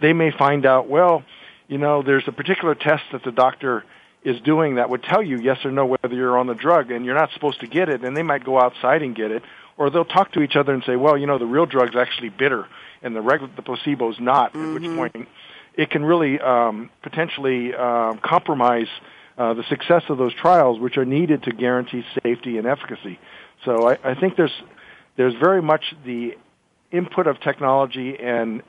they 0.01 0.13
may 0.13 0.31
find 0.31 0.65
out, 0.65 0.87
well, 0.87 1.23
you 1.67 1.77
know, 1.77 2.03
there's 2.03 2.27
a 2.27 2.31
particular 2.31 2.75
test 2.75 3.03
that 3.11 3.23
the 3.23 3.31
doctor 3.31 3.83
is 4.23 4.39
doing 4.41 4.75
that 4.75 4.89
would 4.89 5.03
tell 5.03 5.21
you 5.21 5.39
yes 5.39 5.63
or 5.65 5.71
no 5.71 5.85
whether 5.85 6.15
you're 6.15 6.37
on 6.37 6.47
the 6.47 6.55
drug, 6.55 6.91
and 6.91 7.05
you're 7.05 7.15
not 7.15 7.31
supposed 7.33 7.59
to 7.59 7.67
get 7.67 7.89
it, 7.89 8.03
and 8.03 8.17
they 8.17 8.23
might 8.23 8.43
go 8.43 8.59
outside 8.59 9.03
and 9.03 9.15
get 9.15 9.31
it, 9.31 9.43
or 9.77 9.89
they'll 9.89 10.05
talk 10.05 10.31
to 10.31 10.41
each 10.41 10.55
other 10.55 10.73
and 10.73 10.83
say, 10.83 10.95
well, 10.95 11.17
you 11.17 11.27
know, 11.27 11.37
the 11.37 11.45
real 11.45 11.65
drug's 11.65 11.95
actually 11.95 12.29
bitter 12.29 12.65
and 13.01 13.15
the 13.15 13.21
regular, 13.21 13.51
the 13.55 13.61
placebo's 13.61 14.19
not, 14.19 14.53
mm-hmm. 14.53 14.69
at 14.69 14.73
which 14.73 14.83
mm-hmm. 14.83 14.97
point 14.97 15.27
it 15.75 15.89
can 15.89 16.03
really 16.03 16.39
um, 16.39 16.89
potentially 17.03 17.73
uh, 17.73 18.13
compromise 18.23 18.87
uh, 18.87 19.03
Uh, 19.37 19.53
the 19.53 19.63
success 19.63 20.03
of 20.07 20.17
those 20.17 20.33
trials, 20.33 20.79
which 20.79 20.97
are 20.97 21.03
needed 21.03 21.43
to 21.43 21.51
guarantee 21.51 22.05
safety 22.23 22.57
and 22.57 22.65
efficacy. 22.65 23.19
So 23.65 23.89
I, 23.89 23.97
I 24.11 24.15
think 24.15 24.37
there's 24.37 24.61
there's 25.17 25.35
very 25.35 25.61
much 25.61 25.93
the 26.05 26.37
input 26.91 27.27
of 27.27 27.39
technology 27.41 28.17
and 28.17 28.63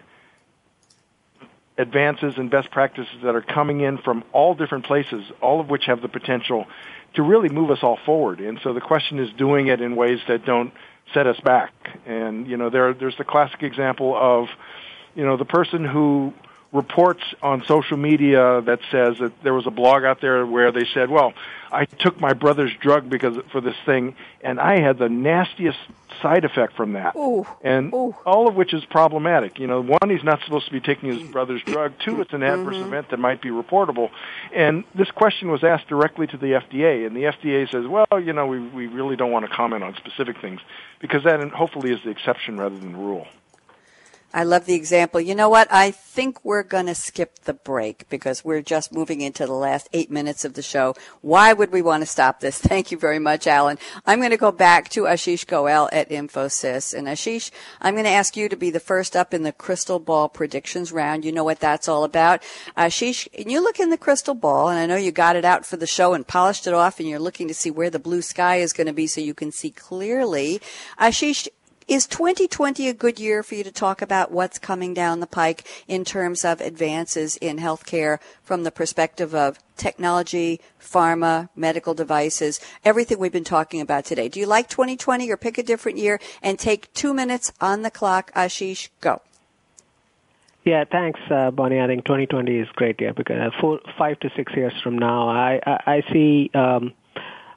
advances 1.79 2.35
and 2.37 2.51
best 2.51 2.71
practices 2.71 3.15
that 3.23 3.35
are 3.35 3.43
coming 3.43 3.81
in 3.81 3.99
from 3.99 4.25
all 4.33 4.55
different 4.55 4.87
places, 4.87 5.23
all 5.41 5.61
of 5.61 5.69
which 5.69 5.85
have 5.85 6.03
the 6.03 6.09
potential 6.09 6.67
to 7.15 7.23
really 7.23 7.49
move 7.49 7.71
us 7.71 7.79
all 7.83 7.99
forward. 8.05 8.41
And 8.41 8.59
so 8.65 8.73
the 8.73 8.81
question 8.81 9.19
is 9.19 9.31
doing 9.37 9.69
it 9.69 9.81
in 9.81 9.95
ways 9.95 10.19
that 10.27 10.45
don't 10.45 10.73
set 11.15 11.27
us 11.27 11.39
back. 11.41 11.73
And 12.07 12.47
you 12.49 12.57
know, 12.57 12.71
there 12.71 12.93
there's 12.93 13.17
the 13.17 13.25
classic 13.25 13.63
example 13.63 14.17
of, 14.17 14.49
you 15.15 15.25
know, 15.25 15.37
the 15.37 15.45
person 15.45 15.85
who 15.85 16.33
reports 16.73 17.23
on 17.43 17.65
social 17.65 17.97
media 17.97 18.61
that 18.63 18.81
says 18.91 19.19
that 19.19 19.43
there 19.43 19.55
was 19.55 19.67
a 19.67 19.71
blog 19.71 20.05
out 20.05 20.21
there 20.21 20.45
where 20.45 20.73
they 20.73 20.85
said, 20.93 21.11
"Well, 21.11 21.33
I 21.73 21.85
took 21.85 22.21
my 22.21 22.33
brother's 22.33 22.75
drug 22.77 23.09
because 23.09 23.39
for 23.51 23.61
this 23.61 23.77
thing, 23.85 24.15
and 24.43 24.61
I 24.61 24.81
had 24.81 24.99
the 24.99 25.09
nastiest 25.09 25.79
side 26.21 26.45
effect 26.45 26.75
from 26.75 26.95
that." 26.95 27.15
Ooh, 27.17 27.47
and 27.63 27.95
ooh. 27.95 28.15
all 28.27 28.49
of 28.49 28.57
which 28.57 28.75
is 28.75 28.85
problematic. 28.85 29.59
You 29.59 29.67
know, 29.69 29.81
one, 29.81 30.11
he's 30.11 30.25
not 30.25 30.41
supposed 30.45 30.67
to 30.67 30.73
be 30.73 30.81
taking 30.81 31.17
his 31.17 31.23
brother's 31.31 31.63
drug. 31.63 31.93
Two, 31.99 32.21
it's 32.21 32.33
an 32.33 32.43
adverse 32.43 32.77
mm-hmm. 32.77 32.87
event 32.87 33.11
that 33.11 33.19
might 33.19 33.41
be 33.41 33.51
reportable. 33.51 34.11
And 34.53 34.85
this 34.95 35.11
question 35.11 35.51
was 35.51 35.63
asked 35.63 35.89
directly 35.89 36.27
to 36.27 36.37
the 36.37 36.53
FDA, 36.53 37.07
and 37.07 37.17
the 37.17 37.25
FDA 37.25 37.71
says, 37.71 37.87
"Well, 37.87 38.21
you 38.21 38.33
know, 38.33 38.47
we 38.47 38.59
we 38.59 38.87
really 38.89 39.17
don't 39.17 39.31
want 39.31 39.49
to 39.49 39.55
comment 39.55 39.85
on 39.85 39.95
specific 39.97 40.41
things 40.41 40.61
because 40.99 41.25
that 41.25 41.41
hopefully 41.51 41.93
is 41.93 42.03
the 42.03 42.11
exception 42.11 42.59
rather 42.59 42.77
than 42.77 42.93
the 42.93 42.99
rule." 42.99 43.27
I 44.37 44.43
love 44.43 44.67
the 44.67 44.75
example. 44.75 45.19
You 45.19 45.35
know 45.35 45.49
what? 45.49 45.67
I 45.73 45.91
think 45.91 46.45
we're 46.45 46.63
going 46.63 46.85
to 46.85 46.95
skip 46.95 47.39
the 47.45 47.55
break 47.55 48.07
because 48.11 48.45
we're 48.45 48.61
just 48.61 48.93
moving 48.93 49.23
into 49.23 49.47
the 49.47 49.55
last 49.55 49.89
eight 49.95 50.11
minutes 50.11 50.45
of 50.45 50.53
the 50.53 50.61
show. 50.61 50.95
Why 51.23 51.55
would 51.55 51.73
we 51.73 51.81
want 51.81 52.03
to 52.03 52.07
stop 52.07 52.41
this? 52.41 52.59
Thank 52.61 52.93
you 52.93 52.99
very 52.99 53.19
much, 53.19 53.47
Alan. 53.47 53.79
I'm 54.05 54.19
going 54.19 54.33
to 54.33 54.37
go 54.37 54.53
back 54.53 54.91
to 54.91 55.05
Ashish 55.05 55.47
Goel 55.47 55.89
at 55.91 56.11
Infosys. 56.11 56.93
And 56.93 57.09
Ashish, 57.09 57.51
I'm 57.81 57.95
going 57.95 58.05
to 58.05 58.11
ask 58.11 58.37
you 58.37 58.51
to 58.51 58.57
be 58.57 58.69
the 58.69 58.79
first 58.79 59.17
up 59.17 59.33
in 59.33 59.43
the 59.43 59.53
crystal 59.53 59.99
ball 59.99 60.29
predictions 60.29 60.93
round. 60.93 61.25
You 61.25 61.33
know 61.33 61.45
what 61.45 61.61
that's 61.61 61.89
all 61.89 62.05
about. 62.05 62.43
Ashish, 62.77 63.29
and 63.39 63.51
you 63.51 63.63
look 63.63 63.81
in 63.81 63.89
the 63.89 63.97
crystal 63.97 64.35
ball, 64.35 64.69
and 64.69 64.79
I 64.79 64.85
know 64.85 64.97
you 64.97 65.13
got 65.13 65.37
it 65.37 65.47
out 65.47 65.65
for 65.65 65.79
the 65.79 65.87
show 65.87 66.13
and 66.13 66.27
polished 66.27 66.67
it 66.67 66.75
off, 66.75 67.01
and 67.01 67.09
you're 67.09 67.19
looking 67.19 67.49
to 67.49 67.55
see 67.55 67.71
where 67.71 67.89
the 67.89 67.99
blue 67.99 68.21
sky 68.21 68.57
is 68.57 68.75
going 68.75 68.87
to 68.87 68.93
be 68.93 69.07
so 69.07 69.23
you 69.23 69.33
can 69.33 69.51
see 69.51 69.71
clearly. 69.71 70.61
Ashish, 71.01 71.49
Is 71.89 72.09
2020 72.09 72.89
a 72.89 72.93
good 72.93 73.21
year 73.21 73.45
for 73.45 73.55
you 73.55 73.63
to 73.63 73.71
talk 73.71 74.03
about 74.03 74.33
what's 74.33 74.59
coming 74.59 74.93
down 74.93 75.21
the 75.21 75.27
pike 75.29 75.65
in 75.87 76.05
terms 76.05 76.45
of 76.45 76.61
advances 76.61 77.37
in 77.37 77.59
healthcare 77.59 78.19
from 78.43 78.65
the 78.65 78.73
perspective 78.73 79.37
of 79.37 79.61
technology, 79.77 80.61
pharma, 80.81 81.49
medical 81.55 81.95
devices, 81.95 82.59
everything 82.85 83.21
we've 83.21 83.31
been 83.31 83.45
talking 83.45 83.81
about 83.81 84.05
today? 84.05 84.29
Do 84.29 84.41
you 84.41 84.47
like 84.47 84.69
2020 84.69 85.31
or 85.31 85.37
pick 85.37 85.59
a 85.59 85.63
different 85.63 85.99
year 85.99 86.19
and 86.43 86.59
take 86.59 86.93
two 86.93 87.15
minutes 87.15 87.53
on 87.61 87.83
the 87.83 87.91
clock? 87.93 88.33
Ashish, 88.35 88.89
go. 89.01 89.23
Yeah, 90.65 90.87
thanks, 90.91 91.21
uh, 91.31 91.53
Bonnie. 91.53 91.81
I 91.81 91.87
think 91.87 92.05
2020 92.05 92.53
is 92.53 92.69
great 92.75 93.01
year 93.01 93.15
because 93.15 93.37
uh, 93.39 93.61
four, 93.61 93.79
five 93.97 94.19
to 94.21 94.31
six 94.35 94.53
years 94.57 94.73
from 94.83 94.99
now, 94.99 95.29
I 95.29 95.61
I, 95.65 95.81
I 95.87 96.13
see 96.13 96.51
a 96.53 96.59
um, 96.59 96.95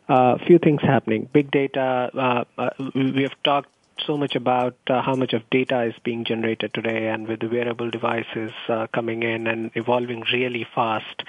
uh, 0.07 0.37
few 0.45 0.59
things 0.59 0.81
happening. 0.83 1.27
Big 1.33 1.49
data. 1.49 2.11
Uh, 2.13 2.43
uh, 2.61 2.69
we 2.93 3.23
have 3.23 3.33
talked 3.43 3.69
so 4.05 4.17
much 4.17 4.35
about 4.35 4.75
uh, 4.89 5.01
how 5.01 5.15
much 5.15 5.33
of 5.33 5.49
data 5.49 5.83
is 5.83 5.93
being 6.03 6.25
generated 6.25 6.73
today, 6.73 7.07
and 7.07 7.27
with 7.27 7.39
the 7.39 7.47
wearable 7.47 7.89
devices 7.89 8.51
uh, 8.67 8.87
coming 8.93 9.23
in 9.23 9.47
and 9.47 9.71
evolving 9.75 10.23
really 10.33 10.67
fast, 10.75 11.23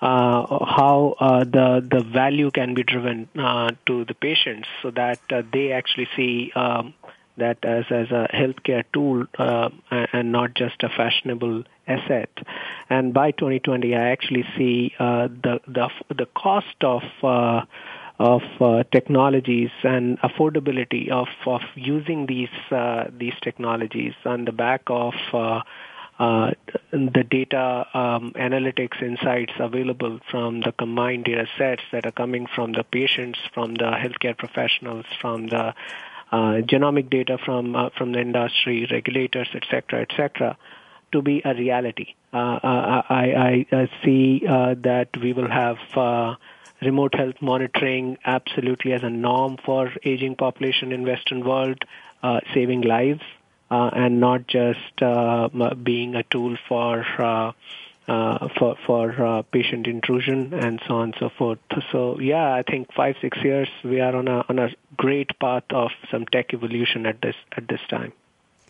uh, 0.00 0.64
how 0.64 1.14
uh, 1.20 1.44
the 1.44 1.86
the 1.90 2.04
value 2.04 2.50
can 2.50 2.74
be 2.74 2.82
driven 2.82 3.28
uh, 3.38 3.70
to 3.86 4.04
the 4.04 4.14
patients 4.14 4.68
so 4.82 4.90
that 4.90 5.20
they 5.52 5.72
actually 5.72 6.08
see 6.16 6.52
um, 6.54 6.94
that 7.36 7.58
as, 7.64 7.84
as 7.90 8.10
a 8.10 8.28
healthcare 8.32 8.84
tool 8.92 9.26
uh, 9.38 9.68
and 9.90 10.32
not 10.32 10.54
just 10.54 10.82
a 10.82 10.88
fashionable 10.88 11.64
asset. 11.86 12.30
And 12.88 13.12
by 13.12 13.30
2020, 13.32 13.94
I 13.94 14.10
actually 14.10 14.44
see 14.56 14.94
uh, 14.98 15.28
the 15.28 15.60
the 15.66 15.88
the 16.14 16.26
cost 16.34 16.76
of 16.82 17.02
uh, 17.22 17.64
of 18.18 18.42
uh, 18.60 18.82
technologies 18.92 19.70
and 19.82 20.18
affordability 20.20 21.10
of 21.10 21.28
of 21.46 21.60
using 21.74 22.26
these 22.26 22.56
uh, 22.70 23.04
these 23.16 23.34
technologies 23.42 24.14
on 24.24 24.44
the 24.46 24.52
back 24.52 24.82
of 24.86 25.14
uh, 25.34 25.60
uh, 26.18 26.50
the 26.92 27.24
data 27.30 27.86
um, 27.92 28.32
analytics 28.36 29.02
insights 29.02 29.52
available 29.58 30.18
from 30.30 30.60
the 30.60 30.72
combined 30.72 31.24
data 31.24 31.46
sets 31.58 31.82
that 31.92 32.06
are 32.06 32.12
coming 32.12 32.46
from 32.54 32.72
the 32.72 32.82
patients, 32.84 33.38
from 33.52 33.74
the 33.74 33.92
healthcare 34.02 34.36
professionals, 34.36 35.04
from 35.20 35.48
the 35.48 35.74
uh, 36.32 36.62
genomic 36.62 37.10
data 37.10 37.36
from 37.44 37.76
uh, 37.76 37.90
from 37.98 38.12
the 38.12 38.20
industry, 38.20 38.88
regulators, 38.90 39.48
etc., 39.54 40.02
etc., 40.02 40.56
to 41.12 41.20
be 41.20 41.42
a 41.44 41.54
reality. 41.54 42.14
Uh, 42.32 42.58
I, 42.62 43.04
I, 43.08 43.66
I, 43.72 43.88
see 44.04 44.40
that 44.40 45.08
we 45.22 45.32
will 45.32 45.48
have 45.48 45.76
remote 46.82 47.14
health 47.14 47.36
monitoring 47.40 48.18
absolutely 48.24 48.92
as 48.92 49.02
a 49.02 49.10
norm 49.10 49.56
for 49.64 49.90
aging 50.04 50.36
population 50.36 50.92
in 50.92 51.04
Western 51.04 51.44
world, 51.44 51.84
uh, 52.22 52.40
saving 52.54 52.82
lives, 52.82 53.22
uh, 53.70 53.90
and 53.92 54.20
not 54.20 54.46
just 54.46 55.02
uh, 55.02 55.48
being 55.82 56.14
a 56.14 56.22
tool 56.24 56.56
for 56.68 57.04
uh, 57.20 57.52
uh, 58.08 58.48
for 58.56 58.76
for 58.86 59.10
uh, 59.24 59.42
patient 59.42 59.86
intrusion 59.86 60.54
and 60.54 60.80
so 60.86 60.94
on 60.94 61.02
and 61.04 61.14
so 61.18 61.28
forth. 61.36 61.58
So 61.90 62.20
yeah, 62.20 62.54
I 62.54 62.62
think 62.62 62.92
five 62.94 63.16
six 63.20 63.38
years 63.42 63.68
we 63.84 64.00
are 64.00 64.14
on 64.14 64.28
a 64.28 64.44
on 64.48 64.58
a 64.58 64.68
great 64.96 65.38
path 65.40 65.64
of 65.70 65.90
some 66.10 66.24
tech 66.26 66.54
evolution 66.54 67.06
at 67.06 67.20
this 67.20 67.34
at 67.56 67.66
this 67.68 67.80
time. 67.88 68.12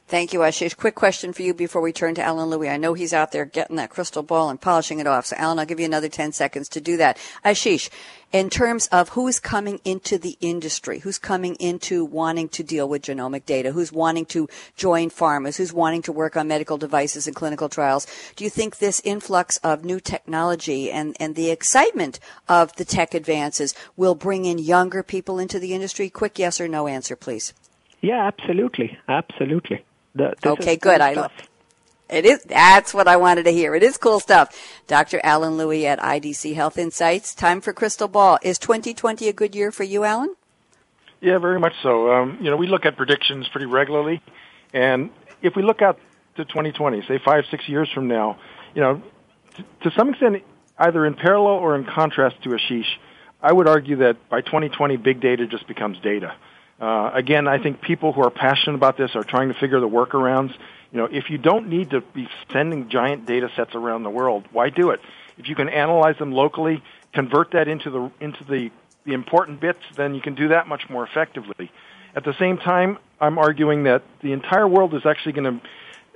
Thank 0.08 0.32
you, 0.32 0.38
Ashish. 0.38 0.76
Quick 0.76 0.94
question 0.94 1.32
for 1.32 1.42
you 1.42 1.52
before 1.52 1.82
we 1.82 1.92
turn 1.92 2.14
to 2.14 2.22
Alan 2.22 2.48
Louie. 2.48 2.68
I 2.68 2.76
know 2.76 2.94
he's 2.94 3.12
out 3.12 3.32
there 3.32 3.44
getting 3.44 3.74
that 3.74 3.90
crystal 3.90 4.22
ball 4.22 4.50
and 4.50 4.60
polishing 4.60 5.00
it 5.00 5.06
off. 5.08 5.26
So, 5.26 5.36
Alan, 5.36 5.58
I'll 5.58 5.66
give 5.66 5.80
you 5.80 5.86
another 5.86 6.08
10 6.08 6.30
seconds 6.30 6.68
to 6.68 6.80
do 6.80 6.96
that. 6.98 7.18
Ashish, 7.44 7.90
in 8.30 8.48
terms 8.48 8.86
of 8.92 9.08
who's 9.10 9.40
coming 9.40 9.80
into 9.84 10.16
the 10.16 10.38
industry, 10.40 11.00
who's 11.00 11.18
coming 11.18 11.56
into 11.56 12.04
wanting 12.04 12.48
to 12.50 12.62
deal 12.62 12.88
with 12.88 13.02
genomic 13.02 13.46
data, 13.46 13.72
who's 13.72 13.90
wanting 13.90 14.26
to 14.26 14.48
join 14.76 15.10
pharmas, 15.10 15.56
who's 15.56 15.72
wanting 15.72 16.02
to 16.02 16.12
work 16.12 16.36
on 16.36 16.46
medical 16.46 16.78
devices 16.78 17.26
and 17.26 17.34
clinical 17.34 17.68
trials, 17.68 18.06
do 18.36 18.44
you 18.44 18.50
think 18.50 18.78
this 18.78 19.00
influx 19.04 19.56
of 19.64 19.84
new 19.84 19.98
technology 19.98 20.88
and, 20.88 21.16
and 21.18 21.34
the 21.34 21.50
excitement 21.50 22.20
of 22.48 22.72
the 22.76 22.84
tech 22.84 23.12
advances 23.12 23.74
will 23.96 24.14
bring 24.14 24.44
in 24.44 24.58
younger 24.58 25.02
people 25.02 25.40
into 25.40 25.58
the 25.58 25.74
industry? 25.74 26.08
Quick 26.08 26.38
yes 26.38 26.60
or 26.60 26.68
no 26.68 26.86
answer, 26.86 27.16
please. 27.16 27.52
Yeah, 28.02 28.24
absolutely. 28.24 28.96
Absolutely. 29.08 29.82
The, 30.16 30.34
okay, 30.44 30.76
good. 30.76 31.00
Cool 31.00 31.08
I 31.08 31.12
love. 31.12 31.32
It 32.08 32.24
is. 32.24 32.42
That's 32.44 32.94
what 32.94 33.08
I 33.08 33.16
wanted 33.16 33.44
to 33.44 33.50
hear. 33.50 33.74
It 33.74 33.82
is 33.82 33.96
cool 33.96 34.20
stuff. 34.20 34.56
Dr. 34.86 35.20
Alan 35.24 35.56
Louie 35.56 35.86
at 35.86 35.98
IDC 35.98 36.54
Health 36.54 36.78
Insights. 36.78 37.34
Time 37.34 37.60
for 37.60 37.72
crystal 37.72 38.08
ball. 38.08 38.38
Is 38.42 38.58
2020 38.58 39.28
a 39.28 39.32
good 39.32 39.54
year 39.54 39.72
for 39.72 39.82
you, 39.82 40.04
Alan? 40.04 40.34
Yeah, 41.20 41.38
very 41.38 41.58
much 41.58 41.72
so. 41.82 42.12
Um, 42.12 42.38
you 42.40 42.50
know, 42.50 42.56
we 42.56 42.66
look 42.68 42.86
at 42.86 42.96
predictions 42.96 43.48
pretty 43.48 43.66
regularly, 43.66 44.22
and 44.72 45.10
if 45.42 45.56
we 45.56 45.62
look 45.62 45.82
out 45.82 45.98
to 46.36 46.44
2020, 46.44 47.02
say 47.08 47.18
five, 47.24 47.44
six 47.50 47.68
years 47.68 47.90
from 47.92 48.06
now, 48.06 48.38
you 48.74 48.82
know, 48.82 49.02
t- 49.56 49.64
to 49.82 49.90
some 49.96 50.10
extent, 50.10 50.42
either 50.78 51.04
in 51.06 51.14
parallel 51.14 51.54
or 51.54 51.74
in 51.74 51.84
contrast 51.84 52.42
to 52.44 52.50
Ashish, 52.50 52.86
I 53.42 53.52
would 53.52 53.66
argue 53.66 53.96
that 53.96 54.28
by 54.28 54.42
2020, 54.42 54.96
big 54.98 55.20
data 55.20 55.46
just 55.46 55.66
becomes 55.66 55.98
data. 56.00 56.34
Uh, 56.80 57.10
again, 57.14 57.48
I 57.48 57.62
think 57.62 57.80
people 57.80 58.12
who 58.12 58.22
are 58.22 58.30
passionate 58.30 58.76
about 58.76 58.96
this 58.96 59.16
are 59.16 59.24
trying 59.24 59.48
to 59.48 59.54
figure 59.54 59.80
the 59.80 59.88
workarounds. 59.88 60.52
You 60.92 60.98
know, 60.98 61.04
if 61.06 61.30
you 61.30 61.38
don't 61.38 61.68
need 61.68 61.90
to 61.90 62.00
be 62.00 62.28
sending 62.52 62.88
giant 62.88 63.26
data 63.26 63.50
sets 63.56 63.74
around 63.74 64.02
the 64.02 64.10
world, 64.10 64.44
why 64.52 64.70
do 64.70 64.90
it? 64.90 65.00
If 65.38 65.48
you 65.48 65.54
can 65.54 65.68
analyze 65.68 66.18
them 66.18 66.32
locally, 66.32 66.82
convert 67.12 67.52
that 67.52 67.68
into 67.68 67.90
the 67.90 68.10
into 68.20 68.44
the, 68.44 68.70
the 69.04 69.12
important 69.14 69.60
bits, 69.60 69.80
then 69.96 70.14
you 70.14 70.20
can 70.20 70.34
do 70.34 70.48
that 70.48 70.68
much 70.68 70.88
more 70.88 71.04
effectively. 71.04 71.70
At 72.14 72.24
the 72.24 72.34
same 72.38 72.58
time, 72.58 72.98
I'm 73.20 73.38
arguing 73.38 73.84
that 73.84 74.02
the 74.20 74.32
entire 74.32 74.68
world 74.68 74.94
is 74.94 75.04
actually 75.04 75.32
going 75.32 75.60
to 75.60 75.68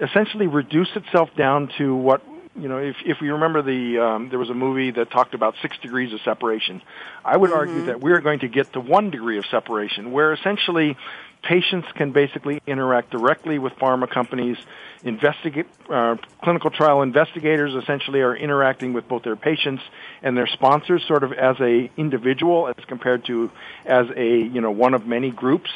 essentially 0.05 0.47
reduce 0.47 0.89
itself 0.97 1.31
down 1.37 1.71
to 1.79 1.95
what 1.95 2.23
you 2.57 2.69
know, 2.69 2.79
if 2.79 2.97
if 3.05 3.21
we 3.21 3.31
remember 3.31 3.63
the 3.63 3.99
um, 3.99 4.29
there 4.29 4.39
was 4.39 4.51
a 4.51 4.55
movie 4.55 4.91
that 4.91 5.11
talked 5.11 5.35
about 5.35 5.55
six 5.63 5.79
degrees 5.79 6.13
of 6.13 6.21
separation. 6.23 6.83
I 7.25 7.37
would 7.37 7.51
mm-hmm. 7.51 7.59
argue 7.59 7.85
that 7.87 8.01
we're 8.01 8.21
going 8.21 8.41
to 8.41 8.49
get 8.49 8.73
to 8.73 8.81
one 8.81 9.11
degree 9.11 9.39
of 9.39 9.47
separation, 9.47 10.11
where 10.11 10.33
essentially 10.33 10.97
patients 11.43 11.89
can 11.95 12.11
basically 12.11 12.61
interact 12.67 13.11
directly 13.11 13.59
with 13.59 13.75
pharma 13.75 14.11
companies. 14.11 14.57
Investigate 15.05 15.67
uh, 15.89 16.17
clinical 16.43 16.71
trial 16.71 17.03
investigators 17.03 17.75
essentially 17.75 18.21
are 18.21 18.37
interacting 18.37 18.93
with 18.93 19.09
both 19.09 19.23
their 19.23 19.37
patients 19.37 19.83
and 20.23 20.37
their 20.37 20.49
sponsors, 20.49 21.05
sort 21.07 21.23
of 21.23 21.33
as 21.33 21.57
a 21.61 21.89
individual, 21.97 22.67
as 22.67 22.85
compared 22.87 23.25
to 23.27 23.51
as 23.87 24.07
a 24.17 24.39
you 24.39 24.61
know 24.61 24.73
one 24.73 24.95
of 24.95 25.07
many 25.07 25.31
groups. 25.31 25.71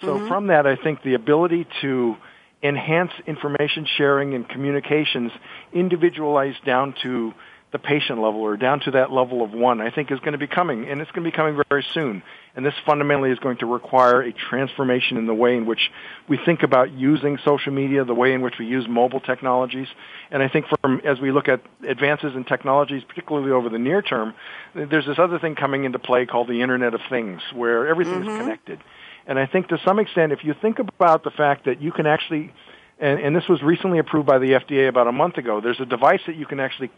So 0.00 0.16
mm-hmm. 0.16 0.28
from 0.28 0.46
that, 0.46 0.66
I 0.66 0.76
think 0.76 1.02
the 1.02 1.14
ability 1.14 1.66
to 1.82 2.16
enhance 2.64 3.12
information 3.26 3.86
sharing 3.96 4.34
and 4.34 4.48
communications 4.48 5.30
individualized 5.72 6.64
down 6.64 6.94
to 7.02 7.34
the 7.72 7.78
patient 7.80 8.20
level 8.20 8.40
or 8.40 8.56
down 8.56 8.78
to 8.78 8.92
that 8.92 9.10
level 9.10 9.42
of 9.42 9.50
one, 9.50 9.80
I 9.80 9.90
think 9.90 10.12
is 10.12 10.20
going 10.20 10.32
to 10.32 10.38
be 10.38 10.46
coming, 10.46 10.88
and 10.88 11.00
it's 11.00 11.10
going 11.10 11.24
to 11.24 11.30
be 11.30 11.36
coming 11.36 11.60
very 11.68 11.84
soon. 11.92 12.22
And 12.54 12.64
this 12.64 12.72
fundamentally 12.86 13.32
is 13.32 13.40
going 13.40 13.56
to 13.58 13.66
require 13.66 14.22
a 14.22 14.32
transformation 14.32 15.16
in 15.16 15.26
the 15.26 15.34
way 15.34 15.56
in 15.56 15.66
which 15.66 15.90
we 16.28 16.38
think 16.46 16.62
about 16.62 16.92
using 16.92 17.36
social 17.44 17.72
media, 17.72 18.04
the 18.04 18.14
way 18.14 18.32
in 18.32 18.42
which 18.42 18.54
we 18.60 18.66
use 18.66 18.86
mobile 18.88 19.18
technologies. 19.18 19.88
And 20.30 20.40
I 20.40 20.48
think 20.48 20.66
from, 20.80 21.00
as 21.04 21.18
we 21.18 21.32
look 21.32 21.48
at 21.48 21.62
advances 21.86 22.36
in 22.36 22.44
technologies, 22.44 23.02
particularly 23.08 23.50
over 23.50 23.68
the 23.68 23.80
near 23.80 24.02
term, 24.02 24.34
there's 24.72 25.06
this 25.06 25.18
other 25.18 25.40
thing 25.40 25.56
coming 25.56 25.82
into 25.82 25.98
play 25.98 26.26
called 26.26 26.46
the 26.46 26.62
Internet 26.62 26.94
of 26.94 27.00
Things, 27.10 27.42
where 27.52 27.88
everything 27.88 28.20
mm-hmm. 28.20 28.30
is 28.30 28.38
connected. 28.38 28.78
And 29.26 29.38
I 29.38 29.46
think 29.46 29.68
to 29.68 29.78
some 29.84 29.98
extent, 29.98 30.32
if 30.32 30.44
you 30.44 30.54
think 30.60 30.78
about 30.78 31.24
the 31.24 31.30
fact 31.30 31.64
that 31.64 31.80
you 31.80 31.92
can 31.92 32.06
actually, 32.06 32.52
and, 32.98 33.18
and 33.20 33.34
this 33.34 33.48
was 33.48 33.62
recently 33.62 33.98
approved 33.98 34.26
by 34.26 34.38
the 34.38 34.52
FDA 34.52 34.88
about 34.88 35.06
a 35.06 35.12
month 35.12 35.38
ago, 35.38 35.60
there's 35.60 35.80
a 35.80 35.86
device 35.86 36.20
that 36.26 36.36
you 36.36 36.46
can 36.46 36.60
actually 36.60 36.90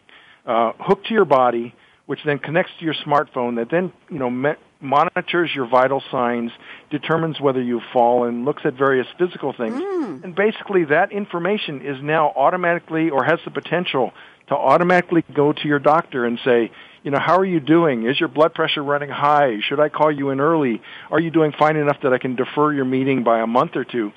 uh, 0.44 0.72
hook 0.78 1.04
to 1.04 1.14
your 1.14 1.24
body, 1.24 1.74
which 2.06 2.20
then 2.24 2.38
connects 2.38 2.72
to 2.78 2.84
your 2.84 2.94
smartphone, 2.94 3.56
that 3.56 3.70
then 3.70 3.92
you 4.10 4.18
know 4.18 4.30
me- 4.30 4.54
monitors 4.80 5.50
your 5.54 5.66
vital 5.66 6.02
signs, 6.10 6.50
determines 6.90 7.40
whether 7.40 7.62
you've 7.62 7.82
fallen, 7.92 8.44
looks 8.44 8.62
at 8.64 8.74
various 8.74 9.06
physical 9.18 9.52
things, 9.52 9.80
mm. 9.80 10.22
and 10.22 10.34
basically 10.34 10.84
that 10.84 11.12
information 11.12 11.84
is 11.84 11.96
now 12.02 12.32
automatically 12.36 13.10
or 13.10 13.24
has 13.24 13.38
the 13.44 13.50
potential 13.50 14.12
to 14.48 14.54
automatically 14.54 15.24
go 15.34 15.52
to 15.52 15.66
your 15.66 15.78
doctor 15.78 16.24
and 16.24 16.38
say, 16.44 16.70
you 17.06 17.12
know, 17.12 17.20
how 17.20 17.38
are 17.38 17.44
you 17.44 17.60
doing? 17.60 18.04
Is 18.04 18.18
your 18.18 18.28
blood 18.28 18.52
pressure 18.52 18.82
running 18.82 19.10
high? 19.10 19.60
Should 19.60 19.78
I 19.78 19.88
call 19.88 20.10
you 20.10 20.30
in 20.30 20.40
early? 20.40 20.82
Are 21.08 21.20
you 21.20 21.30
doing 21.30 21.52
fine 21.56 21.76
enough 21.76 21.98
that 22.02 22.12
I 22.12 22.18
can 22.18 22.34
defer 22.34 22.72
your 22.72 22.84
meeting 22.84 23.22
by 23.22 23.38
a 23.38 23.46
month 23.46 23.76
or 23.76 23.84
two? 23.84 24.10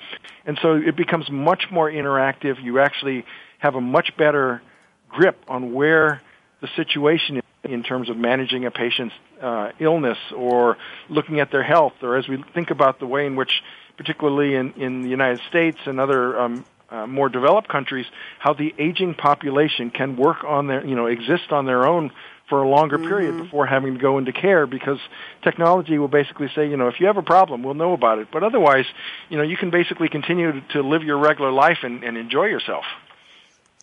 And 0.44 0.58
so 0.60 0.74
it 0.74 0.96
becomes 0.96 1.30
much 1.30 1.66
more 1.70 1.88
interactive. 1.88 2.60
You 2.60 2.80
actually 2.80 3.24
have 3.58 3.76
a 3.76 3.80
much 3.80 4.16
better 4.16 4.60
grip 5.08 5.38
on 5.46 5.72
where 5.72 6.20
the 6.60 6.68
situation 6.74 7.36
is 7.36 7.42
in 7.62 7.84
terms 7.84 8.10
of 8.10 8.16
managing 8.16 8.64
a 8.64 8.72
patient's 8.72 9.14
uh, 9.40 9.70
illness 9.78 10.18
or 10.36 10.76
looking 11.08 11.38
at 11.38 11.52
their 11.52 11.62
health, 11.62 11.92
or 12.02 12.16
as 12.16 12.26
we 12.26 12.42
think 12.54 12.72
about 12.72 12.98
the 12.98 13.06
way 13.06 13.24
in 13.24 13.36
which, 13.36 13.62
particularly 13.98 14.56
in, 14.56 14.72
in 14.72 15.02
the 15.02 15.08
United 15.08 15.40
States 15.48 15.78
and 15.86 16.00
other 16.00 16.40
um, 16.40 16.64
uh, 16.90 17.06
more 17.06 17.28
developed 17.28 17.68
countries, 17.68 18.06
how 18.40 18.52
the 18.52 18.74
aging 18.78 19.14
population 19.14 19.90
can 19.90 20.16
work 20.16 20.42
on 20.42 20.66
their, 20.66 20.84
you 20.84 20.96
know, 20.96 21.06
exist 21.06 21.52
on 21.52 21.64
their 21.64 21.86
own 21.86 22.10
for 22.50 22.62
a 22.62 22.68
longer 22.68 22.98
mm-hmm. 22.98 23.08
period 23.08 23.38
before 23.38 23.64
having 23.64 23.94
to 23.94 24.00
go 24.00 24.18
into 24.18 24.32
care 24.32 24.66
because 24.66 24.98
technology 25.42 25.96
will 25.96 26.08
basically 26.08 26.48
say, 26.54 26.68
you 26.68 26.76
know, 26.76 26.88
if 26.88 27.00
you 27.00 27.06
have 27.06 27.16
a 27.16 27.22
problem, 27.22 27.62
we'll 27.62 27.72
know 27.72 27.94
about 27.94 28.18
it. 28.18 28.28
But 28.30 28.42
otherwise, 28.42 28.84
you 29.30 29.38
know, 29.38 29.42
you 29.42 29.56
can 29.56 29.70
basically 29.70 30.10
continue 30.10 30.60
to 30.72 30.82
live 30.82 31.02
your 31.02 31.16
regular 31.16 31.52
life 31.52 31.78
and, 31.82 32.04
and 32.04 32.18
enjoy 32.18 32.46
yourself. 32.46 32.84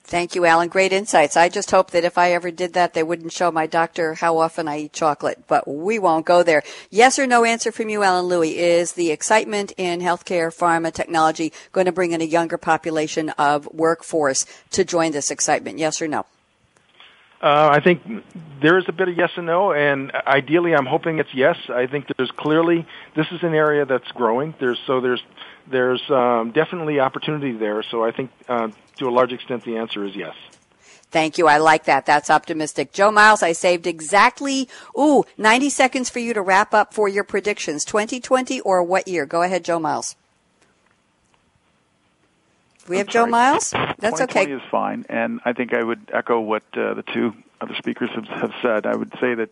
Thank 0.07 0.35
you, 0.35 0.45
Alan. 0.45 0.69
Great 0.69 0.93
insights. 0.93 1.35
I 1.35 1.49
just 1.49 1.69
hope 1.69 1.91
that 1.91 2.05
if 2.05 2.17
I 2.17 2.31
ever 2.31 2.49
did 2.49 2.73
that, 2.75 2.93
they 2.93 3.03
wouldn't 3.03 3.33
show 3.33 3.51
my 3.51 3.67
doctor 3.67 4.13
how 4.13 4.37
often 4.37 4.65
I 4.65 4.79
eat 4.79 4.93
chocolate, 4.93 5.43
but 5.49 5.67
we 5.67 5.99
won't 5.99 6.25
go 6.25 6.43
there. 6.43 6.63
Yes 6.89 7.19
or 7.19 7.27
no 7.27 7.43
answer 7.43 7.73
from 7.73 7.89
you, 7.89 8.03
Alan 8.03 8.25
Louie. 8.25 8.57
Is 8.57 8.93
the 8.93 9.11
excitement 9.11 9.73
in 9.75 9.99
healthcare, 9.99 10.47
pharma, 10.47 10.93
technology 10.93 11.51
going 11.73 11.87
to 11.87 11.91
bring 11.91 12.13
in 12.13 12.21
a 12.21 12.25
younger 12.25 12.57
population 12.57 13.31
of 13.31 13.67
workforce 13.73 14.45
to 14.71 14.85
join 14.85 15.11
this 15.11 15.29
excitement? 15.29 15.77
Yes 15.77 16.01
or 16.01 16.07
no? 16.07 16.25
Uh, 17.41 17.69
I 17.71 17.81
think 17.81 18.01
there 18.61 18.79
is 18.79 18.85
a 18.87 18.91
bit 18.91 19.09
of 19.09 19.17
yes 19.17 19.29
and 19.35 19.45
no, 19.45 19.71
and 19.71 20.11
ideally, 20.11 20.73
I'm 20.73 20.87
hoping 20.87 21.19
it's 21.19 21.33
yes. 21.33 21.55
I 21.69 21.85
think 21.85 22.07
there's 22.17 22.31
clearly 22.31 22.87
this 23.15 23.27
is 23.31 23.43
an 23.43 23.53
area 23.53 23.85
that's 23.85 24.11
growing. 24.11 24.55
There's 24.59 24.79
so 24.87 25.01
there's 25.01 25.21
there's 25.69 26.01
um, 26.09 26.51
definitely 26.51 26.99
opportunity 26.99 27.51
there. 27.51 27.83
So 27.83 28.03
I 28.03 28.11
think 28.11 28.31
uh, 28.47 28.69
to 28.97 29.07
a 29.07 29.11
large 29.11 29.33
extent, 29.33 29.63
the 29.65 29.77
answer 29.77 30.03
is 30.03 30.15
yes. 30.15 30.35
Thank 31.09 31.37
you. 31.37 31.47
I 31.47 31.57
like 31.57 31.85
that. 31.85 32.05
That's 32.05 32.29
optimistic. 32.29 32.91
Joe 32.91 33.11
Miles, 33.11 33.41
I 33.41 33.53
saved 33.53 33.87
exactly, 33.87 34.67
ooh, 34.97 35.23
90 35.37 35.69
seconds 35.69 36.09
for 36.09 36.19
you 36.19 36.33
to 36.33 36.41
wrap 36.41 36.73
up 36.73 36.93
for 36.93 37.07
your 37.07 37.23
predictions. 37.23 37.85
2020 37.85 38.59
or 38.61 38.83
what 38.83 39.07
year? 39.07 39.25
Go 39.25 39.41
ahead, 39.41 39.63
Joe 39.63 39.79
Miles. 39.79 40.17
We 42.87 42.97
have 42.97 43.07
Joe 43.07 43.25
Miles? 43.25 43.71
That's 43.71 44.21
okay. 44.21 44.45
2020 44.45 44.51
is 44.53 44.61
fine. 44.69 45.05
And 45.09 45.39
I 45.45 45.53
think 45.53 45.73
I 45.73 45.83
would 45.83 46.09
echo 46.13 46.39
what 46.39 46.63
uh, 46.73 46.93
the 46.93 47.03
two 47.03 47.33
other 47.59 47.75
speakers 47.75 48.09
have, 48.15 48.25
have 48.25 48.51
said. 48.61 48.85
I 48.85 48.95
would 48.95 49.11
say 49.19 49.35
that 49.35 49.49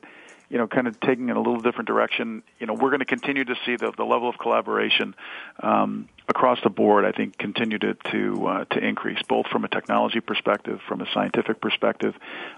you 0.49 0.57
know, 0.57 0.67
kind 0.67 0.87
of 0.87 0.99
taking 0.99 1.29
in 1.29 1.35
a 1.35 1.39
little 1.39 1.59
different 1.59 1.87
direction. 1.87 2.43
You 2.59 2.67
know, 2.67 2.73
we're 2.73 2.89
going 2.89 2.99
to 2.99 3.05
continue 3.05 3.43
to 3.43 3.55
see 3.65 3.77
the, 3.77 3.91
the 3.95 4.03
level 4.03 4.29
of 4.29 4.37
collaboration 4.37 5.15
um, 5.61 6.07
across 6.29 6.59
the 6.63 6.69
board. 6.69 7.05
I 7.05 7.11
think 7.11 7.37
continue 7.37 7.79
to 7.79 7.95
to 8.11 8.47
uh, 8.47 8.65
to 8.65 8.79
increase, 8.79 9.19
both 9.27 9.47
from 9.47 9.65
a 9.65 9.67
technology 9.67 10.19
perspective, 10.19 10.81
from 10.87 11.01
a 11.01 11.07
scientific 11.13 11.61
perspective, 11.61 12.13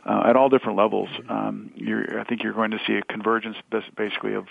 uh, 0.06 0.24
at 0.26 0.36
all 0.36 0.50
different 0.50 0.78
levels. 0.78 1.10
Um, 1.30 1.72
I 1.78 2.24
think 2.26 2.44
you're 2.44 2.54
going 2.54 2.72
to 2.72 2.80
see 2.86 2.96
a 2.96 3.02
convergence, 3.02 3.58
basically, 3.96 4.34
of 4.34 4.48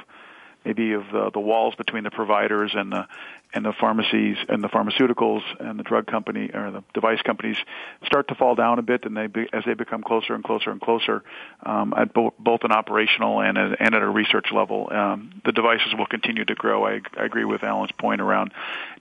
maybe 0.65 0.93
of 0.95 1.05
the, 1.13 1.31
the 1.33 1.41
walls 1.41 1.75
between 1.77 2.05
the 2.05 2.11
providers 2.11 2.73
and 2.75 2.91
the 2.91 3.07
and 3.55 3.65
the 3.65 3.73
pharmacies 3.73 4.37
and 4.49 4.63
the 4.63 4.69
pharmaceuticals 4.69 5.43
and 5.61 5.79
the 5.79 5.83
drug 5.83 6.07
company 6.07 6.51
or 6.53 6.71
the 6.71 6.85
device 6.95 7.23
companies 7.23 7.57
start 8.05 8.29
to 8.29 8.35
fall 8.35 8.55
down 8.55 8.79
a 8.79 8.83
bit, 8.83 9.05
and 9.05 9.17
they 9.17 9.27
be, 9.27 9.47
as 9.53 9.65
they 9.65 9.75
become 9.75 10.03
closer 10.03 10.35
and 10.35 10.45
closer 10.45 10.71
and 10.71 10.81
closer 10.81 11.23
um, 11.65 11.95
at 11.97 12.13
bo- 12.13 12.35
both 12.39 12.65
an 12.65 12.73
operational 12.73 13.41
and, 13.41 13.57
a, 13.57 13.77
and 13.81 13.95
at 13.95 14.03
a 14.03 14.09
research 14.09 14.53
level, 14.53 14.89
um, 14.93 15.41
the 15.45 15.53
devices 15.53 15.95
will 15.97 16.07
continue 16.07 16.45
to 16.45 16.55
grow. 16.55 16.87
I, 16.87 17.01
I 17.17 17.25
agree 17.25 17.45
with 17.45 17.63
Alan's 17.63 17.93
point 17.93 18.21
around 18.21 18.53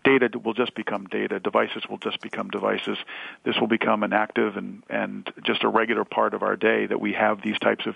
data 0.04 0.30
will 0.38 0.54
just 0.54 0.76
become 0.76 1.06
data, 1.06 1.40
devices 1.40 1.84
will 1.90 1.98
just 1.98 2.22
become 2.22 2.50
devices. 2.50 2.98
This 3.44 3.56
will 3.60 3.68
become 3.68 4.04
an 4.04 4.14
active 4.14 4.56
and 4.56 4.84
and 4.90 5.32
just 5.44 5.64
a 5.64 5.68
regular 5.68 6.06
part 6.06 6.34
of 6.34 6.44
our 6.44 6.56
day 6.56 6.86
that 6.86 7.02
we 7.02 7.14
have 7.14 7.42
these 7.42 7.60
types 7.60 7.86
of 7.86 7.96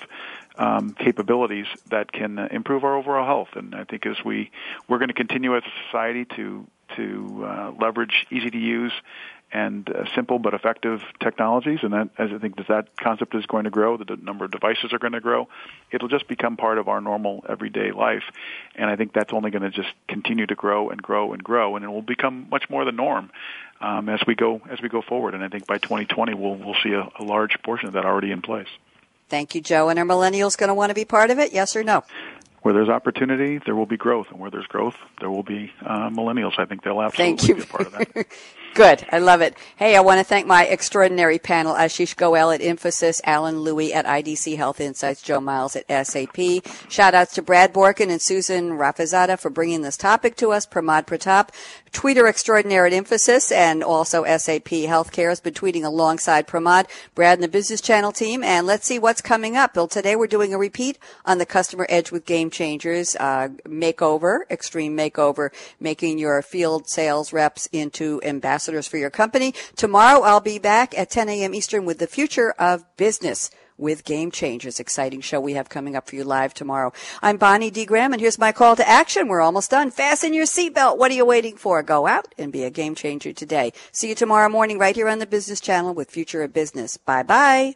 um, 0.57 0.93
capabilities 0.93 1.67
that 1.89 2.11
can 2.11 2.39
improve 2.39 2.83
our 2.83 2.95
overall 2.95 3.25
health. 3.25 3.49
And 3.55 3.75
I 3.75 3.83
think 3.83 4.05
as 4.05 4.17
we 4.25 4.51
we're 4.87 4.97
going 4.97 5.09
to 5.09 5.13
continue 5.13 5.55
as 5.55 5.63
a 5.63 5.85
society 5.85 6.25
to 6.35 6.38
to 6.95 7.45
uh, 7.45 7.71
leverage 7.79 8.25
easy 8.31 8.49
to 8.49 8.57
use 8.57 8.93
and 9.51 9.89
uh, 9.89 10.05
simple 10.13 10.37
but 10.37 10.53
effective 10.53 11.01
technologies, 11.19 11.79
and 11.81 11.93
that 11.93 12.09
as 12.17 12.29
I 12.31 12.37
think 12.37 12.57
that 12.57 12.67
that 12.67 12.97
concept 12.97 13.33
is 13.33 13.45
going 13.47 13.63
to 13.63 13.71
grow, 13.71 13.97
the 13.97 14.15
number 14.21 14.45
of 14.45 14.51
devices 14.51 14.93
are 14.93 14.99
going 14.99 15.13
to 15.13 15.21
grow. 15.21 15.47
It'll 15.91 16.07
just 16.07 16.27
become 16.27 16.55
part 16.55 16.77
of 16.77 16.87
our 16.87 17.01
normal 17.01 17.43
everyday 17.49 17.91
life, 17.91 18.23
and 18.75 18.89
I 18.89 18.95
think 18.95 19.13
that's 19.13 19.33
only 19.33 19.49
going 19.49 19.63
to 19.63 19.71
just 19.71 19.89
continue 20.07 20.45
to 20.45 20.55
grow 20.55 20.89
and 20.89 21.01
grow 21.01 21.33
and 21.33 21.43
grow, 21.43 21.75
and 21.75 21.83
it 21.83 21.87
will 21.87 22.03
become 22.03 22.47
much 22.51 22.69
more 22.69 22.85
the 22.85 22.91
norm 22.91 23.31
um, 23.81 24.07
as 24.09 24.19
we 24.27 24.35
go 24.35 24.61
as 24.69 24.81
we 24.81 24.89
go 24.89 25.01
forward. 25.01 25.33
And 25.33 25.43
I 25.43 25.49
think 25.49 25.65
by 25.65 25.79
2020, 25.79 26.35
we'll 26.35 26.55
we'll 26.55 26.77
see 26.83 26.91
a, 26.91 27.09
a 27.19 27.23
large 27.23 27.59
portion 27.63 27.87
of 27.87 27.93
that 27.93 28.05
already 28.05 28.31
in 28.31 28.41
place. 28.41 28.69
Thank 29.29 29.55
you, 29.55 29.61
Joe. 29.61 29.89
And 29.89 29.99
are 29.99 30.05
millennials 30.05 30.57
going 30.57 30.69
to 30.69 30.73
want 30.73 30.89
to 30.89 30.95
be 30.95 31.05
part 31.05 31.29
of 31.29 31.39
it? 31.39 31.53
Yes 31.53 31.75
or 31.75 31.83
no? 31.83 32.03
Where 32.61 32.73
there's 32.73 32.89
opportunity, 32.89 33.59
there 33.65 33.75
will 33.75 33.85
be 33.85 33.97
growth, 33.97 34.27
and 34.31 34.39
where 34.39 34.51
there's 34.51 34.67
growth, 34.67 34.95
there 35.19 35.29
will 35.29 35.43
be 35.43 35.71
uh, 35.85 36.09
millennials. 36.09 36.53
I 36.57 36.65
think 36.65 36.83
they'll 36.83 37.01
absolutely 37.01 37.53
be 37.55 37.61
a 37.61 37.65
part 37.65 37.87
of 37.87 37.91
that. 37.93 38.27
Good. 38.75 39.05
I 39.11 39.17
love 39.17 39.41
it. 39.41 39.57
Hey, 39.75 39.95
I 39.95 39.99
want 39.99 40.19
to 40.19 40.23
thank 40.23 40.47
my 40.47 40.65
extraordinary 40.65 41.39
panel, 41.39 41.73
Ashish 41.73 42.15
Goel 42.15 42.51
at 42.51 42.61
Infosys, 42.61 43.19
Alan 43.25 43.59
Louie 43.59 43.91
at 43.91 44.05
IDC 44.05 44.55
Health 44.55 44.79
Insights, 44.79 45.21
Joe 45.21 45.41
Miles 45.41 45.75
at 45.75 46.07
SAP. 46.07 46.37
Shout 46.87 47.13
outs 47.13 47.33
to 47.33 47.41
Brad 47.41 47.73
Borkin 47.73 48.09
and 48.09 48.21
Susan 48.21 48.71
Rafazada 48.71 49.37
for 49.39 49.49
bringing 49.49 49.81
this 49.81 49.97
topic 49.97 50.35
to 50.37 50.51
us. 50.51 50.65
Pramod 50.65 51.07
Pratap, 51.07 51.49
tweeter 51.91 52.29
extraordinaire 52.29 52.85
at 52.85 52.93
Infosys 52.93 53.51
and 53.51 53.83
also 53.83 54.23
SAP 54.23 54.69
Healthcare 54.69 55.29
has 55.29 55.41
been 55.41 55.55
tweeting 55.55 55.83
alongside 55.83 56.47
Pramod, 56.47 56.85
Brad 57.15 57.39
and 57.39 57.43
the 57.43 57.49
Business 57.49 57.81
Channel 57.81 58.11
team. 58.11 58.43
And 58.43 58.65
let's 58.65 58.85
see 58.85 58.99
what's 58.99 59.21
coming 59.21 59.57
up. 59.57 59.73
Bill, 59.73 59.87
today 59.87 60.15
we're 60.15 60.27
doing 60.27 60.53
a 60.53 60.57
repeat 60.57 60.99
on 61.25 61.39
the 61.39 61.45
Customer 61.45 61.85
Edge 61.89 62.11
with 62.11 62.25
Game 62.25 62.49
Changers 62.49 63.15
uh, 63.17 63.49
makeover, 63.67 64.41
extreme 64.49 64.95
makeover, 64.95 65.49
making 65.81 66.19
your 66.19 66.41
field 66.41 66.87
sales 66.87 67.33
reps 67.33 67.67
into 67.73 68.21
ambassadors 68.23 68.58
ambassadors 68.59 68.87
for 68.87 68.97
your 68.97 69.09
company. 69.09 69.53
Tomorrow 69.77 70.21
I'll 70.21 70.41
be 70.41 70.59
back 70.59 70.97
at 70.97 71.09
10 71.09 71.29
a.m. 71.29 71.53
Eastern 71.53 71.85
with 71.85 71.99
the 71.99 72.07
future 72.07 72.51
of 72.59 72.83
business 72.97 73.49
with 73.77 74.03
Game 74.03 74.31
Changers. 74.31 74.81
Exciting 74.81 75.21
show 75.21 75.39
we 75.39 75.53
have 75.53 75.69
coming 75.69 75.95
up 75.95 76.09
for 76.09 76.17
you 76.17 76.25
live 76.25 76.53
tomorrow. 76.53 76.91
I'm 77.21 77.37
Bonnie 77.37 77.71
D. 77.71 77.85
Graham, 77.85 78.11
and 78.11 78.19
here's 78.19 78.37
my 78.37 78.51
call 78.51 78.75
to 78.75 78.87
action. 78.87 79.29
We're 79.29 79.39
almost 79.39 79.71
done. 79.71 79.91
Fasten 79.91 80.33
your 80.33 80.45
seatbelt. 80.45 80.97
What 80.97 81.09
are 81.09 81.13
you 81.13 81.25
waiting 81.25 81.55
for? 81.55 81.81
Go 81.81 82.05
out 82.05 82.35
and 82.37 82.51
be 82.51 82.65
a 82.65 82.69
game 82.69 82.95
changer 82.95 83.31
today. 83.31 83.71
See 83.93 84.09
you 84.09 84.15
tomorrow 84.15 84.49
morning 84.49 84.77
right 84.77 84.95
here 84.95 85.07
on 85.07 85.19
the 85.19 85.25
Business 85.25 85.61
Channel 85.61 85.93
with 85.93 86.11
Future 86.11 86.43
of 86.43 86.51
Business. 86.51 86.97
Bye 86.97 87.23
bye. 87.23 87.75